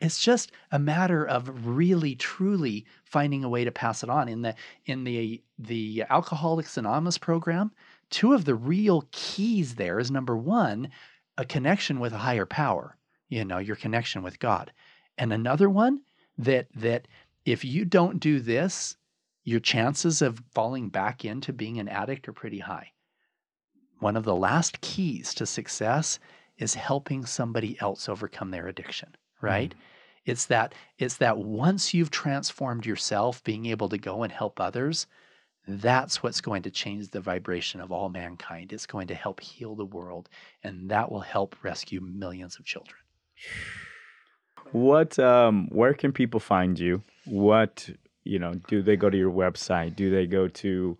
It's 0.00 0.20
just 0.22 0.52
a 0.70 0.78
matter 0.78 1.24
of 1.26 1.66
really 1.66 2.14
truly 2.16 2.84
finding 3.04 3.42
a 3.44 3.48
way 3.48 3.64
to 3.64 3.70
pass 3.72 4.02
it 4.02 4.10
on 4.10 4.28
in 4.28 4.42
the 4.42 4.54
in 4.84 5.04
the 5.04 5.42
the 5.58 6.04
Alcoholics 6.10 6.76
Anonymous 6.76 7.16
program. 7.16 7.72
Two 8.10 8.32
of 8.32 8.44
the 8.44 8.54
real 8.54 9.08
keys 9.12 9.74
there 9.74 9.98
is 9.98 10.10
number 10.10 10.36
1, 10.36 10.88
a 11.38 11.44
connection 11.44 12.00
with 12.00 12.12
a 12.12 12.18
higher 12.18 12.46
power, 12.46 12.96
you 13.28 13.44
know, 13.44 13.58
your 13.58 13.76
connection 13.76 14.22
with 14.22 14.38
God. 14.38 14.72
And 15.18 15.32
another 15.32 15.68
one 15.68 16.00
that 16.38 16.68
that 16.74 17.08
if 17.44 17.64
you 17.64 17.84
don't 17.84 18.20
do 18.20 18.40
this, 18.40 18.96
your 19.44 19.60
chances 19.60 20.22
of 20.22 20.42
falling 20.52 20.88
back 20.88 21.24
into 21.24 21.52
being 21.52 21.78
an 21.78 21.88
addict 21.88 22.28
are 22.28 22.32
pretty 22.32 22.60
high. 22.60 22.92
One 24.00 24.16
of 24.16 24.24
the 24.24 24.34
last 24.34 24.80
keys 24.80 25.34
to 25.34 25.46
success 25.46 26.18
is 26.58 26.74
helping 26.74 27.26
somebody 27.26 27.78
else 27.80 28.08
overcome 28.08 28.50
their 28.50 28.68
addiction, 28.68 29.14
right? 29.40 29.70
Mm-hmm. 29.70 29.80
It's 30.26 30.46
that 30.46 30.74
it's 30.98 31.18
that 31.18 31.38
once 31.38 31.92
you've 31.92 32.10
transformed 32.10 32.86
yourself, 32.86 33.44
being 33.44 33.66
able 33.66 33.88
to 33.90 33.98
go 33.98 34.22
and 34.22 34.32
help 34.32 34.58
others, 34.58 35.06
that's 35.66 36.22
what's 36.22 36.40
going 36.40 36.62
to 36.62 36.70
change 36.70 37.08
the 37.08 37.20
vibration 37.20 37.80
of 37.80 37.90
all 37.90 38.08
mankind. 38.08 38.72
It's 38.72 38.86
going 38.86 39.06
to 39.08 39.14
help 39.14 39.40
heal 39.40 39.74
the 39.74 39.84
world, 39.84 40.28
and 40.62 40.90
that 40.90 41.10
will 41.10 41.20
help 41.20 41.56
rescue 41.62 42.00
millions 42.00 42.58
of 42.58 42.64
children. 42.64 43.00
What 44.72 45.18
um 45.18 45.68
where 45.70 45.94
can 45.94 46.12
people 46.12 46.40
find 46.40 46.78
you? 46.78 47.02
What 47.26 47.88
you 48.24 48.38
know, 48.38 48.54
do 48.68 48.82
they 48.82 48.96
go 48.96 49.10
to 49.10 49.16
your 49.16 49.30
website? 49.30 49.96
Do 49.96 50.10
they 50.10 50.26
go 50.26 50.48
to 50.48 50.98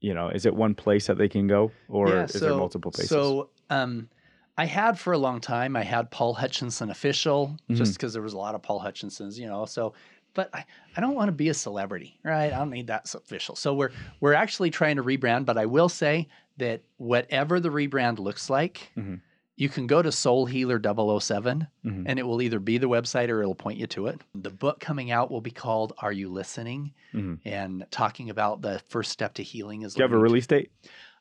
you 0.00 0.12
know, 0.12 0.28
is 0.28 0.44
it 0.44 0.54
one 0.54 0.74
place 0.74 1.06
that 1.06 1.16
they 1.16 1.28
can 1.28 1.46
go 1.46 1.72
or 1.88 2.24
is 2.24 2.40
there 2.40 2.54
multiple 2.54 2.90
places? 2.90 3.10
So, 3.10 3.48
um, 3.70 4.08
I 4.56 4.66
had 4.66 4.98
for 4.98 5.12
a 5.12 5.18
long 5.18 5.40
time. 5.40 5.76
I 5.76 5.82
had 5.82 6.10
Paul 6.10 6.34
Hutchinson 6.34 6.90
official, 6.90 7.56
Mm-hmm. 7.68 7.74
just 7.74 7.94
because 7.94 8.12
there 8.12 8.22
was 8.22 8.34
a 8.34 8.38
lot 8.38 8.54
of 8.54 8.62
Paul 8.62 8.80
Hutchinsons, 8.80 9.36
you 9.38 9.46
know. 9.46 9.64
So, 9.64 9.94
but 10.34 10.50
I, 10.54 10.64
I 10.96 11.00
don't 11.00 11.14
want 11.14 11.28
to 11.28 11.32
be 11.32 11.48
a 11.48 11.54
celebrity, 11.54 12.18
right? 12.24 12.52
I 12.52 12.58
don't 12.58 12.70
need 12.70 12.88
that 12.88 13.12
official. 13.14 13.56
So 13.56 13.74
we're 13.74 13.90
we're 14.20 14.34
actually 14.34 14.70
trying 14.70 14.96
to 14.96 15.02
rebrand. 15.02 15.44
But 15.46 15.56
I 15.58 15.66
will 15.66 15.88
say 15.88 16.28
that 16.58 16.82
whatever 16.98 17.60
the 17.60 17.70
rebrand 17.70 18.18
looks 18.18 18.50
like, 18.50 18.90
Mhm. 18.96 19.20
you 19.56 19.68
can 19.68 19.86
go 19.86 20.02
to 20.02 20.12
Soul 20.12 20.46
Healer 20.46 20.78
007 20.80 21.66
Mhm. 21.84 22.02
and 22.06 22.18
it 22.18 22.22
will 22.24 22.42
either 22.42 22.58
be 22.60 22.78
the 22.78 22.88
website 22.88 23.28
or 23.28 23.40
it'll 23.40 23.54
point 23.54 23.78
you 23.78 23.86
to 23.88 24.06
it. 24.08 24.20
The 24.34 24.50
book 24.50 24.80
coming 24.80 25.10
out 25.10 25.30
will 25.30 25.40
be 25.40 25.50
called 25.50 25.92
"Are 25.98 26.12
You 26.12 26.28
Listening?" 26.28 26.92
Mhm. 27.12 27.38
and 27.44 27.86
talking 27.90 28.30
about 28.30 28.62
the 28.62 28.80
first 28.88 29.10
step 29.12 29.34
to 29.34 29.42
healing 29.42 29.82
is 29.82 29.94
Do 29.94 30.00
you 30.00 30.08
have 30.08 30.12
a 30.12 30.18
release 30.18 30.46
date? 30.46 30.70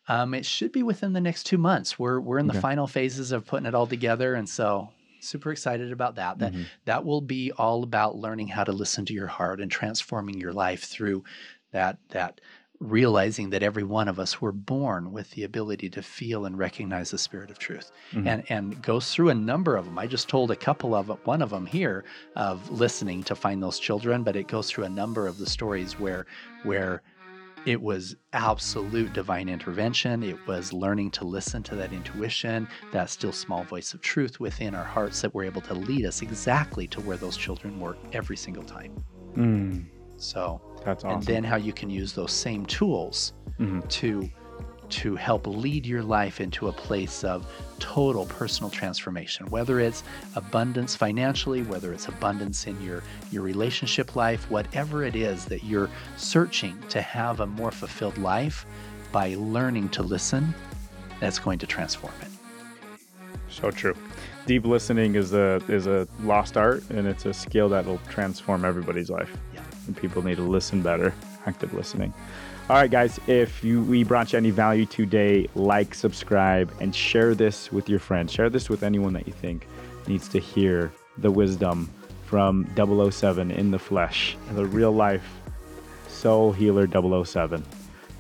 Um, 0.08 0.34
it 0.34 0.46
should 0.46 0.72
be 0.74 0.84
within 0.84 1.14
the 1.14 1.22
next 1.22 1.44
two 1.46 1.58
months. 1.58 1.98
We're 1.98 2.20
we're 2.20 2.38
in 2.40 2.48
the 2.48 2.54
Okay. 2.54 2.60
final 2.62 2.88
phases 2.88 3.32
of 3.32 3.46
putting 3.46 3.66
it 3.66 3.74
all 3.74 3.88
together, 3.88 4.34
and 4.36 4.50
so 4.50 4.90
super 5.24 5.52
excited 5.52 5.92
about 5.92 6.16
that. 6.16 6.40
That 6.40 6.54
Mhm. 6.54 6.66
that 6.86 7.06
will 7.06 7.22
be 7.22 7.52
all 7.54 7.84
about 7.84 8.18
learning 8.18 8.50
how 8.50 8.64
to 8.64 8.72
listen 8.72 9.06
to 9.06 9.14
your 9.14 9.28
heart 9.28 9.60
and 9.62 9.72
transforming 9.72 10.40
your 10.40 10.54
life 10.54 10.84
through 10.84 11.24
that 11.72 11.98
that 12.10 12.40
realizing 12.80 13.52
that 13.52 13.64
every 13.64 13.84
one 13.84 14.10
of 14.10 14.20
us 14.20 14.42
were 14.42 14.52
born 14.52 15.14
with 15.14 15.32
the 15.32 15.44
ability 15.44 15.90
to 15.90 16.02
feel 16.02 16.46
and 16.46 16.58
recognize 16.58 17.12
the 17.12 17.18
spirit 17.18 17.50
of 17.50 17.58
truth 17.58 17.92
Mhm. 18.12 18.28
and 18.28 18.44
and 18.50 18.82
goes 18.82 19.14
through 19.14 19.30
a 19.30 19.34
number 19.36 19.78
of 19.78 19.86
them 19.86 19.98
i 19.98 20.06
just 20.06 20.28
told 20.28 20.52
a 20.52 20.56
couple 20.56 20.94
of 20.94 21.08
one 21.26 21.42
of 21.42 21.50
them 21.52 21.66
here 21.66 22.04
of 22.36 22.70
listening 22.70 23.24
to 23.24 23.36
find 23.36 23.64
those 23.64 23.80
children 23.80 24.24
but 24.24 24.36
it 24.36 24.48
goes 24.50 24.70
through 24.70 24.84
a 24.84 24.90
number 24.90 25.28
of 25.28 25.38
the 25.38 25.46
stories 25.46 25.98
where 25.98 26.26
where 26.64 27.02
it 27.66 27.82
was 27.82 28.16
absolute 28.34 29.14
divine 29.14 29.48
intervention. 29.48 30.22
It 30.24 30.46
was 30.48 30.74
learning 30.74 31.12
to 31.12 31.26
listen 31.26 31.64
to 31.64 31.76
that 31.78 31.94
intuition, 31.94 32.68
that 32.92 33.10
still 33.10 33.32
small 33.32 33.64
voice 33.64 33.94
of 33.94 34.02
truth 34.02 34.40
within 34.40 34.76
our 34.76 34.84
hearts 34.84 35.22
that 35.22 35.34
were 35.34 35.44
able 35.44 35.62
to 35.62 35.74
lead 35.74 36.06
us 36.06 36.22
exactly 36.22 36.88
to 36.90 37.02
where 37.02 37.18
those 37.18 37.38
children 37.38 37.80
were 37.80 37.98
every 38.12 38.36
single 38.38 38.64
time. 38.64 38.92
Mm, 39.36 39.86
So, 40.18 40.62
that's 40.84 41.04
awesome. 41.04 41.18
and 41.18 41.24
then 41.24 41.44
how 41.44 41.56
you 41.58 41.74
can 41.74 41.90
use 41.90 42.14
those 42.14 42.32
same 42.34 42.66
tools 42.66 43.34
Mhm. 43.60 43.88
to 43.90 44.30
to 44.94 45.16
help 45.16 45.48
lead 45.48 45.86
your 45.86 46.04
life 46.04 46.40
into 46.40 46.68
a 46.68 46.72
place 46.72 47.24
of 47.24 47.46
total 47.80 48.26
personal 48.28 48.70
transformation 48.70 49.46
whether 49.48 49.80
it's 49.80 50.04
abundance 50.36 50.96
financially 50.96 51.64
whether 51.64 51.92
it's 51.92 52.08
abundance 52.08 52.68
in 52.68 52.80
your 52.82 53.04
your 53.32 53.42
relationship 53.42 54.16
life 54.16 54.50
whatever 54.52 55.04
it 55.04 55.16
is 55.16 55.46
that 55.46 55.64
you're 55.64 55.90
searching 56.16 56.80
to 56.90 57.02
have 57.02 57.40
a 57.40 57.46
more 57.46 57.72
fulfilled 57.72 58.18
life 58.20 58.66
by 59.12 59.36
learning 59.36 59.90
to 59.90 60.04
listen 60.04 60.54
that's 61.20 61.40
going 61.40 61.58
to 61.58 61.66
transform 61.68 62.14
it 62.22 62.28
So 63.50 63.72
true. 63.72 63.96
Deep 64.46 64.66
listening 64.66 65.16
is 65.16 65.34
a 65.34 65.62
is 65.68 65.88
a 65.88 66.08
lost 66.22 66.58
art, 66.58 66.84
and 66.90 67.08
it's 67.08 67.26
a 67.26 67.34
skill 67.34 67.70
that 67.70 67.86
will 67.86 68.00
transform 68.10 68.66
everybody's 68.66 69.10
life. 69.10 69.32
Yeah. 69.54 69.62
And 69.88 69.96
people 69.96 70.22
need 70.24 70.38
to 70.38 70.44
listen 70.44 70.82
better. 70.82 71.14
Active 71.46 71.74
listening. 71.74 72.14
All 72.70 72.78
right, 72.78 72.90
guys. 72.90 73.20
If 73.28 73.64
you 73.64 73.84
we 73.84 74.04
brought 74.04 74.32
you 74.32 74.38
any 74.38 74.50
value 74.50 74.86
today, 74.86 75.50
like, 75.54 75.94
subscribe, 75.94 76.74
and 76.80 76.96
share 76.96 77.36
this 77.36 77.72
with 77.72 77.90
your 77.90 78.00
friends. 78.00 78.32
Share 78.32 78.50
this 78.50 78.70
with 78.70 78.84
anyone 78.84 79.12
that 79.14 79.28
you 79.28 79.34
think 79.34 79.68
needs 80.08 80.30
to 80.30 80.40
hear 80.40 80.92
the 81.18 81.30
wisdom 81.30 81.90
from 82.26 82.66
007 82.76 83.52
in 83.52 83.72
the 83.72 83.80
flesh, 83.80 84.38
the 84.54 84.66
real 84.66 84.92
life 84.92 85.26
soul 86.08 86.54
healer 86.54 86.88
007 86.88 87.62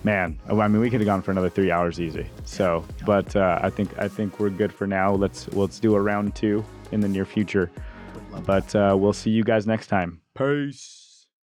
man 0.04 0.38
i 0.50 0.68
mean 0.68 0.82
we 0.82 0.90
could 0.90 1.00
have 1.00 1.06
gone 1.06 1.22
for 1.22 1.32
another 1.32 1.50
three 1.50 1.72
hours 1.72 2.02
easy 2.02 2.28
so 2.44 2.84
but 3.06 3.34
uh, 3.38 3.58
i 3.62 3.70
think 3.70 3.98
i 3.98 4.10
think 4.10 4.40
we're 4.42 4.50
good 4.50 4.74
for 4.74 4.86
now 4.86 5.14
let's 5.14 5.48
let's 5.54 5.80
do 5.80 5.96
a 5.96 6.02
round 6.02 6.36
two 6.36 6.66
in 6.92 7.00
the 7.00 7.08
near 7.08 7.24
future 7.24 7.72
but 8.46 8.76
uh, 8.76 8.94
we'll 9.00 9.14
see 9.14 9.30
you 9.30 9.44
guys 9.44 9.66
next 9.66 9.88
time 9.88 10.20
peace 10.38 11.03